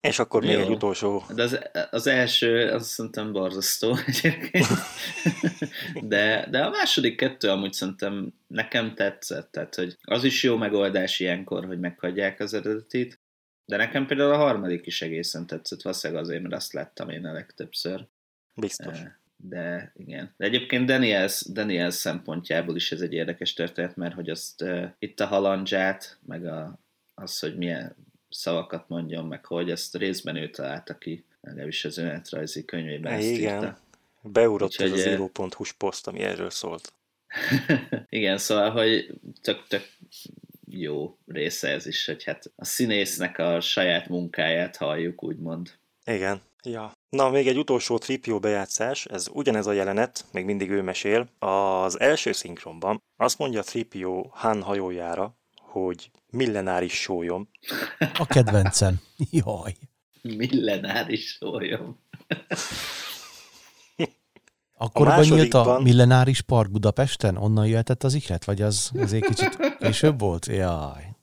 És 0.08 0.18
akkor 0.18 0.42
még 0.42 0.52
Jó. 0.52 0.60
egy 0.60 0.70
utolsó. 0.70 1.24
De 1.34 1.42
az, 1.42 1.58
az 1.90 2.06
első, 2.06 2.70
az 2.70 2.86
szerintem 2.86 3.32
borzasztó 3.32 3.96
egyébként. 4.06 4.66
de, 6.02 6.46
de 6.50 6.64
a 6.64 6.70
második 6.70 7.16
kettő 7.16 7.48
amúgy 7.48 7.72
szerintem 7.72 8.34
nekem 8.46 8.94
tetszett. 8.94 9.50
Tehát, 9.50 9.74
hogy 9.74 9.96
az 10.00 10.24
is 10.24 10.42
jó 10.42 10.56
megoldás 10.56 11.20
ilyenkor, 11.20 11.64
hogy 11.64 11.80
meghagyják 11.80 12.40
az 12.40 12.54
eredetit. 12.54 13.20
De 13.64 13.76
nekem 13.76 14.06
például 14.06 14.32
a 14.32 14.36
harmadik 14.36 14.86
is 14.86 15.02
egészen 15.02 15.46
tetszett, 15.46 15.82
valószínűleg 15.82 16.22
azért, 16.22 16.42
mert 16.42 16.54
azt 16.54 16.72
láttam 16.72 17.08
én 17.08 17.26
a 17.26 17.32
legtöbbször. 17.32 18.06
Biztos. 18.54 18.98
De 19.36 19.92
igen. 19.96 20.34
De 20.36 20.44
egyébként 20.44 20.86
Daniels, 20.86 21.42
Daniels 21.52 21.94
szempontjából 21.94 22.76
is 22.76 22.92
ez 22.92 23.00
egy 23.00 23.12
érdekes 23.12 23.52
történet, 23.52 23.96
mert 23.96 24.14
hogy 24.14 24.30
azt 24.30 24.62
uh, 24.62 24.84
itt 24.98 25.20
a 25.20 25.26
halandzsát, 25.26 26.18
meg 26.26 26.46
a, 26.46 26.78
az, 27.14 27.38
hogy 27.38 27.56
milyen 27.56 27.96
szavakat 28.34 28.88
mondjon, 28.88 29.26
meg 29.26 29.44
hogy 29.44 29.70
ezt 29.70 29.96
részben 29.96 30.36
ő 30.36 30.50
találta 30.50 30.98
ki, 30.98 31.24
legalábbis 31.40 31.84
az 31.84 31.98
önéletrajzi 31.98 32.64
könyvében 32.64 33.12
ezt 33.12 33.28
Igen. 33.28 33.62
írta. 33.62 33.78
Beugrott 34.22 34.74
ez 34.74 34.92
az 34.92 35.06
író.hu 35.06 35.64
poszt, 35.78 36.06
ami 36.06 36.20
erről 36.20 36.50
szólt. 36.50 36.92
Igen, 38.08 38.38
szóval, 38.38 38.70
hogy 38.70 39.14
tök, 39.42 39.66
tök 39.68 39.82
jó 40.68 41.16
része 41.26 41.68
ez 41.68 41.86
is, 41.86 42.06
hogy 42.06 42.24
hát 42.24 42.52
a 42.56 42.64
színésznek 42.64 43.38
a 43.38 43.60
saját 43.60 44.08
munkáját 44.08 44.76
halljuk, 44.76 45.22
úgymond. 45.22 45.70
Igen. 46.04 46.40
Ja. 46.62 46.92
Na, 47.08 47.30
még 47.30 47.48
egy 47.48 47.58
utolsó 47.58 47.98
tripio 47.98 48.38
bejátszás, 48.38 49.04
ez 49.04 49.28
ugyanez 49.32 49.66
a 49.66 49.72
jelenet, 49.72 50.24
még 50.32 50.44
mindig 50.44 50.70
ő 50.70 50.82
mesél. 50.82 51.28
Az 51.38 52.00
első 52.00 52.32
szinkronban 52.32 53.02
azt 53.16 53.38
mondja 53.38 53.62
Tripio 53.62 54.26
Han 54.30 54.62
hajójára, 54.62 55.34
hogy 55.56 56.10
millenáris 56.34 57.00
sólyom. 57.00 57.48
A 58.18 58.26
kedvencem. 58.26 59.00
Jaj. 59.30 59.76
Millenáris 60.22 61.26
sólyom. 61.26 61.98
Akkor 64.76 65.08
a 65.08 65.24
nyílt 65.24 65.54
a 65.54 65.80
millenáris 65.80 66.40
park 66.40 66.70
Budapesten? 66.70 67.36
Onnan 67.36 67.66
jöhetett 67.66 68.02
az 68.02 68.14
ihlet? 68.14 68.44
Vagy 68.44 68.62
az 68.62 68.90
azért 68.98 69.26
kicsit 69.26 69.76
később 69.78 70.20
volt? 70.20 70.46
Jaj. 70.46 71.16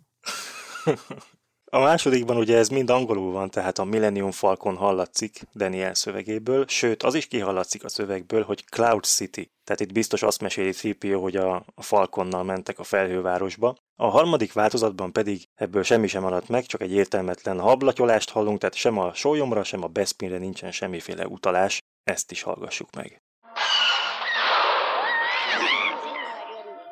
A 1.73 1.79
másodikban 1.79 2.37
ugye 2.37 2.57
ez 2.57 2.69
mind 2.69 2.89
angolul 2.89 3.31
van, 3.31 3.49
tehát 3.49 3.77
a 3.77 3.83
Millennium 3.83 4.31
Falcon 4.31 4.75
hallatszik 4.75 5.41
Daniel 5.55 5.93
szövegéből, 5.93 6.65
sőt 6.67 7.03
az 7.03 7.13
is 7.13 7.27
kihallatszik 7.27 7.83
a 7.83 7.89
szövegből, 7.89 8.43
hogy 8.43 8.65
Cloud 8.65 9.03
City. 9.03 9.51
Tehát 9.63 9.81
itt 9.81 9.91
biztos 9.91 10.23
azt 10.23 10.41
meséli 10.41 10.71
CPO, 10.71 11.21
hogy 11.21 11.35
a 11.35 11.63
Falconnal 11.75 12.43
mentek 12.43 12.79
a 12.79 12.83
felhővárosba. 12.83 13.75
A 13.95 14.07
harmadik 14.07 14.53
változatban 14.53 15.11
pedig 15.11 15.47
ebből 15.55 15.83
semmi 15.83 16.07
sem 16.07 16.21
maradt 16.21 16.49
meg, 16.49 16.65
csak 16.65 16.81
egy 16.81 16.91
értelmetlen 16.91 17.59
hablatyolást 17.59 18.29
hallunk, 18.29 18.59
tehát 18.59 18.75
sem 18.75 18.97
a 18.97 19.13
sólyomra, 19.13 19.63
sem 19.63 19.83
a 19.83 19.87
Bespinre 19.87 20.37
nincsen 20.37 20.71
semmiféle 20.71 21.27
utalás. 21.27 21.79
Ezt 22.03 22.31
is 22.31 22.41
hallgassuk 22.41 22.89
meg. 22.95 23.21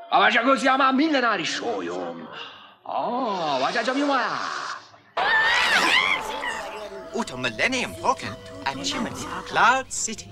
A 0.10 0.78
már 0.78 0.94
millenáris 0.94 1.50
sólyom! 1.50 2.28
Ah, 2.84 3.60
vacsacsam 3.60 3.98
Ut 7.14 7.32
om 7.32 7.40
Millennium 7.40 7.94
Falcon 7.94 8.36
and 8.64 8.86
Chimney 8.86 9.12
Cloud 9.46 9.92
City. 9.92 10.26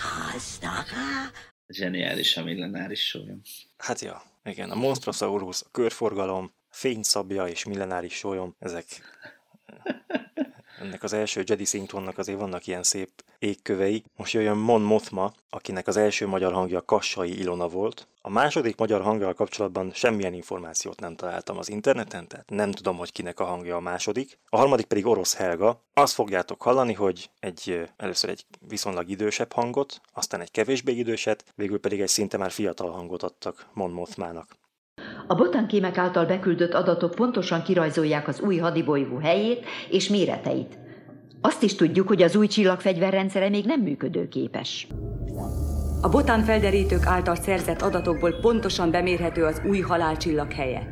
Hasnaka. 0.00 1.30
Zseniális 1.66 2.36
a 2.36 2.42
millenáris 2.42 3.06
sólyom. 3.06 3.40
Hát 3.76 4.00
ja, 4.00 4.22
igen, 4.44 4.70
a 4.70 4.74
Monstrosaurus, 4.74 5.62
a 5.62 5.70
körforgalom, 5.70 6.54
fényszabja 6.70 7.46
és 7.46 7.64
millenáris 7.64 8.14
sólyom, 8.14 8.56
ezek 8.58 8.84
ennek 10.80 11.02
az 11.02 11.12
első 11.12 11.42
Jedi 11.46 11.64
szinkronnak 11.64 12.18
azért 12.18 12.38
vannak 12.38 12.66
ilyen 12.66 12.82
szép 12.82 13.10
égkövei. 13.38 14.04
Most 14.16 14.32
jöjjön 14.32 14.56
Mon 14.56 14.80
Mothma, 14.80 15.32
akinek 15.50 15.86
az 15.86 15.96
első 15.96 16.26
magyar 16.26 16.52
hangja 16.52 16.84
Kassai 16.84 17.38
Ilona 17.38 17.68
volt. 17.68 18.08
A 18.20 18.30
második 18.30 18.76
magyar 18.76 19.02
hanggal 19.02 19.34
kapcsolatban 19.34 19.90
semmilyen 19.92 20.32
információt 20.32 21.00
nem 21.00 21.16
találtam 21.16 21.58
az 21.58 21.68
interneten, 21.68 22.28
tehát 22.28 22.50
nem 22.50 22.70
tudom, 22.70 22.96
hogy 22.96 23.12
kinek 23.12 23.40
a 23.40 23.44
hangja 23.44 23.76
a 23.76 23.80
második. 23.80 24.38
A 24.48 24.56
harmadik 24.56 24.86
pedig 24.86 25.06
Orosz 25.06 25.34
Helga. 25.34 25.82
Azt 25.94 26.14
fogjátok 26.14 26.62
hallani, 26.62 26.92
hogy 26.92 27.30
egy, 27.40 27.88
először 27.96 28.30
egy 28.30 28.44
viszonylag 28.68 29.08
idősebb 29.08 29.52
hangot, 29.52 30.00
aztán 30.12 30.40
egy 30.40 30.50
kevésbé 30.50 30.92
időset, 30.92 31.44
végül 31.54 31.80
pedig 31.80 32.00
egy 32.00 32.08
szinte 32.08 32.36
már 32.36 32.50
fiatal 32.50 32.90
hangot 32.90 33.22
adtak 33.22 33.66
Mon 33.72 33.90
Mothmának. 33.90 34.56
A 35.26 35.34
botánkémek 35.34 35.98
által 35.98 36.26
beküldött 36.26 36.74
adatok 36.74 37.14
pontosan 37.14 37.62
kirajzolják 37.62 38.28
az 38.28 38.40
új 38.40 38.56
hadibolygó 38.56 39.16
helyét 39.16 39.64
és 39.90 40.08
méreteit. 40.08 40.78
Azt 41.40 41.62
is 41.62 41.74
tudjuk, 41.74 42.08
hogy 42.08 42.22
az 42.22 42.36
új 42.36 42.46
csillagfegyverrendszere 42.46 43.48
még 43.48 43.64
nem 43.64 43.80
működőképes. 43.80 44.86
A 46.00 46.08
botán 46.08 46.42
felderítők 46.44 47.06
által 47.06 47.34
szerzett 47.34 47.82
adatokból 47.82 48.32
pontosan 48.32 48.90
bemérhető 48.90 49.44
az 49.44 49.62
új 49.68 49.80
halálcsillag 49.80 50.52
helye. 50.52 50.86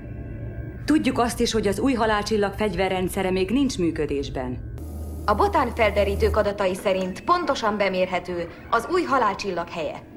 Tudjuk 0.85 1.18
azt 1.18 1.41
is, 1.41 1.53
hogy 1.53 1.66
az 1.66 1.80
új 1.80 1.93
halálcsillag 1.93 2.53
fegyverrendszere 2.53 3.30
még 3.30 3.51
nincs 3.51 3.78
működésben. 3.78 4.72
A 5.26 5.35
botán 5.35 5.74
felderítők 5.74 6.37
adatai 6.37 6.74
szerint 6.74 7.24
pontosan 7.24 7.76
bemérhető 7.76 8.49
az 8.70 8.89
új 8.93 9.03
halálcsillag 9.03 9.68
helye. 9.68 10.11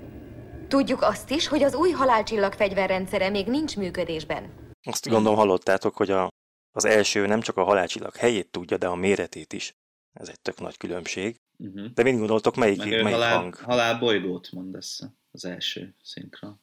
Tudjuk 0.68 1.01
azt 1.01 1.30
is, 1.30 1.47
hogy 1.47 1.63
az 1.63 1.76
új 1.76 1.91
halálcsillag 1.91 2.53
fegyverrendszere 2.53 3.30
még 3.30 3.47
nincs 3.47 3.78
működésben. 3.78 4.74
Azt 4.84 5.09
gondolom 5.09 5.38
hallottátok, 5.38 5.95
hogy 5.95 6.11
a, 6.11 6.30
az 6.72 6.86
első 6.86 7.26
nem 7.26 7.41
csak 7.41 7.57
a 7.57 7.63
halálcsillag 7.63 8.16
helyét 8.16 8.51
tudja, 8.51 8.78
de 8.78 8.88
a 8.88 8.95
méretét 8.95 9.53
is. 9.53 9.76
Ez 10.13 10.28
egy 10.28 10.39
tök 10.41 10.59
nagy 10.59 10.78
különbség. 10.78 11.39
Uh-huh. 11.57 11.86
De 11.93 12.03
mind 12.03 12.18
gondoltok, 12.18 12.55
melyik, 12.55 12.78
Meg 12.78 12.88
melyik 12.88 13.03
halál, 13.03 13.38
hang? 13.38 13.55
halálbolygót 13.55 14.51
mondasz 14.51 15.01
az 15.32 15.45
első 15.45 15.95
szinkron. 16.03 16.61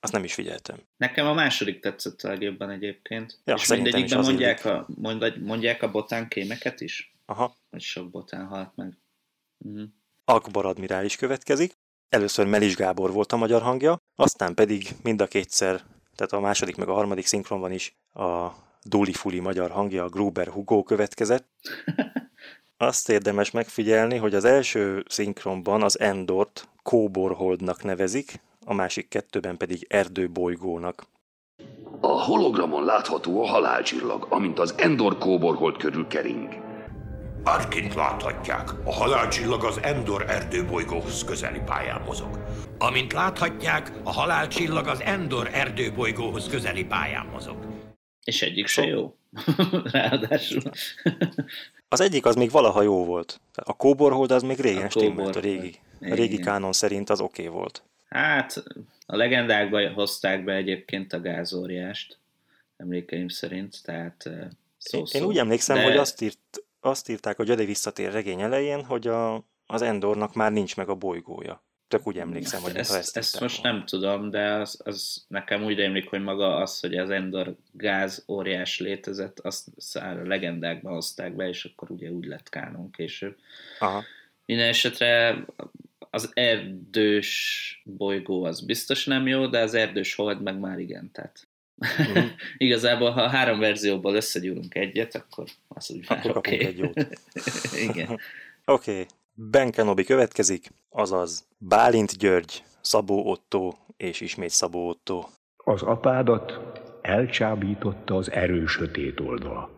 Azt 0.00 0.12
nem 0.12 0.24
is 0.24 0.34
figyeltem. 0.34 0.76
Nekem 0.96 1.26
a 1.26 1.34
második 1.34 1.80
tetszett 1.80 2.22
a 2.22 2.28
legjobban 2.28 2.70
egyébként. 2.70 3.40
Ja, 3.44 3.54
és 3.54 3.68
mindegyikben 3.68 4.20
mondják 4.20 4.64
a, 4.64 4.88
mondják 5.40 5.82
a 5.82 5.90
botán 5.90 6.28
kémeket 6.28 6.80
is? 6.80 7.14
Aha. 7.26 7.56
Hogy 7.70 7.80
sok 7.80 8.10
botán 8.10 8.46
halt 8.46 8.76
meg. 8.76 8.98
Uh-huh. 9.58 9.88
Akbar 10.24 10.66
admirális 10.66 11.16
következik. 11.16 11.76
Először 12.08 12.46
Melis 12.46 12.76
Gábor 12.76 13.12
volt 13.12 13.32
a 13.32 13.36
magyar 13.36 13.62
hangja, 13.62 14.00
aztán 14.16 14.54
pedig 14.54 14.88
mind 15.02 15.20
a 15.20 15.26
kétszer, 15.26 15.80
tehát 16.16 16.32
a 16.32 16.40
második 16.40 16.76
meg 16.76 16.88
a 16.88 16.94
harmadik 16.94 17.26
szinkronban 17.26 17.72
is 17.72 17.96
a 18.14 18.48
Duli 18.82 19.12
Fuli 19.12 19.38
magyar 19.38 19.70
hangja, 19.70 20.04
a 20.04 20.08
Gruber 20.08 20.48
Hugo 20.48 20.82
következett. 20.82 21.46
Azt 22.76 23.08
érdemes 23.08 23.50
megfigyelni, 23.50 24.16
hogy 24.16 24.34
az 24.34 24.44
első 24.44 25.04
szinkronban 25.08 25.82
az 25.82 26.00
Endort 26.00 26.68
Kóborholdnak 26.82 27.84
nevezik, 27.84 28.40
a 28.64 28.74
másik 28.74 29.08
kettőben 29.08 29.56
pedig 29.56 29.86
Erdőbolygónak. 29.88 31.06
A 32.00 32.22
hologramon 32.22 32.84
látható 32.84 33.42
a 33.42 33.46
halálcsillag, 33.46 34.26
amint 34.30 34.58
az 34.58 34.74
Endor 34.76 35.18
kóborhold 35.18 35.76
körül 35.76 36.06
kering. 36.06 36.67
Bárkint 37.42 37.94
láthatják, 37.94 38.70
a 38.84 38.92
halálcsillag 38.92 39.64
az 39.64 39.82
Endor 39.82 40.24
erdőbolygóhoz 40.28 41.24
közeli 41.24 41.60
pályán 41.66 42.02
mozog. 42.06 42.38
Amint 42.78 43.12
láthatják, 43.12 43.92
a 44.02 44.12
halálcsillag 44.12 44.86
az 44.86 45.00
Endor 45.00 45.48
erdőbolygóhoz 45.52 46.48
közeli 46.48 46.84
pályán 46.84 47.26
mozog. 47.26 47.56
És 48.24 48.42
egyik 48.42 48.66
se 48.66 48.86
jó. 48.86 49.16
Ráadásul. 49.92 50.62
Az 51.88 52.00
egyik 52.00 52.26
az 52.26 52.34
még 52.34 52.50
valaha 52.50 52.82
jó 52.82 53.04
volt. 53.04 53.40
A 53.54 53.76
Kóborhold 53.76 54.30
az 54.30 54.42
még 54.42 54.58
régen 54.58 54.86
A 54.86 54.90
stimmelt, 54.90 55.36
a 55.36 55.40
régi, 55.40 55.74
a 56.00 56.14
régi 56.14 56.38
kánon 56.38 56.72
szerint 56.72 57.10
az 57.10 57.20
oké 57.20 57.46
okay 57.46 57.58
volt. 57.58 57.82
Hát, 58.08 58.64
a 59.06 59.16
legendákba 59.16 59.92
hozták 59.92 60.44
be 60.44 60.54
egyébként 60.54 61.12
a 61.12 61.20
gázóriást, 61.20 62.18
emlékeim 62.76 63.28
szerint, 63.28 63.82
tehát 63.82 64.26
eh, 64.26 64.48
szó, 64.78 64.98
Én, 64.98 65.06
szó. 65.06 65.18
én 65.18 65.24
úgy 65.24 65.38
emlékszem, 65.38 65.76
De 65.76 65.82
hogy 65.82 65.96
azt, 65.96 66.22
írt, 66.22 66.64
azt 66.80 67.08
írták 67.08 67.38
a 67.38 67.44
Jedi 67.46 67.64
visszatér 67.64 68.12
regény 68.12 68.40
elején, 68.40 68.84
hogy 68.84 69.06
a, 69.06 69.44
az 69.66 69.82
Endornak 69.82 70.34
már 70.34 70.52
nincs 70.52 70.76
meg 70.76 70.88
a 70.88 70.94
bolygója. 70.94 71.66
Tök 71.88 72.06
úgy 72.06 72.18
emlékszem, 72.18 72.62
hogy 72.62 72.76
ezt, 72.76 72.94
ezt, 72.94 73.16
ezt 73.16 73.40
most 73.40 73.62
nem 73.62 73.84
tudom, 73.84 74.30
de 74.30 74.52
az, 74.52 74.80
az 74.84 75.24
nekem 75.28 75.64
úgy 75.64 75.80
emlik, 75.80 76.08
hogy 76.08 76.22
maga 76.22 76.56
az, 76.56 76.80
hogy 76.80 76.94
az 76.96 77.10
Endor 77.10 77.56
gáz 77.72 78.24
óriás 78.28 78.78
létezett, 78.78 79.38
azt 79.38 79.68
szár 79.76 80.18
a 80.18 80.26
legendákban 80.26 80.92
hozták 80.92 81.36
be, 81.36 81.48
és 81.48 81.64
akkor 81.64 81.90
ugye 81.90 82.10
úgy 82.10 82.24
lett 82.24 82.48
kánon 82.48 82.90
később. 82.90 83.36
Aha. 83.78 84.02
Minden 84.46 84.68
esetre 84.68 85.44
az 86.10 86.30
erdős 86.34 87.82
bolygó 87.84 88.44
az 88.44 88.60
biztos 88.60 89.04
nem 89.04 89.26
jó, 89.26 89.46
de 89.46 89.60
az 89.60 89.74
erdős 89.74 90.14
hold 90.14 90.42
meg 90.42 90.58
már 90.58 90.78
igen, 90.78 91.10
tehát 91.12 91.47
Mhm. 91.78 92.26
Igazából, 92.58 93.10
ha 93.10 93.28
három 93.28 93.58
verzióból 93.58 94.14
összegyúrunk 94.14 94.74
egyet, 94.74 95.14
akkor 95.14 95.44
az 95.68 95.90
úgy 95.90 96.06
már 96.08 96.18
Akkor 96.18 96.36
oké. 96.36 96.56
kapunk 96.56 96.70
egy 96.70 96.78
jót. 96.78 97.08
Igen. 97.90 98.06
Oké, 98.64 98.90
okay. 98.90 99.06
Ben 99.34 99.70
Kenobi 99.70 100.04
következik, 100.04 100.70
azaz 100.90 101.46
Bálint 101.58 102.18
György, 102.18 102.62
Szabó 102.80 103.30
Otto 103.30 103.72
és 103.96 104.20
ismét 104.20 104.50
Szabó 104.50 104.88
Otto. 104.88 105.24
Az 105.56 105.82
apádat 105.82 106.60
elcsábította 107.02 108.16
az 108.16 108.30
erős 108.30 108.70
sötét 108.70 109.20
oldala. 109.20 109.70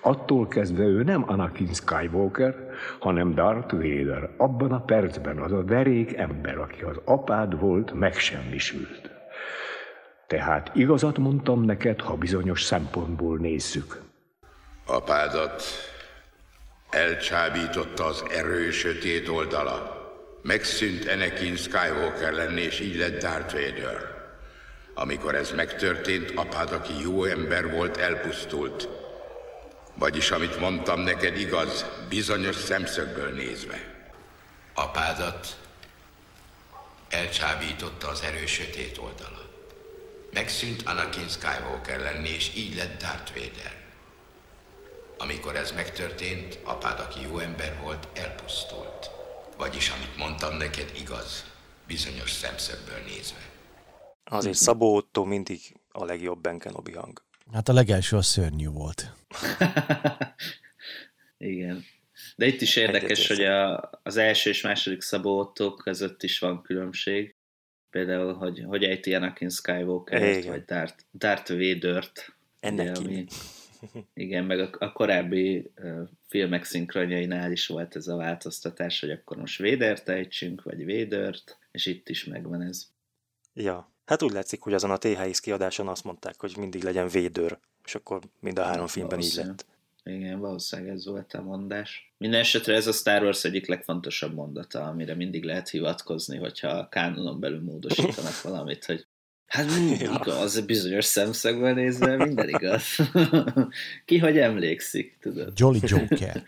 Attól 0.00 0.48
kezdve 0.48 0.82
ő 0.82 1.02
nem 1.02 1.24
Anakin 1.26 1.74
Skywalker, 1.74 2.54
hanem 2.98 3.34
Darth 3.34 3.74
Vader. 3.74 4.30
Abban 4.36 4.72
a 4.72 4.80
percben 4.80 5.38
az 5.38 5.52
a 5.52 5.62
derék 5.62 6.16
ember, 6.16 6.58
aki 6.58 6.82
az 6.82 7.00
apád 7.04 7.60
volt, 7.60 7.92
megsemmisült. 7.92 9.10
Tehát 10.26 10.70
igazat 10.74 11.18
mondtam 11.18 11.64
neked, 11.64 12.00
ha 12.00 12.14
bizonyos 12.14 12.62
szempontból 12.62 13.38
nézzük. 13.38 14.02
Apádat 14.86 15.62
elcsábította 16.90 18.04
az 18.04 18.24
erő 18.30 18.70
sötét 18.70 19.28
oldala. 19.28 20.02
Megszűnt 20.42 21.08
Anakin 21.08 21.56
Skywalker 21.56 22.32
lenni, 22.32 22.60
és 22.60 22.80
így 22.80 22.96
lett 22.96 23.20
Darth 23.20 23.52
Vader. 23.52 24.12
Amikor 24.94 25.34
ez 25.34 25.52
megtörtént, 25.52 26.32
apád, 26.34 26.72
aki 26.72 26.92
jó 27.02 27.24
ember 27.24 27.70
volt, 27.70 27.96
elpusztult. 27.96 28.88
Vagyis, 29.94 30.30
amit 30.30 30.60
mondtam 30.60 31.00
neked 31.00 31.38
igaz, 31.38 31.86
bizonyos 32.08 32.56
szemszögből 32.56 33.30
nézve. 33.30 33.78
Apádat 34.74 35.56
elcsábította 37.08 38.08
az 38.08 38.22
erő 38.22 38.46
sötét 38.46 38.98
oldala. 38.98 39.44
Megszűnt 40.34 40.82
Anakin 40.82 41.28
Skywalker 41.28 42.00
lenni, 42.00 42.28
és 42.28 42.56
így 42.56 42.74
lett 42.74 43.00
Darth 43.00 43.32
Vader. 43.34 43.72
Amikor 45.18 45.56
ez 45.56 45.72
megtörtént, 45.72 46.58
apád, 46.64 47.00
aki 47.00 47.20
jó 47.20 47.38
ember 47.38 47.78
volt, 47.82 48.08
elpusztult. 48.14 49.10
Vagyis, 49.56 49.88
amit 49.88 50.16
mondtam 50.16 50.56
neked, 50.56 50.92
igaz, 51.00 51.44
bizonyos 51.86 52.30
szemszögből 52.30 52.98
nézve. 53.06 53.38
Azért 54.24 54.56
Szabó 54.56 54.94
Otto 54.94 55.24
mindig 55.24 55.60
a 55.88 56.04
legjobb 56.04 56.40
Ben 56.40 56.58
Kenobi 56.58 56.92
hang. 56.92 57.22
Hát 57.52 57.68
a 57.68 57.72
legelső 57.72 58.16
a 58.16 58.22
szörnyű 58.22 58.68
volt. 58.68 59.12
Igen. 61.38 61.84
De 62.36 62.46
itt 62.46 62.60
is 62.60 62.76
érdekes, 62.76 63.26
hogy 63.26 63.44
a, 63.44 63.90
az 64.02 64.16
első 64.16 64.50
és 64.50 64.62
második 64.62 65.00
szabótok 65.00 65.78
között 65.78 66.22
is 66.22 66.38
van 66.38 66.62
különbség. 66.62 67.36
Például, 67.94 68.32
hogy 68.32 68.64
hogy 68.66 68.84
ejti 68.84 69.14
Anakin 69.14 69.48
skywalker 69.48 70.44
vagy 70.44 70.64
Darth, 70.64 70.94
Darth 71.12 71.52
Vader-t. 71.52 72.34
Ennek 72.60 72.96
ami, 72.96 73.26
igen, 74.14 74.44
meg 74.44 74.60
a, 74.60 74.70
a 74.78 74.92
korábbi 74.92 75.70
uh, 75.76 76.08
filmek 76.28 76.64
szinkronjainál 76.64 77.52
is 77.52 77.66
volt 77.66 77.96
ez 77.96 78.06
a 78.06 78.16
változtatás, 78.16 79.00
hogy 79.00 79.10
akkor 79.10 79.36
most 79.36 79.58
Védert 79.58 80.08
ejtsünk, 80.08 80.62
vagy 80.62 80.84
Védert, 80.84 81.58
és 81.70 81.86
itt 81.86 82.08
is 82.08 82.24
megvan 82.24 82.62
ez. 82.62 82.86
Ja, 83.52 83.92
hát 84.04 84.22
úgy 84.22 84.32
látszik, 84.32 84.60
hogy 84.60 84.74
azon 84.74 84.90
a 84.90 84.98
THX 84.98 85.40
kiadáson 85.40 85.88
azt 85.88 86.04
mondták, 86.04 86.40
hogy 86.40 86.54
mindig 86.56 86.82
legyen 86.82 87.08
Védör, 87.08 87.58
és 87.84 87.94
akkor 87.94 88.20
mind 88.40 88.58
a 88.58 88.64
három 88.64 88.86
filmben 88.86 89.20
így 89.20 89.34
lett. 89.34 89.66
Igen, 90.04 90.40
valószínűleg 90.40 90.92
ez 90.92 91.06
volt 91.06 91.32
a 91.32 91.42
mondás. 91.42 92.14
Minden 92.18 92.40
esetre 92.40 92.74
ez 92.74 92.86
a 92.86 92.92
Star 92.92 93.22
Wars 93.22 93.44
egyik 93.44 93.66
legfontosabb 93.66 94.34
mondata, 94.34 94.84
amire 94.84 95.14
mindig 95.14 95.44
lehet 95.44 95.68
hivatkozni, 95.68 96.36
hogyha 96.36 96.68
a 96.68 96.88
kánonon 96.88 97.40
belül 97.40 97.62
módosítanak 97.62 98.42
valamit, 98.42 98.84
hogy 98.84 99.06
Hát 99.46 99.66
ja. 100.00 100.20
igaz, 100.20 100.60
bizonyos 100.60 101.04
szemszögből 101.04 101.72
nézve 101.72 102.16
minden 102.16 102.48
igaz. 102.48 102.96
Ki 104.04 104.18
hogy 104.18 104.38
emlékszik, 104.38 105.16
tudod? 105.20 105.52
Jolly 105.56 105.78
Joker. 105.82 106.42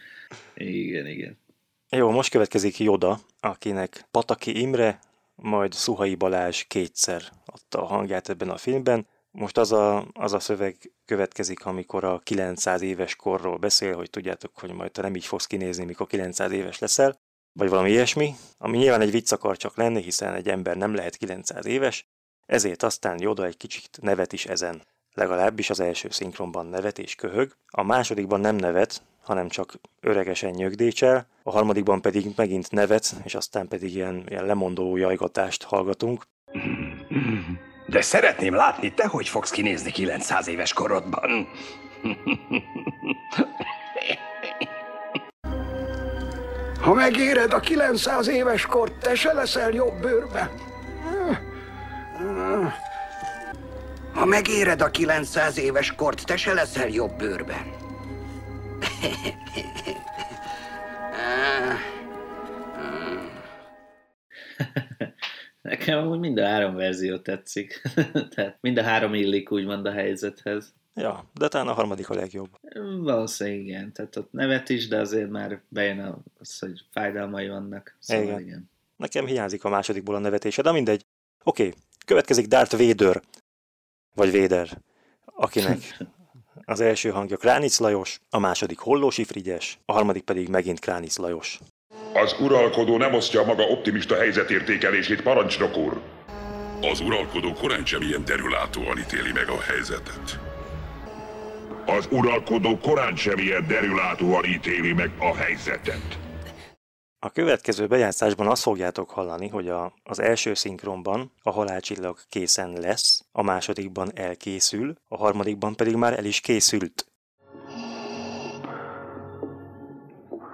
igen, 0.54 1.06
igen. 1.06 1.38
Jó, 1.90 2.10
most 2.10 2.30
következik 2.30 2.78
Joda, 2.78 3.18
akinek 3.40 4.04
Pataki 4.10 4.60
Imre, 4.60 4.98
majd 5.34 5.72
Szuhai 5.72 6.14
Balázs 6.14 6.62
kétszer 6.62 7.22
adta 7.44 7.82
a 7.82 7.86
hangját 7.86 8.28
ebben 8.28 8.50
a 8.50 8.56
filmben. 8.56 9.06
Most 9.38 9.58
az 9.58 9.72
a, 9.72 10.06
az 10.12 10.32
a 10.32 10.40
szöveg 10.40 10.76
következik, 11.04 11.66
amikor 11.66 12.04
a 12.04 12.18
900 12.18 12.82
éves 12.82 13.16
korról 13.16 13.56
beszél, 13.56 13.94
hogy 13.94 14.10
tudjátok, 14.10 14.58
hogy 14.58 14.72
majd 14.72 14.92
te 14.92 15.02
nem 15.02 15.16
így 15.16 15.26
fogsz 15.26 15.46
kinézni, 15.46 15.84
mikor 15.84 16.06
900 16.06 16.50
éves 16.52 16.78
leszel, 16.78 17.18
vagy 17.52 17.68
valami 17.68 17.90
ilyesmi, 17.90 18.34
ami 18.58 18.76
nyilván 18.76 19.00
egy 19.00 19.10
vicc 19.10 19.32
akar 19.32 19.56
csak 19.56 19.76
lenni, 19.76 20.02
hiszen 20.02 20.34
egy 20.34 20.48
ember 20.48 20.76
nem 20.76 20.94
lehet 20.94 21.16
900 21.16 21.66
éves, 21.66 22.06
ezért 22.46 22.82
aztán 22.82 23.20
Joda 23.20 23.44
egy 23.44 23.56
kicsit 23.56 23.98
nevet 24.00 24.32
is 24.32 24.46
ezen. 24.46 24.82
Legalábbis 25.14 25.70
az 25.70 25.80
első 25.80 26.10
szinkronban 26.10 26.66
nevet 26.66 26.98
és 26.98 27.14
köhög, 27.14 27.56
a 27.66 27.82
másodikban 27.82 28.40
nem 28.40 28.56
nevet, 28.56 29.02
hanem 29.22 29.48
csak 29.48 29.80
öregesen 30.00 30.50
nyögdécsel, 30.50 31.26
a 31.42 31.50
harmadikban 31.50 32.00
pedig 32.00 32.32
megint 32.36 32.70
nevet, 32.70 33.14
és 33.24 33.34
aztán 33.34 33.68
pedig 33.68 33.94
ilyen, 33.94 34.24
ilyen 34.28 34.46
lemondó 34.46 34.96
jajgatást 34.96 35.62
hallgatunk. 35.62 36.26
De 37.96 38.02
szeretném 38.02 38.54
látni, 38.54 38.94
te 38.94 39.06
hogy 39.06 39.28
fogsz 39.28 39.50
kinézni 39.50 39.90
900 39.90 40.48
éves 40.48 40.72
korodban. 40.72 41.48
Ha 46.80 46.92
megéred 46.92 47.52
a 47.52 47.60
900 47.60 48.28
éves 48.28 48.66
kort, 48.66 48.98
te 48.98 49.14
se 49.14 49.32
leszel 49.32 49.70
jobb 49.70 50.00
bőrbe. 50.00 50.50
Ha 54.14 54.24
megéred 54.24 54.80
a 54.80 54.90
900 54.90 55.58
éves 55.58 55.94
kort, 55.94 56.24
te 56.24 56.36
se 56.36 56.52
leszel 56.52 56.88
jobb 56.88 57.16
bőrben. 57.16 57.72
Nekem 65.66 65.98
amúgy 65.98 66.18
mind 66.18 66.38
a 66.38 66.46
három 66.46 66.74
verzió 66.74 67.18
tetszik. 67.18 67.82
Tehát 68.34 68.58
mind 68.60 68.78
a 68.78 68.82
három 68.82 69.14
illik 69.14 69.50
úgymond 69.50 69.86
a 69.86 69.92
helyzethez. 69.92 70.74
Ja, 70.94 71.30
de 71.34 71.48
talán 71.48 71.68
a 71.68 71.72
harmadik 71.72 72.10
a 72.10 72.14
legjobb. 72.14 72.48
Valószínűleg 73.00 73.60
igen. 73.60 73.92
Tehát 73.92 74.16
ott 74.16 74.32
nevet 74.32 74.68
is, 74.68 74.88
de 74.88 74.98
azért 74.98 75.30
már 75.30 75.60
bejön 75.68 76.24
az, 76.38 76.58
hogy 76.58 76.84
fájdalmai 76.90 77.48
vannak. 77.48 77.96
Szóval 77.98 78.24
igen. 78.24 78.40
igen. 78.40 78.70
Nekem 78.96 79.26
hiányzik 79.26 79.64
a 79.64 79.68
másodikból 79.68 80.14
a 80.14 80.18
nevetése, 80.18 80.62
de 80.62 80.72
mindegy. 80.72 81.04
Oké, 81.44 81.66
okay. 81.66 81.78
következik 82.06 82.46
Darth 82.46 82.76
Vader, 82.76 83.22
vagy 84.14 84.40
Vader, 84.40 84.82
akinek 85.24 85.98
az 86.64 86.80
első 86.80 87.10
hangja 87.10 87.36
Kránic 87.36 87.78
Lajos, 87.78 88.20
a 88.30 88.38
második 88.38 88.78
Hollósi 88.78 89.24
Frigyes, 89.24 89.78
a 89.84 89.92
harmadik 89.92 90.22
pedig 90.22 90.48
megint 90.48 90.80
Kránic 90.80 91.16
Lajos. 91.16 91.60
Az 92.22 92.36
uralkodó 92.40 92.96
nem 92.96 93.14
osztja 93.14 93.44
maga 93.44 93.62
optimista 93.62 94.16
helyzetértékelését, 94.16 95.22
parancsnok 95.22 95.76
úr. 95.76 96.00
Az 96.80 97.00
uralkodó 97.00 97.52
korán 97.52 97.84
sem 97.84 98.02
ilyen 98.02 98.24
derülátóan 98.24 98.98
ítéli 98.98 99.32
meg 99.32 99.48
a 99.48 99.60
helyzetet. 99.60 100.38
Az 101.86 102.08
uralkodó 102.10 102.78
korán 102.78 103.16
sem 103.16 103.38
ilyen 103.38 103.66
derülátóan 103.66 104.44
ítéli 104.44 104.92
meg 104.92 105.10
a 105.18 105.34
helyzetet. 105.34 106.18
A 107.18 107.30
következő 107.30 107.86
bejátszásban 107.86 108.46
azt 108.46 108.62
fogjátok 108.62 109.10
hallani, 109.10 109.48
hogy 109.48 109.68
a, 109.68 109.94
az 110.02 110.20
első 110.20 110.54
szinkronban 110.54 111.32
a 111.42 111.50
halálcsillag 111.50 112.18
készen 112.28 112.72
lesz, 112.72 113.24
a 113.32 113.42
másodikban 113.42 114.10
elkészül, 114.14 114.94
a 115.08 115.16
harmadikban 115.16 115.74
pedig 115.74 115.94
már 115.94 116.18
el 116.18 116.24
is 116.24 116.40
készült. 116.40 117.06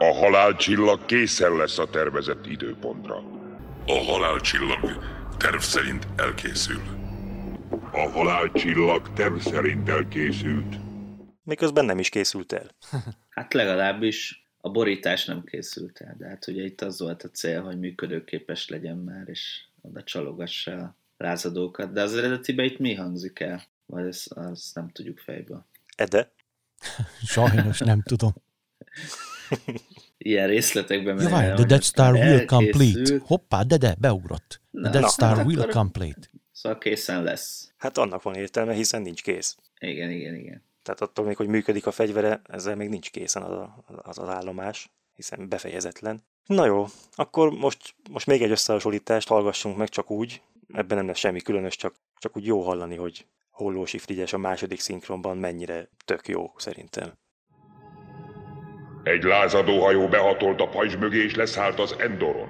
A 0.03 0.15
halálcsillag 0.15 1.05
készen 1.05 1.57
lesz 1.57 1.79
a 1.79 1.91
tervezett 1.91 2.47
időpontra. 2.47 3.17
A 3.87 3.99
halálcsillag 4.05 5.05
terv 5.37 5.59
szerint 5.59 6.07
elkészül. 6.17 6.83
A 7.93 8.09
halálcsillag 8.11 9.13
terv 9.13 9.37
szerint 9.37 9.89
elkészült. 9.89 10.77
Miközben 11.43 11.85
nem 11.85 11.99
is 11.99 12.09
készült 12.09 12.53
el. 12.53 12.71
Hát 13.29 13.55
legalábbis 13.55 14.47
a 14.61 14.71
borítás 14.71 15.25
nem 15.25 15.45
készült 15.45 16.01
el, 16.01 16.15
de 16.19 16.29
hát 16.29 16.47
ugye 16.47 16.63
itt 16.63 16.81
az 16.81 17.01
volt 17.01 17.23
a 17.23 17.31
cél, 17.31 17.63
hogy 17.63 17.79
működőképes 17.79 18.69
legyen 18.69 18.97
már, 18.97 19.29
és 19.29 19.61
oda 19.81 20.03
csalogassa 20.03 20.73
a 20.73 20.97
lázadókat. 21.17 21.93
De 21.93 22.03
az 22.03 22.15
eredetiben 22.17 22.65
itt 22.65 22.79
mi 22.79 22.95
hangzik 22.95 23.41
el? 23.41 23.63
Vagy 23.87 24.07
ezt, 24.07 24.33
azt 24.33 24.75
nem 24.75 24.89
tudjuk 24.89 25.19
fejből. 25.19 25.67
Ede? 25.97 26.33
Sajnos 27.35 27.79
nem 27.79 28.03
tudom. 28.03 28.33
Ilyen 30.25 30.47
részletekben 30.47 31.21
Ja, 31.21 31.29
várj, 31.29 31.55
the 31.55 31.65
Death 31.65 31.85
Star 31.85 32.13
will 32.13 32.45
complete. 32.45 33.19
Hoppá, 33.25 33.63
de 33.63 33.77
de, 33.77 33.97
beugrott. 33.99 34.61
The 34.83 34.91
Death 34.91 35.09
Star 35.09 35.37
na, 35.37 35.43
will 35.43 35.67
complete. 35.67 36.31
Szóval 36.53 36.79
készen 36.79 37.23
lesz. 37.23 37.73
Hát 37.77 37.99
annak 37.99 38.23
van 38.23 38.35
értelme, 38.35 38.73
hiszen 38.73 39.03
nincs 39.03 39.23
kész. 39.23 39.57
Igen, 39.79 40.11
igen, 40.11 40.35
igen. 40.35 40.63
Tehát 40.83 41.01
attól 41.01 41.25
még, 41.25 41.37
hogy 41.37 41.47
működik 41.47 41.87
a 41.87 41.91
fegyvere, 41.91 42.41
ezzel 42.49 42.77
még 42.77 42.89
nincs 42.89 43.11
készen 43.11 43.43
az 43.43 43.69
az, 44.03 44.19
az 44.19 44.29
állomás, 44.29 44.91
hiszen 45.15 45.49
befejezetlen. 45.49 46.23
Na 46.47 46.67
jó, 46.67 46.87
akkor 47.15 47.51
most, 47.51 47.95
most 48.11 48.27
még 48.27 48.43
egy 48.43 48.51
összehasonlítást 48.51 49.29
hallgassunk 49.29 49.77
meg 49.77 49.89
csak 49.89 50.11
úgy, 50.11 50.43
ebben 50.73 50.97
nem 50.97 51.07
lesz 51.07 51.19
semmi 51.19 51.41
különös, 51.41 51.77
csak, 51.77 51.95
csak 52.19 52.37
úgy 52.37 52.47
jó 52.47 52.63
hallani, 52.63 52.97
hogy 52.97 53.27
Hollósi 53.51 53.99
Frigyes 53.99 54.33
a 54.33 54.39
második 54.39 54.81
szinkronban 54.81 55.37
mennyire 55.37 55.89
tök 56.05 56.29
jó 56.29 56.53
szerintem. 56.57 57.13
Egy 59.03 59.23
lázadó 59.23 59.81
hajó 59.83 60.09
behatolt 60.09 60.61
a 60.61 60.69
pajzs 60.69 60.97
mögé 60.97 61.23
és 61.25 61.35
leszállt 61.35 61.79
az 61.79 61.97
Endoron. 61.99 62.49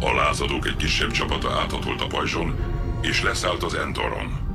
A 0.00 0.14
lázadók 0.14 0.66
egy 0.66 0.76
kisebb 0.76 1.10
csapata 1.10 1.50
áthatolt 1.50 2.00
a 2.00 2.06
pajzson, 2.06 2.54
és 3.02 3.22
leszállt 3.22 3.62
az 3.62 3.74
Endoron. 3.74 4.48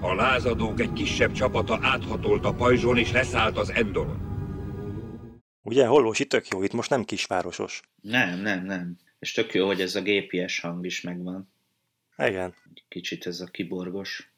A 0.00 0.14
lázadók 0.14 0.80
egy 0.80 0.92
kisebb 0.92 1.32
csapata 1.32 1.78
áthatolt 1.82 2.44
a 2.44 2.54
pajzson 2.54 2.98
és 2.98 3.12
leszállt 3.12 3.56
az 3.56 3.70
Endoron. 3.70 4.32
Ugye, 5.62 5.86
Hollósi 5.86 6.26
tök 6.26 6.48
jó, 6.48 6.62
itt 6.62 6.72
most 6.72 6.90
nem 6.90 7.04
kisvárosos. 7.04 7.80
Nem, 8.00 8.38
nem, 8.38 8.64
nem. 8.64 8.96
És 9.18 9.32
tök 9.32 9.54
jó, 9.54 9.66
hogy 9.66 9.80
ez 9.80 9.94
a 9.94 10.02
GPS 10.02 10.60
hang 10.60 10.86
is 10.86 11.00
megvan. 11.00 11.52
Igen. 12.16 12.54
Kicsit 12.88 13.26
ez 13.26 13.40
a 13.40 13.46
kiborgos 13.46 14.32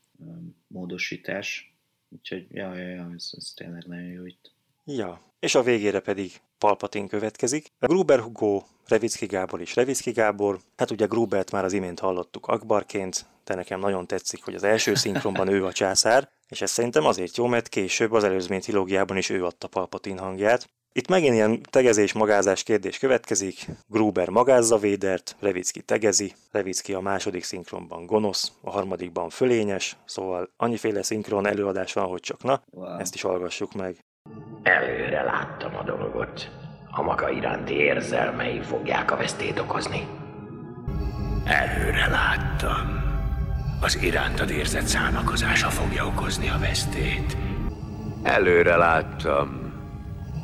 módosítás. 0.66 1.74
Úgyhogy, 2.09 2.47
ja, 2.51 2.74
ja, 2.74 2.89
ja, 2.89 3.11
ez, 3.14 3.30
ez 3.37 3.53
tényleg 3.57 3.84
nagyon 3.87 4.11
jó 4.11 4.26
itt. 4.26 4.56
Ja, 4.89 5.20
és 5.39 5.55
a 5.55 5.62
végére 5.62 6.01
pedig 6.01 6.41
Palpatin 6.59 7.09
következik. 7.09 7.66
Gruber 7.78 8.20
Hugo, 8.20 8.62
Revicki 8.89 9.26
Gábor 9.26 9.61
és 9.61 9.74
Revicki 9.74 10.11
Gábor. 10.11 10.59
Hát 10.76 10.91
ugye 10.91 11.07
Grubert 11.07 11.51
már 11.51 11.64
az 11.64 11.72
imént 11.72 12.01
hallottuk 12.01 12.47
Akbarként, 12.47 13.26
de 13.45 13.55
nekem 13.55 13.80
nagyon 13.80 14.07
tetszik, 14.07 14.45
hogy 14.45 14.55
az 14.55 14.62
első 14.62 14.95
szinkronban 14.95 15.49
ő 15.49 15.64
a 15.64 15.72
császár, 15.72 16.28
és 16.49 16.61
ez 16.61 16.70
szerintem 16.70 17.05
azért 17.05 17.37
jó, 17.37 17.47
mert 17.47 17.68
később 17.68 18.12
az 18.12 18.24
előzmény 18.24 18.61
trilógiában 18.61 19.16
is 19.16 19.30
ő 19.30 19.45
adta 19.45 19.68
Palpatin 19.68 20.18
hangját. 20.18 20.70
Itt 20.93 21.09
megint 21.09 21.34
ilyen 21.34 21.62
tegezés-magázás 21.70 22.62
kérdés 22.62 22.99
következik. 22.99 23.66
Gruber 23.89 24.28
magázza 24.28 24.78
Védert, 24.78 25.37
Revicki 25.41 25.82
tegezi, 25.82 26.34
Revicki 26.51 26.93
a 26.93 27.01
második 27.01 27.45
szinkronban 27.45 28.07
gonosz, 28.07 28.53
a 28.61 28.70
harmadikban 28.70 29.30
fölényes, 29.30 29.97
szóval 30.05 30.51
annyiféle 30.57 31.03
szinkron 31.03 31.47
előadás 31.47 31.93
van, 31.93 32.07
hogy 32.07 32.20
csak 32.20 32.43
na, 32.43 32.62
wow. 32.70 32.99
ezt 32.99 33.14
is 33.14 33.22
hallgassuk 33.22 33.72
meg. 33.72 34.05
Előre 34.67 35.23
láttam 35.23 35.77
a 35.77 35.83
dolgot. 35.83 36.51
A 36.91 37.03
maga 37.03 37.31
iránti 37.31 37.75
érzelmei 37.75 38.61
fogják 38.62 39.11
a 39.11 39.17
vesztét 39.17 39.59
okozni. 39.59 40.07
Előre 41.45 42.07
láttam. 42.07 43.03
Az 43.81 44.03
irántad 44.03 44.51
érzett 44.51 44.85
szálmakozása 44.87 45.69
fogja 45.69 46.07
okozni 46.07 46.49
a 46.49 46.59
vesztét. 46.59 47.37
Előre 48.23 48.77
láttam. 48.77 49.73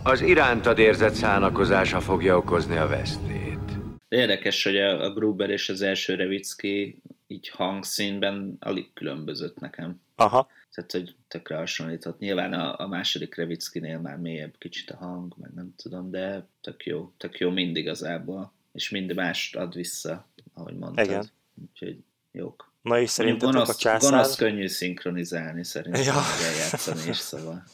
Az 0.05 0.20
irántad 0.20 0.79
érzett 0.79 1.14
szánakozása 1.14 2.01
fogja 2.01 2.37
okozni 2.37 2.77
a 2.77 2.87
vesztét. 2.87 3.79
Érdekes, 4.09 4.64
hogy 4.64 4.77
a, 4.77 5.05
a 5.05 5.12
Gruber 5.12 5.51
és 5.51 5.68
az 5.68 5.83
első 5.83 6.14
Revicki 6.14 7.03
így 7.27 7.49
hangszínben 7.49 8.57
alig 8.61 8.93
különbözött 8.93 9.61
nekem. 9.61 10.01
Aha. 10.16 10.49
Tehát, 10.75 10.93
hogy 10.93 11.14
tökre 11.29 11.57
hasonlított. 11.57 12.18
Nyilván 12.18 12.53
a, 12.53 12.79
a 12.79 12.87
második 12.87 13.35
Revickinél 13.35 13.99
már 13.99 14.16
mélyebb 14.16 14.55
kicsit 14.59 14.91
a 14.91 14.97
hang, 14.97 15.35
meg 15.37 15.51
nem 15.55 15.75
tudom, 15.77 16.11
de 16.11 16.47
tök 16.61 16.85
jó, 16.85 17.12
tök 17.16 17.39
jó 17.39 17.51
mind 17.51 17.77
igazából. 17.77 18.53
És 18.73 18.91
mind 18.91 19.14
mást 19.14 19.57
ad 19.57 19.75
vissza, 19.75 20.29
ahogy 20.55 20.77
mondtad. 20.77 21.05
Igen. 21.05 21.31
Úgyhogy 21.62 22.05
jók. 22.33 22.73
Na 22.83 23.01
és 23.01 23.11
szerintetek 23.11 23.53
gonosz, 23.53 23.68
a 23.68 23.75
császár... 23.75 24.11
Gonosz 24.11 24.37
könnyű 24.37 24.66
szinkronizálni 24.66 25.64
szerintem, 25.64 26.03
Ja. 26.03 26.14
ja. 26.41 26.57
játszani 26.59 27.09
is, 27.09 27.16
szóval. 27.16 27.64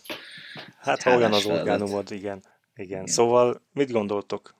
Hát 0.78 1.02
ha 1.02 1.16
olyan 1.16 1.32
az 1.32 1.46
orgánumod, 1.46 2.10
igen. 2.10 2.42
igen. 2.74 3.06
Szóval 3.06 3.62
mit 3.72 3.90
gondoltok? 3.90 4.54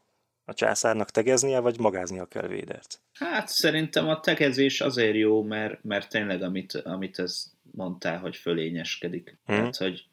A 0.45 0.55
császárnak 0.55 1.11
tegeznie, 1.11 1.59
vagy 1.59 1.78
magáznia 1.78 2.24
kell 2.26 2.47
Védert? 2.47 3.01
Hát 3.12 3.49
szerintem 3.49 4.09
a 4.09 4.20
tegezés 4.20 4.80
azért 4.80 5.16
jó, 5.16 5.43
mert, 5.43 5.84
mert 5.84 6.09
tényleg 6.09 6.43
amit, 6.43 6.74
amit 6.74 7.18
ez 7.18 7.53
mondtál, 7.71 8.19
hogy 8.19 8.37
fölényeskedik. 8.37 9.39
Mhm. 9.47 9.57
Tehát, 9.57 9.77
hogy 9.77 10.07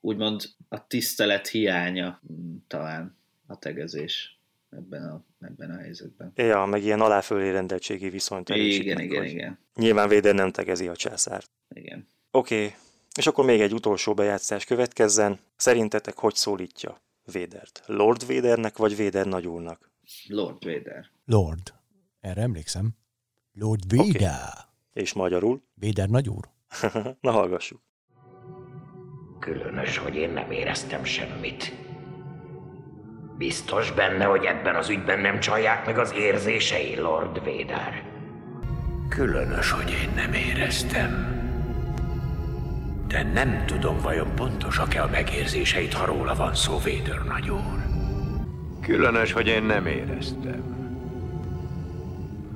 úgymond 0.00 0.42
a 0.68 0.86
tisztelet 0.86 1.46
hiánya 1.46 2.20
mm, 2.32 2.56
talán 2.66 3.16
a 3.46 3.58
tegezés 3.58 4.38
ebben 4.70 5.02
a, 5.02 5.24
ebben 5.40 5.70
a 5.70 5.76
helyzetben. 5.76 6.32
Ja, 6.34 6.64
meg 6.64 6.82
ilyen 6.82 7.00
aláfölé 7.00 7.50
rendeltségi 7.50 8.08
viszonyt 8.08 8.48
Igen, 8.48 9.00
igen, 9.00 9.24
igen. 9.24 9.58
Nyilván 9.74 10.08
Véder 10.08 10.34
nem 10.34 10.50
tegezi 10.50 10.88
a 10.88 10.96
császárt. 10.96 11.50
Igen. 11.74 12.06
Oké, 12.30 12.64
okay. 12.64 12.74
és 13.18 13.26
akkor 13.26 13.44
még 13.44 13.60
egy 13.60 13.72
utolsó 13.72 14.14
bejátszás 14.14 14.64
következzen. 14.64 15.38
Szerintetek 15.56 16.18
hogy 16.18 16.34
szólítja 16.34 17.00
Védert? 17.32 17.82
Lord 17.86 18.26
Védernek, 18.26 18.76
vagy 18.76 18.96
Véder 18.96 19.26
nagyúrnak? 19.26 19.90
Lord 20.28 20.64
Vader. 20.64 21.10
Lord. 21.24 21.72
Erre 22.20 22.42
emlékszem. 22.42 22.96
Lord 23.52 23.96
Vader. 23.96 24.14
Okay. 24.14 24.28
És 24.92 25.12
magyarul? 25.12 25.62
Vader 25.74 26.08
nagyúr. 26.08 26.48
Na 27.20 27.30
hallgassuk. 27.30 27.80
Különös, 29.38 29.96
hogy 29.96 30.16
én 30.16 30.30
nem 30.30 30.50
éreztem 30.50 31.04
semmit. 31.04 31.72
Biztos 33.38 33.92
benne, 33.92 34.24
hogy 34.24 34.44
ebben 34.44 34.74
az 34.74 34.88
ügyben 34.88 35.20
nem 35.20 35.40
csalják 35.40 35.86
meg 35.86 35.98
az 35.98 36.14
érzései, 36.14 36.96
Lord 36.96 37.44
Vader. 37.44 38.02
Különös, 39.08 39.70
hogy 39.70 39.90
én 39.90 40.10
nem 40.14 40.32
éreztem. 40.32 41.32
De 43.08 43.22
nem 43.22 43.66
tudom, 43.66 43.98
vajon 43.98 44.34
pontosak-e 44.34 45.02
a 45.02 45.08
megérzéseit, 45.08 45.92
ha 45.92 46.04
róla 46.04 46.34
van 46.34 46.54
szó, 46.54 46.72
Vader 46.72 47.22
nagyúr. 47.26 47.82
Különös, 48.80 49.32
hogy 49.32 49.46
én 49.46 49.62
nem 49.62 49.86
éreztem. 49.86 50.73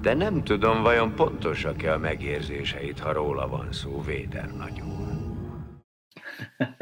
De 0.01 0.15
nem 0.15 0.45
tudom, 0.45 0.83
vajon 0.83 1.15
pontosak-e 1.15 1.93
a 1.93 1.99
megérzéseit, 1.99 2.99
ha 2.99 3.13
róla 3.13 3.49
van 3.49 3.73
szó, 3.73 4.03
Véder 4.03 4.51
nagyúr. 4.57 5.07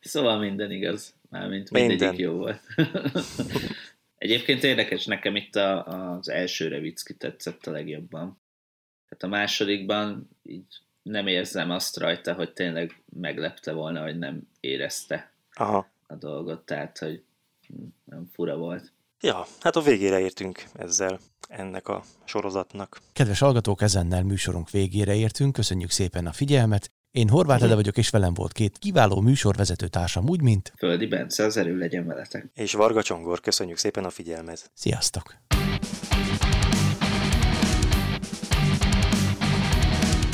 Szóval 0.00 0.38
minden 0.38 0.70
igaz. 0.70 1.14
Mármint 1.30 1.70
Minden. 1.70 1.88
mindegyik 1.88 2.20
jó 2.20 2.32
volt. 2.32 2.60
Egyébként 4.18 4.62
érdekes, 4.62 5.06
nekem 5.06 5.36
itt 5.36 5.54
a, 5.54 5.86
az 5.86 6.28
első 6.28 6.68
Revicki 6.68 7.16
tetszett 7.16 7.66
a 7.66 7.70
legjobban. 7.70 8.40
Tehát 9.08 9.24
a 9.24 9.38
másodikban 9.38 10.28
így 10.42 10.82
nem 11.02 11.26
érzem 11.26 11.70
azt 11.70 11.96
rajta, 11.96 12.34
hogy 12.34 12.52
tényleg 12.52 13.02
meglepte 13.20 13.72
volna, 13.72 14.02
hogy 14.02 14.18
nem 14.18 14.48
érezte 14.60 15.32
Aha. 15.52 15.88
a 16.06 16.14
dolgot, 16.14 16.66
tehát 16.66 16.98
hogy 16.98 17.22
nem 18.04 18.26
fura 18.32 18.56
volt. 18.56 18.92
Ja, 19.20 19.46
hát 19.60 19.76
a 19.76 19.80
végére 19.80 20.20
értünk 20.20 20.64
ezzel 20.74 21.18
ennek 21.48 21.88
a 21.88 22.04
sorozatnak. 22.24 23.00
Kedves 23.12 23.38
hallgatók, 23.38 23.82
ezennel 23.82 24.22
műsorunk 24.22 24.70
végére 24.70 25.14
értünk, 25.14 25.52
köszönjük 25.52 25.90
szépen 25.90 26.26
a 26.26 26.32
figyelmet. 26.32 26.90
Én 27.10 27.28
Horváth 27.28 27.62
Ede 27.62 27.74
vagyok, 27.74 27.96
és 27.96 28.10
velem 28.10 28.34
volt 28.34 28.52
két 28.52 28.78
kiváló 28.78 29.20
műsorvezető 29.20 29.88
társam, 29.88 30.28
úgy, 30.28 30.42
mint 30.42 30.72
Földi 30.76 31.06
Bence, 31.06 31.44
az 31.44 31.56
erő 31.56 31.78
legyen 31.78 32.06
veletek. 32.06 32.50
És 32.54 32.72
Varga 32.72 33.02
Csongor, 33.02 33.40
köszönjük 33.40 33.78
szépen 33.78 34.04
a 34.04 34.10
figyelmet. 34.10 34.70
Sziasztok! 34.74 35.34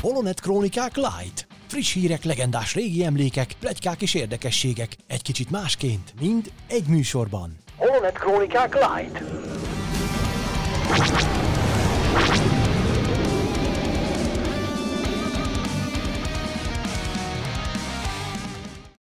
Holonet 0.00 0.40
Krónikák 0.40 0.96
Light. 0.96 1.46
Friss 1.66 1.92
hírek, 1.92 2.24
legendás 2.24 2.74
régi 2.74 3.04
emlékek, 3.04 3.52
plegykák 3.60 4.02
és 4.02 4.14
érdekességek. 4.14 4.96
Egy 5.06 5.22
kicsit 5.22 5.50
másként, 5.50 6.14
mind 6.20 6.52
egy 6.66 6.86
műsorban. 6.86 7.63
Holonet 7.84 8.14
Chronica 8.14 8.66
Glide. 8.66 9.20